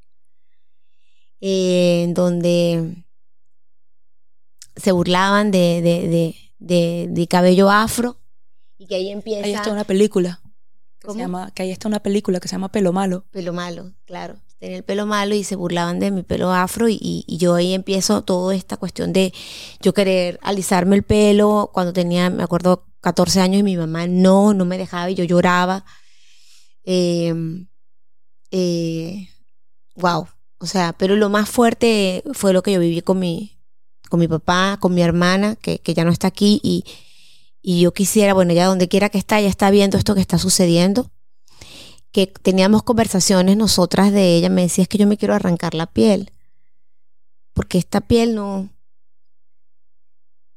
Eh, 1.41 2.03
en 2.05 2.15
donde 2.15 3.05
se 4.77 4.93
burlaban 4.93 5.51
de, 5.51 5.81
de, 5.83 6.35
de, 6.59 7.07
de, 7.11 7.27
cabello 7.29 7.71
afro 7.71 8.17
y 8.79 8.87
que 8.87 8.95
ahí 8.97 9.11
empieza... 9.11 9.45
Ahí 9.45 9.55
está 9.55 9.71
una 9.71 9.85
película. 9.85 10.41
Que, 10.99 11.13
se 11.13 11.19
llama, 11.19 11.51
que 11.53 11.63
ahí 11.63 11.71
está 11.71 11.89
una 11.89 12.01
película 12.01 12.41
que 12.41 12.49
se 12.49 12.53
llama 12.53 12.71
Pelo 12.71 12.93
Malo. 12.93 13.25
Pelo 13.31 13.53
Malo, 13.53 13.93
claro. 14.07 14.37
Tenía 14.59 14.79
el 14.79 14.85
pelo 14.85 15.07
malo 15.07 15.35
y 15.35 15.45
se 15.45 15.57
burlaban 15.57 16.01
de 16.01 16.11
mi 16.11 16.23
pelo 16.23 16.53
afro 16.53 16.89
y, 16.89 16.99
y, 17.01 17.37
yo 17.37 17.55
ahí 17.55 17.75
empiezo 17.75 18.23
toda 18.23 18.55
esta 18.55 18.77
cuestión 18.79 19.13
de 19.13 19.35
yo 19.81 19.93
querer 19.93 20.39
alisarme 20.43 20.97
el 20.97 21.03
pelo 21.03 21.71
cuando 21.75 21.93
tenía, 21.93 22.31
me 22.31 22.43
acuerdo, 22.43 22.87
14 23.03 23.41
años 23.41 23.61
y 23.61 23.63
mi 23.63 23.77
mamá 23.77 24.07
no, 24.07 24.55
no 24.55 24.65
me 24.65 24.79
dejaba 24.79 25.11
y 25.11 25.15
yo 25.15 25.25
lloraba. 25.25 25.85
Eh, 26.85 27.35
eh, 28.51 29.29
wow. 29.97 30.27
O 30.59 30.67
sea, 30.67 30.95
pero 30.95 31.17
lo 31.17 31.29
más 31.29 31.49
fuerte 31.49 32.25
fue 32.33 32.53
lo 32.53 32.63
que 32.63 32.73
yo 32.73 32.81
viví 32.81 33.03
con 33.03 33.19
mi, 33.19 33.59
con 34.09 34.21
mi 34.21 34.29
papá, 34.29 34.79
con 34.81 34.95
mi 34.95 35.03
hermana, 35.03 35.57
que, 35.57 35.79
que 35.79 35.95
ya 35.95 36.05
no 36.05 36.11
está 36.11 36.29
aquí, 36.29 36.61
y, 36.63 36.85
y 37.61 37.83
yo 37.83 37.93
quisiera, 37.93 38.33
bueno, 38.33 38.55
ya 38.55 38.67
donde 38.67 38.89
quiera 38.89 39.11
que 39.11 39.19
está, 39.19 39.41
ya 39.41 39.49
está 39.49 39.71
viendo 39.71 39.99
esto 39.99 40.15
que 40.15 40.21
está 40.21 40.39
sucediendo, 40.39 41.11
que 42.17 42.29
teníamos 42.29 42.83
conversaciones 42.83 43.59
nosotras 43.59 44.11
de 44.11 44.37
ella, 44.39 44.49
me 44.49 44.63
decía, 44.63 44.81
es 44.81 44.89
que 44.89 44.97
yo 44.97 45.07
me 45.07 45.19
quiero 45.19 45.35
arrancar 45.35 45.75
la 45.75 45.85
piel, 45.85 46.33
porque 47.53 47.77
esta 47.77 48.01
piel 48.01 48.35
no, 48.35 48.71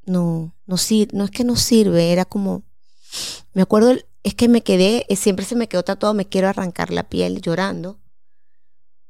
no, 0.06 0.54
no, 0.64 0.76
no 1.12 1.24
es 1.24 1.30
que 1.30 1.44
no 1.44 1.56
sirve, 1.56 2.12
era 2.12 2.24
como, 2.24 2.62
me 3.52 3.60
acuerdo, 3.60 3.92
es 4.22 4.34
que 4.34 4.48
me 4.48 4.62
quedé, 4.62 5.04
siempre 5.16 5.44
se 5.44 5.54
me 5.54 5.68
quedó 5.68 5.82
tatuado, 5.82 6.14
me 6.14 6.26
quiero 6.26 6.48
arrancar 6.48 6.90
la 6.90 7.10
piel 7.10 7.42
llorando 7.42 7.98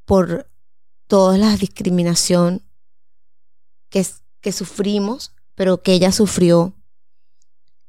por 0.05 0.51
toda 1.07 1.39
la 1.39 1.57
discriminación 1.57 2.63
que, 3.91 4.05
que 4.41 4.51
sufrimos, 4.51 5.37
pero 5.55 5.83
que 5.83 5.93
ella 5.93 6.11
sufrió 6.11 6.75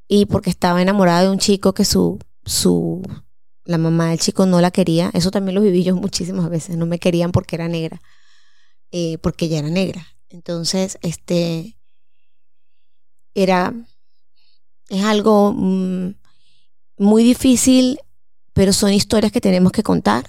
y 0.07 0.27
porque 0.27 0.51
estaba 0.51 0.83
enamorada 0.83 1.23
de 1.23 1.31
un 1.31 1.39
chico 1.39 1.73
que 1.73 1.83
su, 1.83 2.19
su, 2.45 3.01
la 3.71 3.77
mamá 3.77 4.09
del 4.09 4.19
chico 4.19 4.45
no 4.45 4.61
la 4.61 4.71
quería. 4.71 5.09
Eso 5.13 5.31
también 5.31 5.55
lo 5.55 5.61
viví 5.61 5.83
yo 5.83 5.95
muchísimas 6.07 6.49
veces. 6.49 6.77
No 6.77 6.85
me 6.85 6.99
querían 6.99 7.31
porque 7.31 7.55
era 7.55 7.67
negra, 7.67 8.01
eh, 8.91 9.17
porque 9.19 9.45
ella 9.45 9.59
era 9.59 9.69
negra. 9.69 10.07
Entonces, 10.29 10.97
este, 11.01 11.75
era, 13.33 13.73
es 14.89 15.03
algo 15.03 15.53
mm, 15.53 16.15
muy 16.97 17.23
difícil, 17.23 17.99
pero 18.53 18.73
son 18.73 18.93
historias 18.93 19.31
que 19.31 19.41
tenemos 19.41 19.71
que 19.71 19.83
contar 19.83 20.25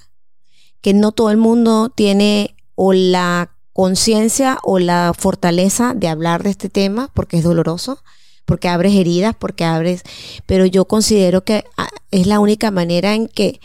que 0.83 0.93
no 0.93 1.13
todo 1.13 1.31
el 1.31 1.37
mundo 1.37 1.89
tiene 1.89 2.57
o 2.75 2.93
la 2.93 3.57
conciencia 3.73 4.59
o 4.63 4.79
la 4.79 5.15
fortaleza 5.17 5.95
de 5.95 6.09
hablar 6.09 6.43
de 6.43 6.51
este 6.51 6.69
tema 6.69 7.11
porque 7.15 7.39
es 7.39 7.45
doloroso, 7.45 8.03
porque 8.45 8.69
abres 8.69 8.95
heridas, 8.95 9.35
porque 9.39 9.65
abres, 9.65 10.03
pero 10.47 10.67
yo 10.67 10.87
considero 10.87 11.45
que 11.45 11.65
ah, 11.77 11.89
es 12.11 12.27
la 12.27 12.41
única 12.41 12.71
manera 12.71 13.15
en 13.15 13.29
que 13.29 13.61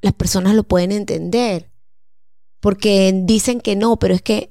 las 0.00 0.12
personas 0.12 0.54
lo 0.54 0.64
pueden 0.64 0.92
entender, 0.92 1.70
porque 2.60 3.12
dicen 3.24 3.60
que 3.60 3.76
no, 3.76 3.96
pero 3.98 4.14
es 4.14 4.22
que 4.22 4.50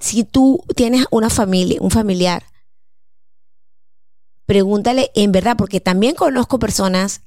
si 0.00 0.24
tú 0.24 0.64
tienes 0.74 1.06
una 1.10 1.30
familia, 1.30 1.78
un 1.80 1.90
familiar, 1.90 2.44
pregúntale 4.46 5.10
en 5.14 5.32
verdad, 5.32 5.56
porque 5.56 5.80
también 5.80 6.14
conozco 6.14 6.58
personas 6.58 7.22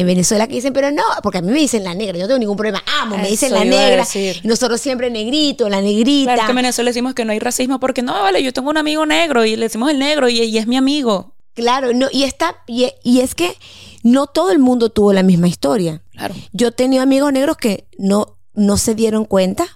en 0.00 0.06
Venezuela 0.06 0.46
que 0.46 0.54
dicen, 0.54 0.72
pero 0.72 0.90
no, 0.90 1.02
porque 1.22 1.38
a 1.38 1.42
mí 1.42 1.50
me 1.50 1.58
dicen 1.58 1.82
la 1.82 1.94
negra, 1.94 2.16
yo 2.16 2.22
no 2.22 2.28
tengo 2.28 2.38
ningún 2.38 2.56
problema, 2.56 2.82
amo, 3.00 3.16
me 3.16 3.28
dicen 3.28 3.52
la 3.52 3.64
negra, 3.64 4.06
y 4.14 4.40
nosotros 4.44 4.80
siempre 4.80 5.10
negrito, 5.10 5.68
la 5.68 5.80
negrita. 5.80 6.34
Claro, 6.34 6.46
que 6.46 6.52
en 6.52 6.56
Venezuela 6.56 6.90
decimos 6.90 7.14
que 7.14 7.24
no 7.24 7.32
hay 7.32 7.38
racismo 7.38 7.80
porque 7.80 8.02
no, 8.02 8.12
vale, 8.12 8.42
yo 8.42 8.52
tengo 8.52 8.70
un 8.70 8.76
amigo 8.76 9.06
negro 9.06 9.44
y 9.44 9.56
le 9.56 9.66
decimos 9.66 9.90
el 9.90 9.98
negro 9.98 10.28
y, 10.28 10.40
y 10.40 10.58
es 10.58 10.66
mi 10.66 10.76
amigo. 10.76 11.34
Claro, 11.54 11.92
no, 11.92 12.06
y 12.12 12.22
está, 12.22 12.62
y, 12.68 12.92
y, 13.02 13.20
es 13.20 13.34
que 13.34 13.56
no 14.04 14.28
todo 14.28 14.52
el 14.52 14.60
mundo 14.60 14.90
tuvo 14.90 15.12
la 15.12 15.24
misma 15.24 15.48
historia. 15.48 16.02
Claro. 16.12 16.34
Yo 16.52 16.68
he 16.68 16.72
tenido 16.72 17.02
amigos 17.02 17.32
negros 17.32 17.56
que 17.56 17.88
no, 17.98 18.38
no 18.54 18.76
se 18.76 18.94
dieron 18.94 19.24
cuenta 19.24 19.66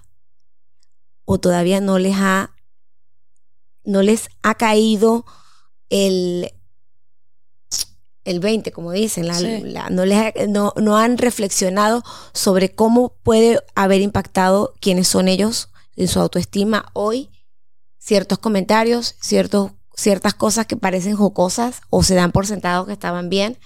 o 1.25 1.37
todavía 1.37 1.81
no 1.81 1.99
les 1.99 2.15
ha, 2.15 2.51
no 3.83 4.01
les 4.01 4.29
ha 4.41 4.55
caído 4.55 5.25
el, 5.89 6.53
el 8.25 8.39
20, 8.39 8.71
como 8.71 8.91
dicen, 8.91 9.27
no, 9.27 10.05
les, 10.05 10.49
no, 10.49 10.73
no, 10.77 10.97
han 10.97 11.17
reflexionado 11.17 12.03
sobre 12.33 12.73
cómo 12.73 13.15
puede 13.23 13.59
haber 13.75 14.01
impactado 14.01 14.73
quiénes 14.79 15.07
son 15.07 15.27
ellos 15.27 15.69
en 15.95 16.07
su 16.07 16.19
autoestima 16.19 16.85
hoy, 16.93 17.29
ciertos 17.99 18.39
comentarios, 18.39 19.15
ciertos, 19.21 19.71
ciertas 19.95 20.33
cosas 20.33 20.65
que 20.65 20.77
parecen 20.77 21.15
jocosas 21.15 21.81
o 21.89 22.03
se 22.03 22.15
dan 22.15 22.31
por 22.31 22.47
sentado 22.47 22.85
que 22.85 22.93
estaban 22.93 23.29
bien 23.29 23.57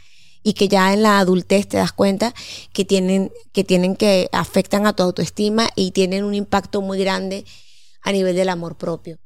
y 0.43 0.53
que 0.53 0.68
ya 0.68 0.93
en 0.93 1.03
la 1.03 1.20
adultez 1.20 1.68
te 1.68 1.78
das 1.78 1.91
cuenta 1.91 2.34
que 2.74 2.86
tienen 2.86 3.32
que, 3.51 3.64
tienen 3.64 3.95
que 3.95 4.30
afectan 4.32 4.88
a 4.88 4.93
tu 4.93 5.03
autoestima 5.03 5.70
y 5.76 5.91
tienen 5.91 6.24
un 6.24 6.34
impacto 6.34 6.82
muy 6.82 6.99
grande 6.99 7.45
a 8.01 8.12
nivel 8.12 8.36
del 8.36 8.49
amor 8.49 8.78
propio. 8.78 9.20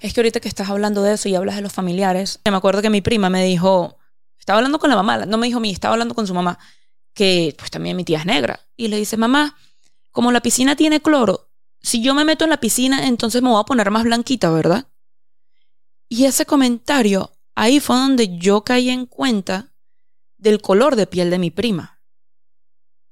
Es 0.00 0.12
que 0.12 0.20
ahorita 0.20 0.40
que 0.40 0.48
estás 0.48 0.68
hablando 0.68 1.02
de 1.02 1.14
eso 1.14 1.28
y 1.28 1.34
hablas 1.34 1.56
de 1.56 1.62
los 1.62 1.72
familiares, 1.72 2.40
me 2.44 2.56
acuerdo 2.56 2.82
que 2.82 2.90
mi 2.90 3.00
prima 3.00 3.30
me 3.30 3.44
dijo, 3.44 3.98
estaba 4.38 4.58
hablando 4.58 4.78
con 4.78 4.90
la 4.90 4.96
mamá, 4.96 5.26
no 5.26 5.38
me 5.38 5.46
dijo 5.46 5.58
a 5.58 5.60
mí, 5.60 5.70
estaba 5.70 5.94
hablando 5.94 6.14
con 6.14 6.26
su 6.26 6.34
mamá, 6.34 6.58
que 7.14 7.54
pues 7.58 7.70
también 7.70 7.96
mi 7.96 8.04
tía 8.04 8.18
es 8.18 8.26
negra. 8.26 8.60
Y 8.76 8.88
le 8.88 8.96
dice, 8.96 9.16
mamá, 9.16 9.56
como 10.10 10.32
la 10.32 10.40
piscina 10.40 10.76
tiene 10.76 11.00
cloro, 11.00 11.50
si 11.80 12.02
yo 12.02 12.14
me 12.14 12.24
meto 12.24 12.44
en 12.44 12.50
la 12.50 12.60
piscina, 12.60 13.06
entonces 13.06 13.42
me 13.42 13.48
voy 13.48 13.60
a 13.60 13.64
poner 13.64 13.90
más 13.90 14.04
blanquita, 14.04 14.50
¿verdad? 14.50 14.88
Y 16.08 16.24
ese 16.24 16.46
comentario, 16.46 17.32
ahí 17.54 17.80
fue 17.80 17.96
donde 17.96 18.38
yo 18.38 18.64
caí 18.64 18.90
en 18.90 19.06
cuenta 19.06 19.72
del 20.36 20.60
color 20.60 20.96
de 20.96 21.06
piel 21.06 21.30
de 21.30 21.38
mi 21.38 21.50
prima. 21.50 22.00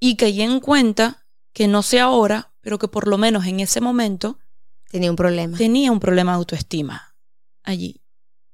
Y 0.01 0.17
caí 0.17 0.43
en 0.43 0.61
cuenta 0.61 1.27
que 1.53 1.69
no 1.69 1.83
sé 1.83 2.01
ahora, 2.01 2.53
pero 2.61 2.79
que 2.79 2.89
por 2.89 3.09
lo 3.09 3.17
menos 3.17 3.47
en 3.47 3.61
ese 3.61 3.81
momento 3.81 4.39
Tenía 4.95 5.11
un 5.11 5.17
problema. 5.17 5.59
Tenía 5.59 5.91
un 5.91 5.99
problema 5.99 6.31
de 6.31 6.37
autoestima 6.37 7.17
allí. 7.65 8.01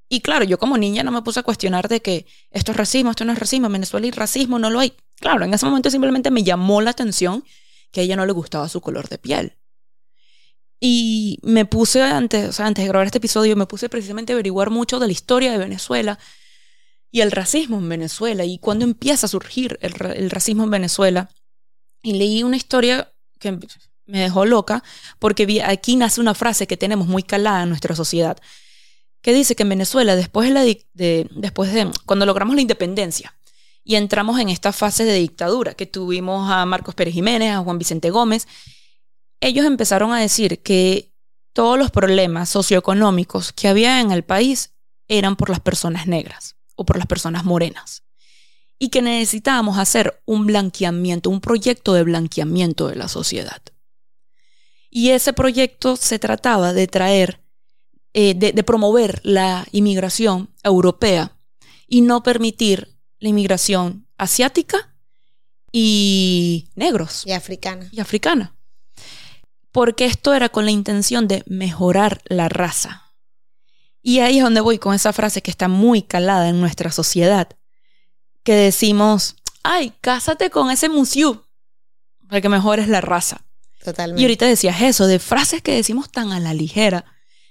Y 0.09 0.23
claro, 0.23 0.47
yo 0.47 0.59
como 0.59 0.79
niña 0.79 1.03
no 1.03 1.13
me 1.13 1.21
puse 1.21 1.39
a 1.39 1.43
cuestionar 1.43 1.87
de 1.87 2.01
que 2.01 2.25
esto 2.51 2.73
es 2.73 2.79
racismo, 2.79 3.11
esto 3.11 3.27
no 3.27 3.33
es 3.33 3.39
racismo, 3.39 3.67
en 3.67 3.75
Venezuela 3.75 4.07
hay 4.07 4.11
racismo, 4.11 4.59
no 4.59 4.71
lo 4.71 4.81
hay. 4.81 4.95
Claro, 5.17 5.45
en 5.45 5.53
ese 5.53 5.67
momento 5.67 5.91
simplemente 5.91 6.31
me 6.31 6.43
llamó 6.43 6.81
la 6.81 6.93
atención 6.93 7.45
que 7.93 8.01
a 8.01 8.05
ella 8.05 8.17
no 8.17 8.25
le 8.25 8.33
gustaba 8.33 8.71
su 8.71 8.81
color 8.81 9.11
de 9.11 9.19
piel. 9.19 9.59
Y 10.81 11.41
me 11.43 11.67
puse 11.67 12.01
antes, 12.01 12.49
o 12.49 12.53
sea, 12.53 12.65
antes 12.65 12.85
de 12.85 12.89
grabar 12.89 13.05
este 13.05 13.19
episodio, 13.19 13.55
me 13.55 13.67
puse 13.67 13.91
precisamente 13.91 14.33
a 14.33 14.37
averiguar 14.37 14.71
mucho 14.71 14.99
de 14.99 15.09
la 15.09 15.13
historia 15.13 15.53
de 15.53 15.59
Venezuela 15.59 16.19
y 17.11 17.21
el 17.21 17.33
racismo 17.33 17.77
en 17.77 17.89
Venezuela 17.91 18.47
y 18.47 18.57
cuándo 18.57 18.87
empieza 18.87 19.27
a 19.27 19.29
surgir 19.29 19.79
el, 19.83 19.93
el 20.17 20.31
racismo 20.31 20.65
en 20.65 20.71
Venezuela. 20.71 21.29
Y 22.03 22.15
leí 22.15 22.43
una 22.45 22.57
historia 22.57 23.13
que 23.39 23.59
me 24.11 24.21
dejó 24.21 24.45
loca 24.45 24.83
porque 25.19 25.63
aquí 25.65 25.97
nace 25.97 26.21
una 26.21 26.35
frase 26.35 26.67
que 26.67 26.77
tenemos 26.77 27.07
muy 27.07 27.23
calada 27.23 27.63
en 27.63 27.69
nuestra 27.69 27.95
sociedad, 27.95 28.39
que 29.23 29.33
dice 29.33 29.55
que 29.55 29.63
en 29.63 29.71
Venezuela, 29.71 30.17
después 30.17 30.53
de, 30.53 31.29
después 31.31 31.73
de 31.73 31.91
cuando 32.07 32.27
logramos 32.27 32.55
la 32.55 32.63
independencia 32.63 33.35
y 33.85 33.97
entramos 33.97 34.39
en 34.39 34.49
esta 34.49 34.73
fase 34.73 35.05
de 35.05 35.15
dictadura, 35.15 35.75
que 35.75 35.87
tuvimos 35.87 36.51
a 36.51 36.65
Marcos 36.67 36.95
Pérez 36.95 37.15
Jiménez, 37.15 37.53
a 37.55 37.61
Juan 37.61 37.79
Vicente 37.79 38.11
Gómez, 38.11 38.47
ellos 39.41 39.65
empezaron 39.65 40.13
a 40.13 40.21
decir 40.21 40.63
que 40.63 41.13
todos 41.53 41.79
los 41.79 41.91
problemas 41.91 42.49
socioeconómicos 42.49 43.53
que 43.53 43.69
había 43.69 44.01
en 44.01 44.11
el 44.11 44.23
país 44.23 44.73
eran 45.09 45.37
por 45.37 45.51
las 45.51 45.61
personas 45.61 46.07
negras 46.07 46.57
o 46.77 46.85
por 46.85 46.99
las 46.99 47.07
personas 47.07 47.45
morenas 47.45 48.03
y 48.79 48.89
que 48.89 49.03
necesitábamos 49.03 49.79
hacer 49.79 50.23
un 50.25 50.47
blanqueamiento, 50.47 51.29
un 51.29 51.41
proyecto 51.41 51.93
de 51.93 52.03
blanqueamiento 52.03 52.89
de 52.89 52.97
la 52.97 53.09
sociedad. 53.09 53.61
Y 54.91 55.11
ese 55.11 55.33
proyecto 55.33 55.97
se 55.97 56.19
trataba 56.19 56.73
de 56.73 56.89
traer, 56.89 57.41
eh, 58.13 58.35
de, 58.35 58.63
promover 58.65 59.21
la 59.23 59.67
inmigración 59.71 60.51
europea 60.65 61.39
y 61.87 62.01
no 62.01 62.23
permitir 62.23 62.97
la 63.21 63.29
inmigración 63.29 64.07
asiática 64.19 64.95
y 65.73 66.69
negros. 66.75 67.25
Y 67.25 67.33
africana. 67.33 67.89
Y 67.93 68.01
africana. 68.01 68.57
porque 69.73 70.05
esto 70.05 70.35
era 70.35 70.49
con 70.49 70.65
la 70.65 70.73
intención 70.73 71.29
de 71.29 71.45
mejorar 71.47 72.23
la 72.25 72.49
raza. 72.49 73.11
Y 74.03 74.19
ahí 74.19 74.39
es 74.39 74.43
donde 74.43 74.61
voy 74.61 74.79
con 74.79 74.95
esa 74.95 75.13
frase 75.13 75.43
que 75.43 75.51
está 75.53 75.69
muy 75.69 76.03
calada 76.03 76.49
en 76.49 76.61
nuestra 76.61 76.91
sociedad, 76.91 77.49
que 78.43 78.55
decimos, 78.55 79.37
ay, 79.63 79.93
cásate 80.01 80.51
con 80.51 80.71
ese 80.71 80.89
museo 80.89 81.47
para 82.27 82.41
que 82.41 82.49
mejores 82.49 82.89
la 82.89 83.01
raza. 83.01 83.45
Totalmente. 83.85 84.21
Y 84.21 84.25
ahorita 84.25 84.47
decías 84.47 84.81
eso, 84.83 85.07
de 85.07 85.19
frases 85.19 85.63
que 85.63 85.75
decimos 85.75 86.11
tan 86.11 86.33
a 86.33 86.41
la 86.41 86.55
ligera, 86.55 87.05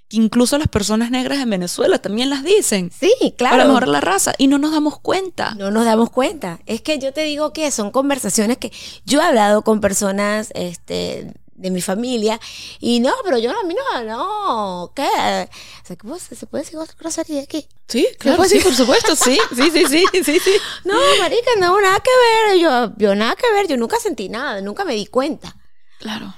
que 0.08 0.16
incluso 0.16 0.58
las 0.58 0.68
personas 0.68 1.10
negras 1.10 1.38
en 1.38 1.50
Venezuela 1.50 1.98
también 1.98 2.30
las 2.30 2.42
dicen. 2.42 2.90
Sí, 2.98 3.12
claro. 3.36 3.56
Para 3.56 3.66
mejorar 3.66 3.88
la 3.88 4.00
raza. 4.00 4.34
Y 4.38 4.48
no 4.48 4.58
nos 4.58 4.72
damos 4.72 4.98
cuenta. 4.98 5.54
No 5.54 5.70
nos 5.70 5.84
damos 5.84 6.10
cuenta. 6.10 6.60
Es 6.66 6.82
que 6.82 6.98
yo 6.98 7.12
te 7.12 7.22
digo 7.22 7.52
que 7.52 7.70
son 7.70 7.90
conversaciones 7.90 8.58
que 8.58 8.72
yo 9.04 9.20
he 9.20 9.24
hablado 9.24 9.62
con 9.62 9.80
personas 9.80 10.50
este, 10.54 11.32
de 11.60 11.70
mi 11.70 11.80
familia 11.82 12.40
y 12.80 13.00
no, 13.00 13.12
pero 13.22 13.38
yo 13.38 13.50
a 13.50 13.62
mí 13.64 13.74
no, 13.74 14.04
no, 14.04 14.92
¿qué? 14.94 15.02
O 15.02 15.86
sea, 15.86 15.96
¿cómo 15.96 16.18
se, 16.18 16.34
puede 16.46 16.64
decir 16.64 16.78
otra 16.78 16.96
grosería 16.98 17.42
aquí? 17.42 17.68
Sí, 17.86 18.06
claro, 18.18 18.44
sí, 18.44 18.58
por 18.60 18.74
supuesto, 18.74 19.14
sí, 19.14 19.38
sí, 19.54 19.70
sí, 19.70 19.84
sí, 19.86 20.04
sí, 20.24 20.40
sí. 20.40 20.52
No, 20.84 20.94
marica, 21.18 21.50
no, 21.58 21.78
nada 21.80 22.00
que 22.00 22.10
ver, 22.50 22.58
yo, 22.58 22.92
yo 22.96 23.14
nada 23.14 23.36
que 23.36 23.52
ver, 23.52 23.68
yo 23.68 23.76
nunca 23.76 23.98
sentí 24.00 24.28
nada, 24.28 24.60
nunca 24.62 24.84
me 24.84 24.94
di 24.94 25.06
cuenta. 25.06 25.54
Claro. 26.00 26.34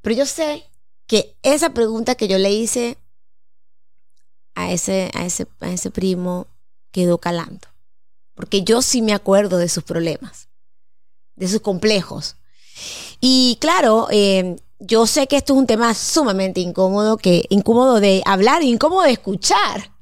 Pero 0.00 0.16
yo 0.16 0.26
sé 0.26 0.64
que 1.06 1.36
esa 1.42 1.70
pregunta 1.70 2.14
que 2.14 2.26
yo 2.26 2.38
le 2.38 2.50
hice 2.50 2.96
a 4.54 4.72
ese, 4.72 5.10
a 5.12 5.26
ese, 5.26 5.46
a 5.60 5.68
ese 5.68 5.90
primo 5.90 6.46
quedó 6.90 7.18
calando. 7.18 7.68
Porque 8.34 8.62
yo 8.62 8.80
sí 8.80 9.02
me 9.02 9.12
acuerdo 9.12 9.58
de 9.58 9.68
sus 9.68 9.84
problemas, 9.84 10.48
de 11.34 11.48
sus 11.48 11.60
complejos. 11.60 12.36
Y 13.20 13.58
claro, 13.60 14.08
eh, 14.10 14.56
yo 14.78 15.06
sé 15.06 15.26
que 15.26 15.36
esto 15.36 15.52
es 15.52 15.58
un 15.58 15.66
tema 15.66 15.92
sumamente 15.92 16.60
incómodo, 16.60 17.18
que, 17.18 17.44
incómodo 17.50 18.00
de 18.00 18.22
hablar, 18.24 18.62
incómodo 18.62 19.02
de 19.02 19.12
escuchar. 19.12 19.92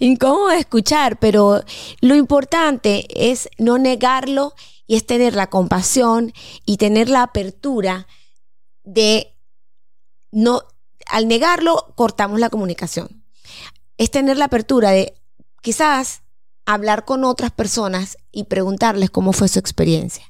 Incómodo 0.00 0.48
de 0.48 0.58
escuchar, 0.58 1.20
pero 1.20 1.62
lo 2.00 2.16
importante 2.16 3.06
es 3.30 3.48
no 3.56 3.78
negarlo 3.78 4.52
y 4.86 4.96
es 4.96 5.06
tener 5.06 5.34
la 5.34 5.48
compasión 5.48 6.32
y 6.64 6.76
tener 6.76 7.08
la 7.08 7.22
apertura 7.22 8.06
de 8.84 9.34
no, 10.30 10.62
al 11.06 11.28
negarlo, 11.28 11.92
cortamos 11.96 12.40
la 12.40 12.50
comunicación. 12.50 13.24
Es 13.96 14.10
tener 14.10 14.36
la 14.36 14.46
apertura 14.46 14.90
de 14.90 15.14
quizás 15.62 16.22
hablar 16.66 17.04
con 17.04 17.24
otras 17.24 17.52
personas 17.52 18.18
y 18.32 18.44
preguntarles 18.44 19.10
cómo 19.10 19.32
fue 19.32 19.48
su 19.48 19.58
experiencia. 19.58 20.24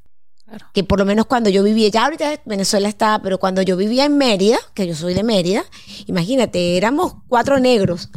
Que 0.73 0.85
por 0.85 1.01
lo 1.01 1.05
menos 1.05 1.27
cuando 1.27 1.51
yo 1.51 1.65
vivía, 1.65 1.89
ya 1.89 2.05
ahorita 2.05 2.41
Venezuela 2.45 2.89
está, 2.89 3.21
pero 3.21 3.39
cuando 3.39 3.63
yo 3.63 3.77
vivía 3.77 4.05
en 4.05 4.17
Mérida, 4.17 4.59
que 4.75 4.87
yo 4.87 4.95
soy 4.95 5.13
de 5.13 5.25
Mérida, 5.25 5.65
imagínate, 6.07 6.77
éramos 6.77 7.15
cuatro 7.27 7.59
negros. 7.59 8.11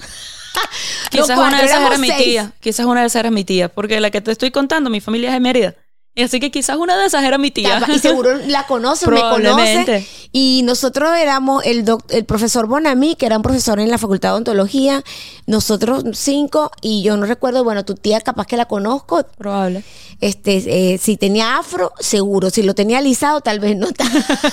Quizás 1.10 1.38
una 1.38 1.60
de 1.60 1.66
esas 1.66 1.82
era 1.82 1.98
mi 1.98 2.12
tía, 2.12 2.54
quizás 2.60 2.86
una 2.86 3.02
de 3.02 3.08
esas 3.08 3.22
era 3.22 3.32
mi 3.32 3.44
tía, 3.44 3.70
porque 3.70 4.00
la 4.00 4.12
que 4.12 4.22
te 4.22 4.32
estoy 4.32 4.52
contando, 4.52 4.92
mi 4.92 5.02
familia 5.02 5.30
es 5.30 5.34
de 5.34 5.40
Mérida. 5.40 5.76
Así 6.18 6.40
que 6.40 6.52
quizás 6.52 6.78
una 6.78 6.98
de 6.98 7.06
esas 7.06 7.24
era 7.24 7.38
mi 7.38 7.52
tía. 7.52 7.82
Y 7.88 8.00
seguro 8.00 8.36
la 8.48 8.68
conoce, 8.68 9.10
me 9.10 9.22
conoce. 9.22 10.06
Y 10.32 10.62
nosotros 10.64 11.18
éramos 11.18 11.66
el, 11.66 11.86
el 12.10 12.26
profesor 12.26 12.68
Bonami, 12.68 13.16
que 13.16 13.26
era 13.26 13.38
un 13.38 13.44
profesor 13.44 13.80
en 13.80 13.90
la 13.90 13.98
Facultad 13.98 14.32
de 14.32 14.38
Ontología, 14.38 15.04
nosotros 15.46 16.04
cinco, 16.14 16.72
y 16.82 17.04
yo 17.04 17.16
no 17.18 17.26
recuerdo, 17.26 17.64
bueno, 17.64 17.86
tu 17.86 17.96
tía 17.96 18.20
capaz 18.22 18.48
que 18.48 18.58
la 18.58 18.66
conozco. 18.66 19.24
Probable. 19.38 19.84
Este, 20.22 20.94
eh, 20.94 20.98
si 20.98 21.16
tenía 21.16 21.58
afro, 21.58 21.94
seguro. 22.00 22.50
Si 22.50 22.64
lo 22.64 22.76
tenía 22.76 22.98
alisado, 22.98 23.40
tal 23.40 23.60
vez 23.60 23.78
no. 23.78 23.88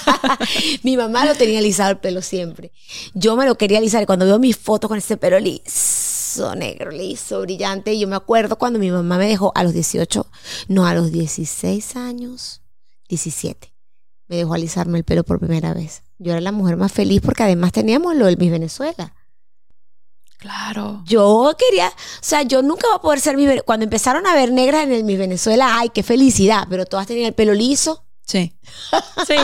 mi 0.83 0.97
mamá 0.97 1.25
lo 1.25 1.35
tenía 1.35 1.59
alisado 1.59 1.91
el 1.91 1.99
pelo 1.99 2.23
siempre. 2.23 2.71
Yo 3.15 3.35
me 3.37 3.47
lo 3.47 3.57
quería 3.57 3.79
alisar. 3.79 4.03
Y 4.03 4.07
cuando 4.07 4.27
veo 4.27 4.39
mis 4.39 4.57
fotos 4.57 4.89
con 4.89 4.99
ese 4.99 5.17
pelo 5.17 5.41
liso, 5.41 5.65
negro, 6.55 6.91
liso, 6.91 7.41
brillante. 7.41 7.93
Y 7.93 8.01
yo 8.01 8.09
me 8.09 8.17
acuerdo 8.17 8.57
cuando 8.57 8.79
mi 8.79 8.91
mamá 8.91 9.19
me 9.19 9.29
dejó 9.29 9.53
a 9.55 9.65
los 9.65 9.73
18, 9.73 10.27
no, 10.69 10.87
a 10.87 10.95
los 10.95 11.11
16 11.13 11.97
años, 11.97 12.63
17. 13.09 13.73
Me 14.29 14.37
dejó 14.37 14.55
alisarme 14.55 14.99
el 14.99 15.05
pelo 15.05 15.25
por 15.25 15.39
primera 15.39 15.73
vez. 15.75 16.03
Yo 16.19 16.33
era 16.33 16.41
la 16.41 16.53
mujer 16.53 16.77
más 16.77 16.93
feliz 16.93 17.21
porque 17.21 17.43
además 17.43 17.73
teníamos 17.73 18.17
lo 18.17 18.27
del 18.27 18.39
Miss 18.39 18.51
Venezuela. 18.51 19.15
Claro. 20.39 21.03
Yo 21.07 21.55
quería, 21.59 21.89
o 21.89 22.23
sea, 22.23 22.43
yo 22.43 22.63
nunca 22.63 22.87
voy 22.89 22.97
a 22.97 23.01
poder 23.01 23.21
ser 23.21 23.37
mi 23.37 23.47
Cuando 23.61 23.85
empezaron 23.85 24.27
a 24.27 24.35
ver 24.35 24.53
negras 24.53 24.85
en 24.85 24.93
el 24.93 25.05
Miss 25.05 25.19
Venezuela, 25.19 25.79
ay, 25.79 25.89
qué 25.91 26.03
felicidad, 26.03 26.67
pero 26.69 26.87
todas 26.87 27.07
tenían 27.07 27.27
el 27.27 27.35
pelo 27.35 27.55
liso. 27.55 28.06
Sí. 28.27 28.53
Sí, 29.27 29.37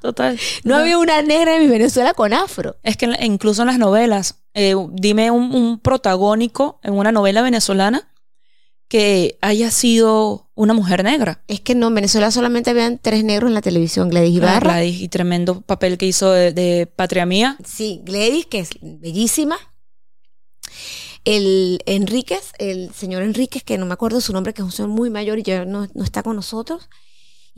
total. 0.00 0.38
No, 0.64 0.76
había 0.76 0.98
una 0.98 1.20
negra 1.22 1.56
en 1.56 1.62
mi 1.62 1.68
Venezuela 1.68 2.14
con 2.14 2.32
afro. 2.32 2.76
Es 2.82 2.96
que 2.96 3.06
incluso 3.20 3.62
en 3.62 3.68
las 3.68 3.78
novelas, 3.78 4.40
eh, 4.54 4.74
dime 4.92 5.30
un, 5.30 5.78
protagónico 5.78 6.80
en 6.82 6.94
una 6.94 7.12
novela 7.12 7.42
venezolana 7.42 8.10
que 8.88 9.36
haya 9.42 9.70
sido 9.70 10.50
una 10.54 10.72
mujer 10.72 11.04
negra. 11.04 11.42
Es 11.48 11.60
que 11.60 11.74
no, 11.74 11.88
en 11.88 11.96
Venezuela 11.96 12.30
solamente 12.30 12.70
habían 12.70 12.98
tres 12.98 13.24
negros 13.24 13.48
en 13.48 13.54
la 13.54 13.60
televisión, 13.60 14.08
Gladys 14.08 14.36
Ibarra. 14.36 14.56
Ah, 14.56 14.60
Gladys, 14.60 15.00
y 15.02 15.08
tremendo 15.08 15.60
papel 15.60 15.98
que 15.98 16.06
hizo 16.06 16.30
de, 16.30 16.90
Patria 16.96 17.26
Mía. 17.26 17.58
Sí, 17.62 18.00
Gladys, 18.04 18.46
que 18.46 18.60
es 18.60 18.70
bellísima. 18.80 19.58
El 21.26 21.82
Enríquez, 21.84 22.52
el 22.58 22.90
señor 22.94 23.22
Enríquez, 23.22 23.62
que 23.62 23.76
no 23.76 23.84
me 23.84 23.92
acuerdo 23.92 24.22
su 24.22 24.32
nombre, 24.32 24.54
que 24.54 24.62
es 24.62 24.64
un 24.64 24.72
señor 24.72 24.88
muy 24.88 25.10
mayor 25.10 25.38
y 25.38 25.42
ya 25.42 25.66
no, 25.66 25.86
no 25.92 26.04
está 26.04 26.22
con 26.22 26.36
nosotros. 26.36 26.88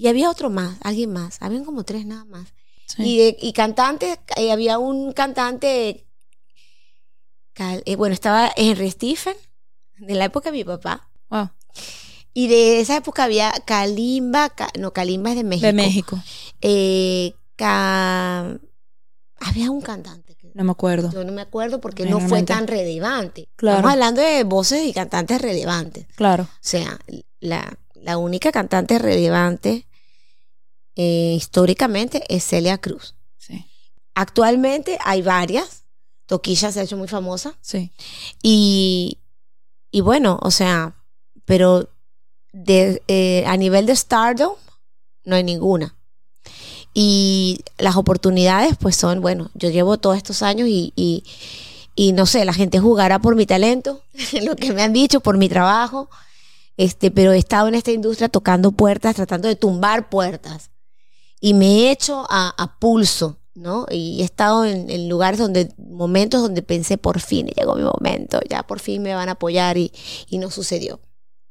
Y 0.00 0.08
había 0.08 0.30
otro 0.30 0.48
más, 0.48 0.78
alguien 0.80 1.12
más. 1.12 1.36
Habían 1.40 1.62
como 1.62 1.84
tres 1.84 2.06
nada 2.06 2.24
más. 2.24 2.54
Y, 2.96 3.36
y 3.38 3.52
cantantes, 3.52 4.18
eh, 4.34 4.50
había 4.50 4.78
un 4.78 5.12
cantante, 5.12 6.06
eh, 7.58 7.96
bueno, 7.96 8.14
estaba 8.14 8.50
Henry 8.56 8.90
Stephen, 8.90 9.36
de 9.98 10.14
la 10.14 10.24
época 10.24 10.50
de 10.50 10.56
mi 10.56 10.64
papá. 10.64 11.10
Wow. 11.28 11.50
Y 12.32 12.48
de 12.48 12.80
esa 12.80 12.96
época 12.96 13.24
había 13.24 13.52
Kalimba, 13.66 14.50
no, 14.78 14.94
Kalimba 14.94 15.32
es 15.32 15.36
de 15.36 15.44
México. 15.44 15.66
De 15.66 15.72
México. 15.74 16.18
Eh, 16.62 17.34
había 17.58 18.58
un 19.70 19.82
cantante. 19.82 20.34
Que 20.36 20.50
no 20.54 20.64
me 20.64 20.70
acuerdo. 20.70 21.12
Yo 21.12 21.24
no 21.24 21.32
me 21.32 21.42
acuerdo 21.42 21.82
porque 21.82 22.06
no 22.06 22.20
fue 22.20 22.42
tan 22.44 22.68
relevante. 22.68 23.50
Claro. 23.54 23.76
Estamos 23.76 23.92
hablando 23.92 24.22
de 24.22 24.44
voces 24.44 24.86
y 24.86 24.94
cantantes 24.94 25.42
relevantes. 25.42 26.06
Claro. 26.16 26.44
O 26.44 26.58
sea, 26.58 26.98
la, 27.38 27.78
la 27.92 28.16
única 28.16 28.50
cantante 28.50 28.98
relevante 28.98 29.86
eh, 30.96 31.34
históricamente 31.36 32.24
es 32.28 32.44
Celia 32.44 32.78
Cruz. 32.78 33.14
Sí. 33.38 33.64
Actualmente 34.14 34.98
hay 35.04 35.22
varias. 35.22 35.84
Toquilla 36.26 36.70
se 36.72 36.80
ha 36.80 36.82
hecho 36.82 36.96
muy 36.96 37.08
famosa. 37.08 37.56
Sí. 37.60 37.92
Y, 38.42 39.18
y 39.90 40.00
bueno, 40.00 40.38
o 40.42 40.50
sea, 40.50 40.96
pero 41.44 41.88
de, 42.52 43.02
eh, 43.08 43.44
a 43.46 43.56
nivel 43.56 43.86
de 43.86 43.96
stardom 43.96 44.54
no 45.24 45.36
hay 45.36 45.44
ninguna. 45.44 45.96
Y 46.92 47.60
las 47.78 47.96
oportunidades, 47.96 48.76
pues 48.76 48.96
son, 48.96 49.20
bueno, 49.20 49.50
yo 49.54 49.70
llevo 49.70 49.98
todos 49.98 50.16
estos 50.16 50.42
años 50.42 50.68
y, 50.68 50.92
y, 50.96 51.24
y 51.94 52.12
no 52.12 52.26
sé, 52.26 52.44
la 52.44 52.52
gente 52.52 52.80
jugará 52.80 53.20
por 53.20 53.36
mi 53.36 53.46
talento, 53.46 54.02
lo 54.42 54.56
que 54.56 54.72
me 54.72 54.82
han 54.82 54.92
dicho, 54.92 55.20
por 55.20 55.38
mi 55.38 55.48
trabajo. 55.48 56.10
Este, 56.76 57.10
pero 57.10 57.32
he 57.32 57.38
estado 57.38 57.68
en 57.68 57.74
esta 57.74 57.92
industria 57.92 58.28
tocando 58.28 58.72
puertas, 58.72 59.14
tratando 59.14 59.48
de 59.48 59.54
tumbar 59.54 60.08
puertas 60.08 60.70
y 61.40 61.54
me 61.54 61.66
he 61.66 61.90
hecho 61.90 62.26
a, 62.28 62.76
pulso, 62.78 63.38
¿no? 63.54 63.86
Y 63.90 64.20
he 64.20 64.24
estado 64.24 64.64
en, 64.64 65.08
lugares 65.08 65.38
donde, 65.38 65.72
momentos 65.78 66.42
donde 66.42 66.62
pensé, 66.62 66.98
por 66.98 67.20
fin 67.20 67.46
llegó 67.48 67.74
mi 67.74 67.82
momento, 67.82 68.40
ya 68.48 68.62
por 68.62 68.80
fin 68.80 69.02
me 69.02 69.14
van 69.14 69.28
a 69.28 69.32
apoyar 69.32 69.78
y, 69.78 69.92
y 70.28 70.38
no 70.38 70.50
sucedió. 70.50 71.00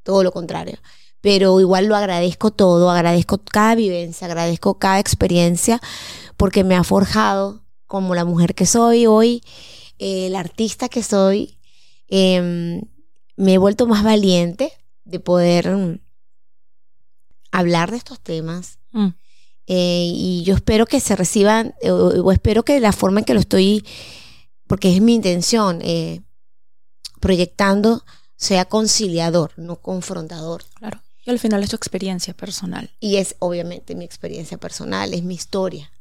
Todo 0.04 0.24
lo 0.24 0.32
contrario. 0.32 0.78
Pero 1.22 1.60
igual 1.60 1.88
lo 1.88 1.96
agradezco 1.96 2.52
todo, 2.52 2.90
agradezco 2.90 3.40
cada 3.40 3.76
vivencia, 3.76 4.28
agradezco 4.28 4.80
cada 4.80 5.00
experiencia, 5.00 5.82
porque 6.38 6.64
me 6.64 6.76
ha 6.76 6.84
forjado 6.84 7.66
como 7.90 8.16
la 8.16 8.24
mujer 8.24 8.56
que 8.56 8.66
soy 8.66 9.08
hoy, 9.08 9.44
eh, 9.98 10.28
el 10.28 10.36
artista 10.36 10.88
que 10.88 11.04
soy. 11.04 11.58
Em, 12.08 12.82
me 13.36 13.54
he 13.54 13.58
vuelto 13.58 13.88
más 13.88 14.04
valiente 14.04 14.72
de 15.06 15.20
poder 15.20 15.76
mm, 15.76 16.00
hablar 17.52 17.92
de 17.92 17.98
estos 17.98 18.20
temas. 18.20 18.80
Mm. 18.92 19.10
Eh, 19.72 20.12
y 20.16 20.42
yo 20.44 20.56
espero 20.56 20.88
que 20.88 21.00
se 21.00 21.16
reciban, 21.16 21.76
o, 21.84 22.32
espero 22.32 22.64
que 22.64 22.80
la 22.80 22.92
forma 22.92 23.20
en 23.20 23.26
que 23.26 23.36
lo 23.36 23.40
estoy, 23.40 23.86
porque 24.66 24.96
es 24.96 25.00
mi 25.00 25.14
intención, 25.14 25.80
eh, 25.84 26.22
proyectando, 27.20 28.04
sea 28.36 28.66
conciliador, 28.66 29.52
no 29.58 29.76
confrontador. 29.76 30.64
Claro. 30.74 31.00
Y 31.24 31.30
al 31.30 31.38
final 31.38 31.62
es 31.62 31.70
tu 31.70 31.76
experiencia 31.76 32.34
personal. 32.34 32.90
Y 33.00 33.18
es 33.18 33.36
obviamente 33.38 33.94
mi 33.94 34.06
experiencia 34.06 34.58
personal, 34.58 35.14
es 35.14 35.22
mi 35.22 35.36
historia. 35.36 35.92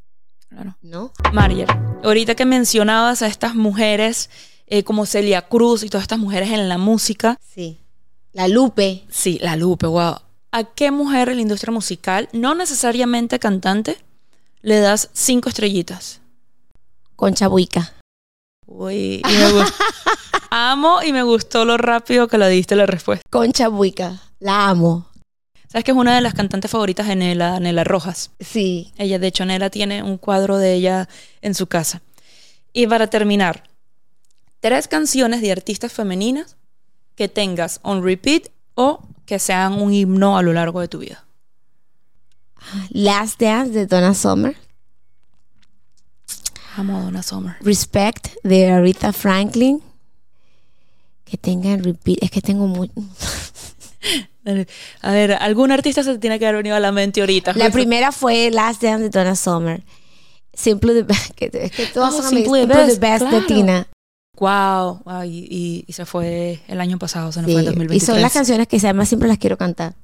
Claro. 0.49 0.75
¿No? 0.81 1.13
Marger, 1.35 1.69
ahorita 2.03 2.35
que 2.35 2.47
mencionabas 2.47 3.21
a 3.21 3.27
estas 3.27 3.55
mujeres 3.55 4.31
eh, 4.67 4.83
como 4.83 5.05
Celia 5.05 5.43
Cruz 5.43 5.83
y 5.83 5.91
todas 5.91 6.05
estas 6.05 6.19
mujeres 6.19 6.53
en 6.53 6.71
la 6.71 6.79
música. 6.79 7.39
Sí. 7.55 7.81
La 8.33 8.49
Lupe. 8.49 9.05
Sí, 9.11 9.39
la 9.43 9.57
Lupe, 9.57 9.87
wow. 9.87 10.15
¿A 10.51 10.65
qué 10.65 10.91
mujer 10.91 11.29
en 11.29 11.37
la 11.37 11.43
industria 11.43 11.73
musical, 11.73 12.29
no 12.33 12.55
necesariamente 12.55 13.39
cantante, 13.39 13.99
le 14.63 14.81
das 14.81 15.11
cinco 15.13 15.49
estrellitas. 15.49 16.21
Concha 17.17 17.49
Buica. 17.49 17.95
Uy, 18.67 19.23
y 19.29 19.37
me 19.37 19.53
gustó. 19.53 19.85
amo 20.51 21.03
y 21.03 21.13
me 21.13 21.23
gustó 21.23 21.65
lo 21.65 21.77
rápido 21.77 22.29
que 22.29 22.39
le 22.39 22.49
diste 22.49 22.77
la 22.77 22.87
respuesta. 22.87 23.23
Concha 23.31 23.69
Buica, 23.69 24.21
la 24.39 24.69
amo. 24.69 25.07
¿Sabes 25.69 25.85
que 25.85 25.91
es 25.91 25.97
una 25.97 26.15
de 26.15 26.23
las 26.23 26.33
cantantes 26.33 26.71
favoritas 26.71 27.07
de 27.07 27.17
Nela, 27.17 27.61
Nela 27.61 27.85
Rojas? 27.85 28.31
Sí. 28.41 28.93
Ella, 28.97 29.19
de 29.19 29.27
hecho, 29.27 29.45
Nela 29.45 29.69
tiene 29.69 30.03
un 30.03 30.17
cuadro 30.17 30.57
de 30.57 30.73
ella 30.73 31.09
en 31.43 31.55
su 31.55 31.67
casa. 31.67 32.01
Y 32.73 32.87
para 32.87 33.09
terminar, 33.09 33.65
tres 34.61 34.89
canciones 34.89 35.43
de 35.43 35.53
artistas 35.53 35.93
femeninas 35.93 36.57
que 37.17 37.29
tengas 37.29 37.81
on 37.83 38.03
repeat 38.03 38.49
o 38.75 39.03
que 39.29 39.39
sean 39.39 39.75
un 39.75 39.93
himno 39.93 40.39
a 40.39 40.43
lo 40.43 40.55
largo 40.55 40.81
de 40.81 40.89
tu 40.89 40.99
vida. 41.01 41.23
Last 42.89 43.39
Dance 43.39 43.73
de 43.73 43.85
Donna 43.87 44.15
Summer. 44.15 44.57
Amo 46.77 46.97
a 46.99 47.03
Donna 47.03 47.23
Summer. 47.23 47.57
Respect 47.61 48.29
de 48.43 48.71
Aretha 48.71 49.13
Franklin. 49.13 49.83
Que 51.27 51.37
tengan 51.37 51.85
repeat. 51.85 52.23
Es 52.23 52.31
que 52.31 52.41
tengo 52.41 52.67
muy. 52.67 52.91
A 55.03 55.11
ver, 55.13 55.35
algún 55.35 55.73
artista 55.73 56.03
se 56.03 56.17
tiene 56.19 56.39
que 56.39 56.47
haber 56.47 56.57
venido 56.63 56.75
a 56.75 56.81
la 56.81 56.91
mente 56.91 57.21
ahorita. 57.21 57.53
La 57.53 57.69
primera 57.69 58.13
fue 58.13 58.51
Last 58.51 58.83
Dance 58.83 59.03
de 59.03 59.11
Donna 59.11 59.37
Summer. 59.37 59.83
Simple 60.55 60.95
the 60.95 61.03
Best. 61.03 61.43
Es 61.43 61.71
que 61.73 61.87
todas 61.93 62.15
Oh, 62.15 62.23
son 62.23 62.31
Simply 62.31 62.67
the 62.67 62.73
Simple 62.75 62.77
the 62.77 62.87
Best, 62.87 63.01
Best 63.01 63.25
de 63.25 63.29
claro. 63.31 63.47
Tina. 63.47 63.87
Wow. 64.39 65.03
Y, 65.25 65.85
y 65.87 65.93
se 65.93 66.07
fue 66.07 66.61
el 66.69 66.81
año 66.81 66.99
pasado, 66.99 67.33
se 67.33 67.41
nos 67.43 67.49
Sí, 67.49 67.53
fue 67.53 67.61
en 67.63 67.67
Y 67.67 67.71
2023. 67.71 68.07
son 68.07 68.21
las 68.23 68.33
canciones 68.33 68.69
que 68.69 68.77
además 68.77 69.09
siempre 69.09 69.29
las 69.29 69.39
quiero 69.39 69.57
cantar. 69.57 69.95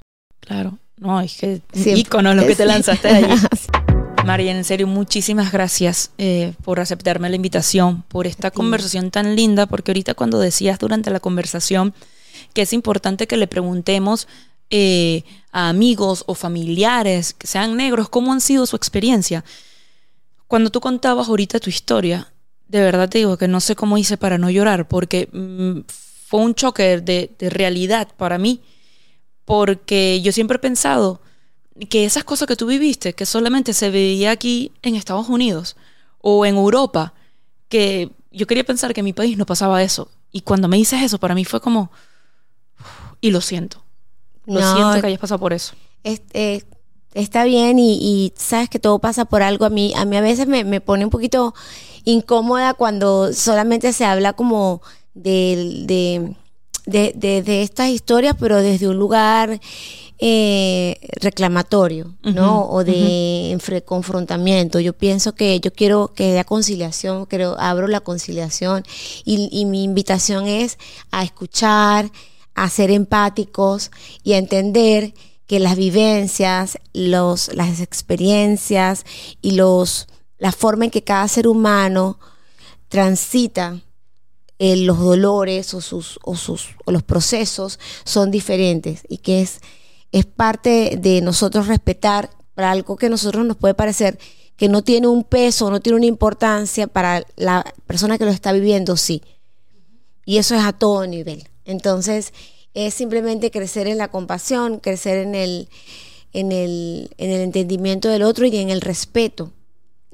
Claro. 0.40 0.78
No, 0.96 1.20
es 1.20 1.36
que 1.36 1.60
Siempre. 1.72 2.00
ícono 2.00 2.34
lo 2.34 2.46
que 2.46 2.54
te 2.54 2.64
lanzaste 2.66 3.08
de 3.08 3.14
allí. 3.14 3.40
María, 4.24 4.52
en 4.52 4.64
serio, 4.64 4.86
muchísimas 4.86 5.52
gracias 5.52 6.10
eh, 6.18 6.54
por 6.64 6.80
aceptarme 6.80 7.28
la 7.28 7.36
invitación, 7.36 8.04
por 8.08 8.26
esta 8.26 8.50
conversación 8.50 9.10
tan 9.10 9.36
linda, 9.36 9.66
porque 9.66 9.90
ahorita 9.90 10.14
cuando 10.14 10.38
decías 10.38 10.78
durante 10.78 11.10
la 11.10 11.20
conversación 11.20 11.92
que 12.54 12.62
es 12.62 12.72
importante 12.72 13.26
que 13.26 13.36
le 13.36 13.46
preguntemos 13.46 14.26
eh, 14.70 15.24
a 15.52 15.68
amigos 15.68 16.24
o 16.26 16.34
familiares 16.34 17.34
que 17.34 17.46
sean 17.46 17.76
negros 17.76 18.08
cómo 18.08 18.32
han 18.32 18.40
sido 18.40 18.64
su 18.66 18.76
experiencia. 18.76 19.44
Cuando 20.46 20.70
tú 20.70 20.80
contabas 20.80 21.28
ahorita 21.28 21.60
tu 21.60 21.68
historia, 21.68 22.32
de 22.68 22.80
verdad 22.82 23.08
te 23.08 23.18
digo 23.18 23.36
que 23.36 23.48
no 23.48 23.60
sé 23.60 23.76
cómo 23.76 23.98
hice 23.98 24.16
para 24.16 24.38
no 24.38 24.50
llorar, 24.50 24.88
porque 24.88 25.28
mm, 25.32 25.80
fue 26.26 26.40
un 26.40 26.54
choque 26.54 27.00
de, 27.00 27.30
de 27.38 27.50
realidad 27.50 28.08
para 28.16 28.38
mí, 28.38 28.62
porque 29.44 30.20
yo 30.22 30.32
siempre 30.32 30.56
he 30.56 30.60
pensado 30.60 31.20
que 31.90 32.04
esas 32.04 32.24
cosas 32.24 32.48
que 32.48 32.56
tú 32.56 32.66
viviste, 32.66 33.14
que 33.14 33.26
solamente 33.26 33.72
se 33.74 33.90
veía 33.90 34.30
aquí 34.32 34.72
en 34.82 34.96
Estados 34.96 35.28
Unidos 35.28 35.76
o 36.20 36.46
en 36.46 36.56
Europa, 36.56 37.14
que 37.68 38.10
yo 38.32 38.46
quería 38.46 38.64
pensar 38.64 38.94
que 38.94 39.00
en 39.00 39.06
mi 39.06 39.12
país 39.12 39.38
no 39.38 39.46
pasaba 39.46 39.82
eso. 39.82 40.10
Y 40.32 40.42
cuando 40.42 40.68
me 40.68 40.76
dices 40.78 41.02
eso, 41.02 41.18
para 41.18 41.34
mí 41.34 41.44
fue 41.44 41.60
como, 41.60 41.90
y 43.20 43.30
lo 43.30 43.40
siento. 43.40 43.82
Lo 44.46 44.60
No, 44.60 44.72
siento 44.72 45.00
que 45.00 45.06
hayas 45.08 45.20
pasado 45.20 45.38
por 45.38 45.52
eso. 45.52 45.74
Es- 46.02 46.22
eh, 46.34 46.62
está 47.14 47.44
bien 47.44 47.78
y, 47.78 47.98
y 48.00 48.32
sabes 48.36 48.68
que 48.68 48.78
todo 48.78 48.98
pasa 48.98 49.24
por 49.24 49.42
algo. 49.42 49.64
A 49.64 49.70
mí, 49.70 49.92
a 49.96 50.04
mí 50.04 50.16
a 50.16 50.20
veces 50.20 50.46
me, 50.46 50.64
me 50.64 50.80
pone 50.80 51.04
un 51.04 51.10
poquito 51.10 51.54
incómoda 52.04 52.74
cuando 52.74 53.32
solamente 53.32 53.92
se 53.92 54.04
habla 54.04 54.32
como 54.34 54.80
de, 55.14 56.34
de, 56.86 57.12
de- 57.14 57.42
de 57.42 57.62
estas 57.62 57.88
historias, 57.90 58.36
pero 58.38 58.60
desde 58.60 58.88
un 58.88 58.96
lugar 58.98 59.60
eh, 60.18 60.96
reclamatorio, 61.20 62.14
¿no? 62.22 62.66
O 62.68 62.84
de 62.84 63.52
enfre- 63.56 63.84
confrontamiento. 63.84 64.78
Yo 64.80 64.92
pienso 64.92 65.34
que 65.34 65.58
yo 65.60 65.72
quiero 65.72 66.12
que 66.14 66.32
haya 66.32 66.44
conciliación, 66.44 67.26
creo, 67.26 67.56
abro 67.58 67.88
la 67.88 68.00
conciliación 68.00 68.84
y, 69.24 69.48
y 69.50 69.64
mi 69.64 69.82
invitación 69.82 70.46
es 70.46 70.78
a 71.10 71.24
escuchar, 71.24 72.10
a 72.54 72.70
ser 72.70 72.90
empáticos 72.92 73.90
y 74.22 74.34
a 74.34 74.38
entender 74.38 75.14
que 75.46 75.58
las 75.58 75.76
vivencias, 75.76 76.78
los, 76.94 77.52
las 77.54 77.80
experiencias 77.80 79.04
y 79.42 79.52
los, 79.52 80.06
la 80.44 80.52
forma 80.52 80.84
en 80.84 80.90
que 80.90 81.02
cada 81.02 81.26
ser 81.26 81.48
humano 81.48 82.18
transita 82.90 83.80
eh, 84.58 84.76
los 84.76 84.98
dolores 84.98 85.72
o, 85.72 85.80
sus, 85.80 86.18
o, 86.22 86.36
sus, 86.36 86.68
los 86.84 87.02
procesos 87.02 87.80
son 88.04 88.30
diferentes 88.30 89.04
y 89.08 89.16
que 89.16 89.40
es, 89.40 89.60
es 90.12 90.26
parte 90.26 90.98
de 91.00 91.22
nosotros 91.22 91.66
respetar 91.66 92.28
para 92.54 92.72
algo 92.72 92.96
que 92.96 93.06
a 93.06 93.08
nosotros 93.08 93.46
nos 93.46 93.56
puede 93.56 93.72
parecer 93.72 94.18
que 94.58 94.68
no 94.68 94.84
tiene 94.84 95.06
un 95.06 95.24
peso, 95.24 95.70
no 95.70 95.80
tiene 95.80 95.96
una 95.96 96.04
importancia 96.04 96.88
para 96.88 97.24
la 97.36 97.64
persona 97.86 98.18
que 98.18 98.26
lo 98.26 98.30
está 98.30 98.52
viviendo, 98.52 98.98
sí. 98.98 99.22
Y 100.26 100.36
eso 100.36 100.54
es 100.54 100.62
a 100.62 100.74
todo 100.74 101.06
nivel. 101.06 101.48
Entonces, 101.64 102.34
es 102.74 102.92
simplemente 102.92 103.50
crecer 103.50 103.88
en 103.88 103.96
la 103.96 104.08
compasión, 104.08 104.78
crecer 104.78 105.16
en 105.16 105.34
el, 105.34 105.70
en 106.34 106.52
el, 106.52 107.14
en 107.16 107.30
el 107.30 107.40
entendimiento 107.40 108.10
del 108.10 108.24
otro 108.24 108.44
y 108.44 108.54
en 108.58 108.68
el 108.68 108.82
respeto 108.82 109.50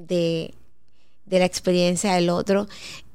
de, 0.06 0.54
de 1.26 1.38
la 1.38 1.44
experiencia 1.44 2.14
del 2.14 2.30
otro 2.30 2.68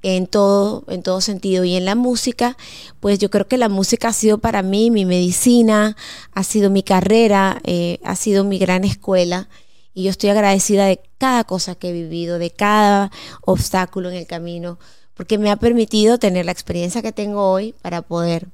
en 0.05 0.27
todo, 0.27 0.83
en 0.88 1.01
todo 1.01 1.19
sentido. 1.19 1.63
Y 1.63 1.75
en 1.75 1.83
la 1.86 1.95
música, 1.95 2.57
pues 2.99 3.17
yo 3.17 3.31
creo 3.31 3.47
que 3.47 3.57
la 3.57 3.69
música 3.69 4.09
ha 4.09 4.13
sido 4.13 4.38
para 4.38 4.61
mí 4.61 4.91
mi 4.91 5.03
medicina, 5.03 5.97
ha 6.31 6.43
sido 6.43 6.69
mi 6.69 6.83
carrera, 6.83 7.59
eh, 7.63 7.99
ha 8.03 8.15
sido 8.15 8.43
mi 8.43 8.59
gran 8.59 8.83
escuela. 8.83 9.49
Y 9.95 10.03
yo 10.03 10.11
estoy 10.11 10.29
agradecida 10.29 10.86
de 10.86 11.01
cada 11.17 11.43
cosa 11.43 11.73
que 11.73 11.89
he 11.89 11.93
vivido, 11.93 12.38
de 12.38 12.51
cada 12.51 13.11
obstáculo 13.41 14.09
en 14.09 14.17
el 14.17 14.27
camino, 14.27 14.77
porque 15.15 15.39
me 15.39 15.49
ha 15.49 15.55
permitido 15.55 16.19
tener 16.19 16.45
la 16.45 16.51
experiencia 16.51 17.01
que 17.01 17.11
tengo 17.11 17.49
hoy 17.49 17.73
para 17.81 18.03
poder 18.03 18.49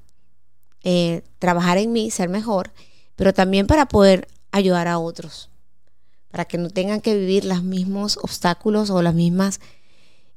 eh, 0.84 1.21
trabajar 1.38 1.77
en 1.77 1.91
mí, 1.91 2.11
ser 2.11 2.29
mejor, 2.29 2.71
pero 3.15 3.34
también 3.34 3.67
para 3.67 3.88
poder 3.88 4.27
ayudar 4.51 4.88
a 4.88 4.99
otros, 4.99 5.49
para 6.32 6.45
que 6.45 6.57
no 6.57 6.69
tengan 6.69 7.01
que 7.01 7.15
vivir 7.17 7.45
los 7.45 7.61
mismos 7.63 8.17
obstáculos 8.21 8.89
o 8.89 9.01
las 9.01 9.13
mismas, 9.13 9.59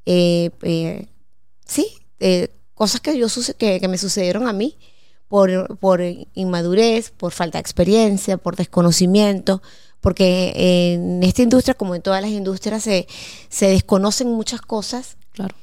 eh, 0.06 0.50
eh, 0.62 1.06
sí, 1.64 1.86
eh, 2.20 2.48
cosas 2.74 3.00
que, 3.00 3.16
yo 3.16 3.28
que, 3.56 3.80
que 3.80 3.88
me 3.88 3.96
sucedieron 3.96 4.46
a 4.48 4.52
mí 4.52 4.76
por, 5.28 5.78
por 5.78 6.02
inmadurez, 6.34 7.10
por 7.10 7.32
falta 7.32 7.58
de 7.58 7.62
experiencia, 7.62 8.36
por 8.36 8.56
desconocimiento, 8.56 9.62
porque 10.00 10.52
en 10.92 11.22
esta 11.22 11.42
industria, 11.42 11.74
como 11.74 11.94
en 11.94 12.02
todas 12.02 12.20
las 12.20 12.30
industrias, 12.30 12.82
se, 12.82 13.06
se 13.48 13.68
desconocen 13.68 14.28
muchas 14.28 14.60
cosas 14.60 15.16
Claro. 15.32 15.54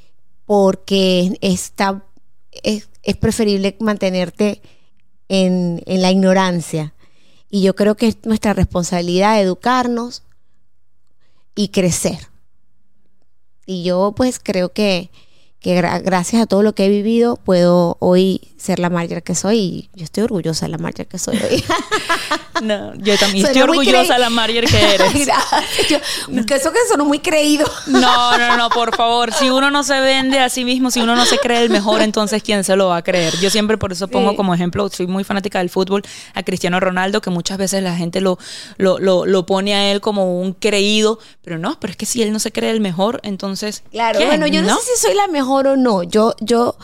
porque 0.45 1.37
está, 1.41 2.03
es, 2.63 2.89
es 3.03 3.17
preferible 3.17 3.77
mantenerte 3.79 4.61
en, 5.29 5.81
en 5.85 6.01
la 6.01 6.11
ignorancia. 6.11 6.93
Y 7.51 7.61
yo 7.61 7.75
creo 7.75 7.95
que 7.95 8.07
es 8.07 8.17
nuestra 8.23 8.53
responsabilidad 8.53 9.39
educarnos 9.41 10.23
y 11.53 11.67
crecer. 11.67 12.29
Y 13.65 13.83
yo 13.83 14.13
pues 14.15 14.39
creo 14.39 14.71
que, 14.71 15.11
que 15.61 15.79
gra- 15.79 16.01
gracias 16.03 16.41
a 16.41 16.45
todo 16.47 16.63
lo 16.63 16.73
que 16.73 16.85
he 16.85 16.89
vivido 16.89 17.37
puedo 17.37 17.95
hoy 17.99 18.41
ser 18.57 18.79
la 18.79 18.89
Marger 18.89 19.23
que 19.23 19.35
soy 19.35 19.57
y 19.57 19.89
yo 19.95 20.03
estoy 20.03 20.23
orgullosa 20.23 20.65
de 20.65 20.71
la 20.71 20.77
Marger 20.77 21.07
que 21.07 21.17
soy 21.17 21.37
hoy. 21.37 21.63
No, 22.61 22.93
yo 22.95 23.17
también 23.17 23.43
estoy 23.47 23.63
orgullosa 23.63 24.13
de 24.13 24.19
la 24.19 24.29
Marier 24.29 24.65
que 24.65 24.77
eres. 24.93 25.13
Yo- 25.89 26.45
que 26.45 26.55
eso 26.55 26.71
que 26.71 26.77
sonó 26.89 27.05
muy 27.05 27.17
creído. 27.17 27.65
No, 27.87 28.37
no, 28.37 28.55
no, 28.57 28.69
por 28.69 28.95
favor. 28.95 29.33
Si 29.33 29.49
uno 29.49 29.71
no 29.71 29.83
se 29.83 29.99
vende 29.99 30.37
a 30.37 30.47
sí 30.47 30.63
mismo, 30.63 30.91
si 30.91 31.01
uno 31.01 31.15
no 31.15 31.25
se 31.25 31.39
cree 31.39 31.63
el 31.63 31.71
mejor, 31.71 32.01
entonces 32.01 32.43
¿quién 32.43 32.63
se 32.63 32.75
lo 32.75 32.89
va 32.89 32.97
a 32.97 33.01
creer? 33.01 33.33
Yo 33.39 33.49
siempre 33.49 33.77
por 33.79 33.91
eso 33.91 34.07
pongo 34.09 34.31
Sí. 34.31 34.35
como 34.35 34.53
ejemplo, 34.53 34.87
soy 34.89 35.07
muy 35.07 35.23
fanática 35.23 35.57
del 35.57 35.71
fútbol, 35.71 36.03
a 36.35 36.43
Cristiano 36.43 36.79
Ronaldo, 36.79 37.19
que 37.21 37.31
muchas 37.31 37.57
veces 37.57 37.81
la 37.81 37.95
gente 37.95 38.21
lo, 38.21 38.37
lo, 38.77 38.99
lo, 38.99 39.25
lo 39.25 39.45
pone 39.47 39.73
a 39.73 39.91
él 39.91 39.99
como 39.99 40.39
un 40.39 40.53
creído, 40.53 41.17
pero 41.41 41.57
no, 41.57 41.79
pero 41.79 41.91
es 41.91 41.97
que 41.97 42.05
si 42.05 42.21
él 42.21 42.31
no 42.31 42.37
se 42.37 42.51
cree 42.51 42.69
el 42.69 42.79
mejor, 42.81 43.21
entonces. 43.23 43.81
Claro, 43.91 44.17
¿quién, 44.19 44.29
bueno, 44.29 44.45
yo 44.45 44.61
no, 44.61 44.75
sé 44.77 44.81
si 44.95 45.01
soy 45.01 45.15
la 45.15 45.27
mejor 45.29 45.50
o 45.55 45.75
no. 45.77 46.03
Yo, 46.03 46.33
yo, 46.39 46.75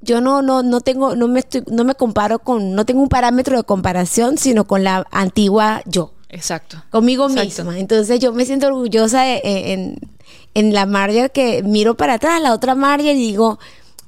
yo 0.00 0.20
no, 0.20 0.42
no, 0.42 0.62
no 0.62 0.80
tengo, 0.80 1.14
no 1.16 1.28
me 1.28 1.40
estoy, 1.40 1.62
no 1.70 1.84
me 1.84 1.94
comparo 1.94 2.38
con, 2.38 2.74
no 2.74 2.84
tengo 2.86 3.00
un 3.02 3.08
parámetro 3.08 3.56
de 3.56 3.64
comparación, 3.64 4.38
sino 4.38 4.66
con 4.66 4.84
la 4.84 5.06
antigua 5.10 5.82
yo, 5.86 6.12
Exacto. 6.28 6.82
conmigo 6.90 7.28
Exacto. 7.28 7.64
misma. 7.64 7.78
Entonces 7.78 8.20
yo 8.20 8.32
me 8.32 8.44
siento 8.46 8.66
orgullosa 8.68 9.22
de- 9.22 9.36
eh, 9.44 9.72
en, 9.72 9.98
en 10.54 10.72
la 10.74 10.86
Marger 10.86 11.30
que 11.32 11.62
miro 11.62 11.96
para 11.96 12.14
atrás, 12.14 12.40
la 12.42 12.52
otra 12.52 12.74
Marger 12.74 13.16
y 13.16 13.18
digo, 13.18 13.58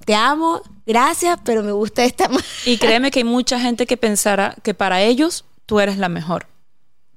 te 0.04 0.14
amo, 0.14 0.60
gracias, 0.86 1.38
pero 1.44 1.62
me 1.62 1.72
gusta 1.72 2.04
esta 2.04 2.28
Marger. 2.28 2.44
Y 2.66 2.76
créeme 2.78 3.10
que 3.10 3.20
hay 3.20 3.24
mucha 3.24 3.58
gente 3.60 3.86
que 3.86 3.96
pensará 3.96 4.54
que 4.62 4.74
para 4.74 5.02
ellos 5.02 5.44
tú 5.66 5.80
eres 5.80 5.98
la 5.98 6.08
mejor. 6.08 6.46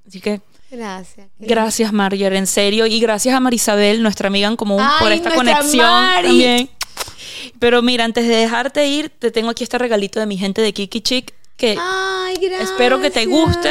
Así 0.06 0.20
que 0.20 0.40
Gracias. 0.70 1.28
gracias, 1.38 1.92
Marger, 1.92 2.32
en 2.34 2.46
serio. 2.48 2.86
Y 2.86 2.98
gracias 2.98 3.34
a 3.34 3.40
Marisabel, 3.40 4.02
nuestra 4.02 4.26
amiga 4.26 4.48
en 4.48 4.56
común, 4.56 4.82
por 4.98 5.12
esta 5.12 5.32
conexión 5.34 5.86
Mari. 5.88 6.26
también. 6.28 6.70
Pero 7.58 7.82
mira, 7.82 8.04
antes 8.04 8.26
de 8.26 8.36
dejarte 8.36 8.86
ir, 8.86 9.10
te 9.10 9.30
tengo 9.30 9.50
aquí 9.50 9.64
este 9.64 9.78
regalito 9.78 10.20
de 10.20 10.26
mi 10.26 10.36
gente 10.36 10.62
de 10.62 10.72
Kiki 10.72 11.00
Chic. 11.00 11.32
que 11.56 11.78
espero 12.60 13.00
que 13.00 13.10
te 13.10 13.26
guste. 13.26 13.70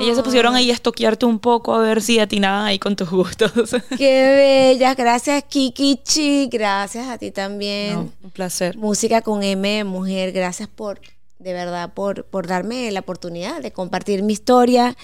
Ellas 0.00 0.16
se 0.16 0.22
pusieron 0.22 0.54
ahí 0.54 0.70
a 0.70 0.74
estoquearte 0.74 1.26
un 1.26 1.38
poco 1.38 1.74
a 1.74 1.78
ver 1.78 2.02
si 2.02 2.18
atinaban 2.18 2.64
ahí 2.64 2.78
con 2.78 2.96
tus 2.96 3.10
gustos. 3.10 3.52
Qué 3.98 4.74
bella, 4.74 4.94
gracias 4.94 5.44
Kiki 5.44 6.00
Chi, 6.02 6.48
gracias 6.50 7.08
a 7.08 7.18
ti 7.18 7.30
también. 7.30 8.12
un 8.22 8.30
placer. 8.32 8.76
Música 8.76 9.22
con 9.22 9.42
M 9.42 9.84
mujer, 9.84 10.32
gracias 10.32 10.68
por, 10.68 11.00
de 11.38 11.52
verdad, 11.52 11.92
por, 11.92 12.24
por 12.24 12.46
darme 12.46 12.90
la 12.90 13.00
oportunidad 13.00 13.60
de 13.60 13.72
compartir 13.72 14.22
mi 14.22 14.32
historia 14.32 14.96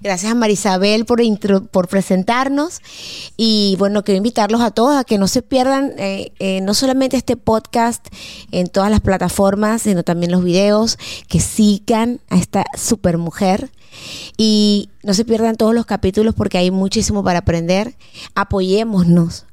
Gracias 0.00 0.32
a 0.32 0.34
Marisabel 0.34 1.04
por, 1.04 1.20
por 1.68 1.88
presentarnos. 1.88 2.80
Y 3.36 3.76
bueno, 3.78 4.02
quiero 4.02 4.18
invitarlos 4.18 4.60
a 4.60 4.70
todos 4.70 4.96
a 4.96 5.04
que 5.04 5.18
no 5.18 5.28
se 5.28 5.42
pierdan 5.42 5.92
eh, 5.98 6.32
eh, 6.38 6.60
no 6.60 6.74
solamente 6.74 7.16
este 7.16 7.36
podcast 7.36 8.06
en 8.50 8.68
todas 8.68 8.90
las 8.90 9.00
plataformas, 9.00 9.82
sino 9.82 10.02
también 10.02 10.32
los 10.32 10.44
videos, 10.44 10.98
que 11.28 11.40
sigan 11.40 12.20
a 12.28 12.36
esta 12.36 12.64
super 12.76 13.18
mujer. 13.18 13.70
Y 14.36 14.90
no 15.02 15.14
se 15.14 15.24
pierdan 15.24 15.56
todos 15.56 15.74
los 15.74 15.86
capítulos 15.86 16.34
porque 16.34 16.58
hay 16.58 16.70
muchísimo 16.70 17.22
para 17.22 17.40
aprender. 17.40 17.94
Apoyémonos, 18.34 19.46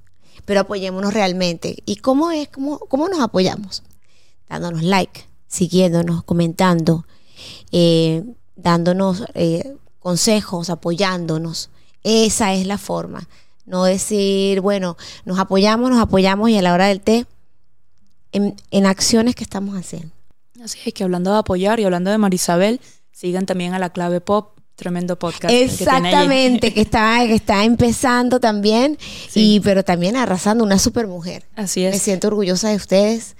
pero 0.45 0.61
apoyémonos 0.61 1.13
realmente. 1.13 1.77
¿Y 1.85 1.97
cómo 1.97 2.31
es? 2.31 2.49
¿Cómo, 2.49 2.79
cómo 2.79 3.07
nos 3.07 3.19
apoyamos? 3.19 3.83
Dándonos 4.49 4.83
like, 4.83 5.25
siguiéndonos, 5.47 6.23
comentando, 6.23 7.05
eh, 7.71 8.23
dándonos 8.55 9.23
consejos, 10.01 10.69
apoyándonos. 10.69 11.69
Esa 12.03 12.53
es 12.53 12.67
la 12.67 12.77
forma. 12.77 13.29
No 13.65 13.85
decir, 13.85 14.59
bueno, 14.59 14.97
nos 15.23 15.39
apoyamos, 15.39 15.89
nos 15.89 16.01
apoyamos 16.01 16.49
y 16.49 16.57
a 16.57 16.61
la 16.61 16.73
hora 16.73 16.87
del 16.87 16.99
té, 16.99 17.25
en, 18.33 18.85
acciones 18.85 19.35
que 19.35 19.43
estamos 19.43 19.75
haciendo. 19.75 20.09
Así 20.61 20.79
es 20.85 20.93
que 20.93 21.03
hablando 21.03 21.31
de 21.31 21.39
apoyar 21.39 21.79
y 21.79 21.85
hablando 21.85 22.11
de 22.11 22.17
Marisabel, 22.17 22.81
sigan 23.11 23.45
también 23.45 23.73
a 23.73 23.79
la 23.79 23.91
clave 23.91 24.19
pop 24.19 24.57
tremendo 24.75 25.17
podcast. 25.17 25.53
Exactamente, 25.53 26.73
que, 26.73 26.81
está, 26.81 27.19
que 27.27 27.35
está 27.35 27.63
empezando 27.63 28.39
también, 28.39 28.97
y, 29.35 29.59
pero 29.59 29.83
también 29.83 30.15
arrasando 30.15 30.63
una 30.63 30.79
super 30.79 31.07
mujer. 31.07 31.45
Así 31.55 31.85
es. 31.85 31.93
Me 31.93 31.99
siento 31.99 32.27
orgullosa 32.27 32.69
de 32.69 32.77
ustedes. 32.77 33.35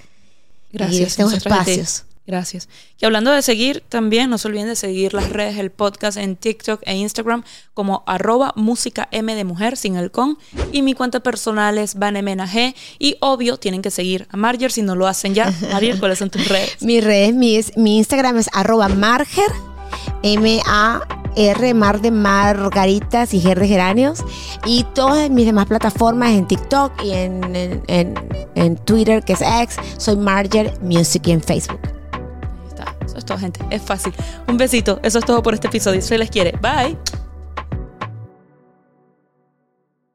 Gracias. 0.72 0.96
Y 0.96 1.00
de 1.00 1.08
estos 1.08 1.34
espacios. 1.34 2.06
Gracias. 2.28 2.70
Y 3.00 3.06
hablando 3.06 3.32
de 3.32 3.42
seguir, 3.42 3.84
también 3.90 4.30
no 4.30 4.38
se 4.38 4.48
olviden 4.48 4.68
de 4.68 4.76
seguir 4.76 5.14
las 5.14 5.30
redes 5.30 5.58
del 5.58 5.72
podcast 5.72 6.18
en 6.18 6.36
TikTok 6.36 6.82
e 6.86 6.96
Instagram 6.96 7.44
como 7.74 8.04
arroba 8.06 8.54
música 8.56 9.08
M 9.12 9.34
de 9.34 9.44
mujer 9.44 9.76
sin 9.76 9.96
el 9.96 10.12
con. 10.12 10.38
Y 10.72 10.84
mi 10.84 10.94
cuenta 10.94 11.22
personal 11.22 11.80
es 11.80 11.96
Vanemenag. 11.96 12.76
Y 13.00 13.18
obvio, 13.22 13.58
tienen 13.58 13.82
que 13.82 13.90
seguir 13.90 14.28
a 14.30 14.38
Marger 14.38 14.72
si 14.72 14.84
no 14.84 14.96
lo 14.96 15.08
hacen 15.08 15.34
ya. 15.34 15.52
Marger, 15.72 16.00
¿cuáles 16.00 16.20
son 16.20 16.30
tus 16.30 16.48
redes? 16.48 16.78
Mi 16.82 17.02
redes, 17.02 17.34
mi, 17.34 17.60
mi 17.76 17.98
Instagram 17.98 18.38
es 18.38 18.50
arroba 18.54 18.88
Marger, 18.88 19.52
M-A-R, 20.22 21.74
Mar 21.74 22.02
de 22.02 22.12
Margaritas 22.12 23.34
y 23.34 23.42
Ger 23.42 23.60
de 23.60 23.68
Geranios. 23.68 24.24
Y 24.66 24.86
todas 24.94 25.28
mis 25.32 25.48
demás 25.48 25.66
plataformas 25.66 26.32
en 26.32 26.48
TikTok 26.48 27.04
y 27.04 27.12
en, 27.14 27.56
en, 27.56 28.14
en 28.54 28.76
Twitter, 28.78 29.24
que 29.24 29.34
es 29.34 29.42
X, 29.42 29.78
soy 29.98 30.18
Marger 30.18 30.78
Music 30.82 31.24
y 31.26 31.32
en 31.32 31.42
Facebook. 31.42 32.01
Eso 33.12 33.18
es 33.18 33.26
todo, 33.26 33.38
gente. 33.38 33.60
Es 33.70 33.82
fácil. 33.82 34.14
Un 34.48 34.58
besito. 34.58 35.00
Eso 35.04 35.20
es 35.20 35.26
todo 35.26 35.44
por 35.44 35.54
este 35.54 35.68
episodio. 35.68 36.02
Se 36.02 36.18
les 36.18 36.30
quiere. 36.30 36.54
Bye. 36.62 37.21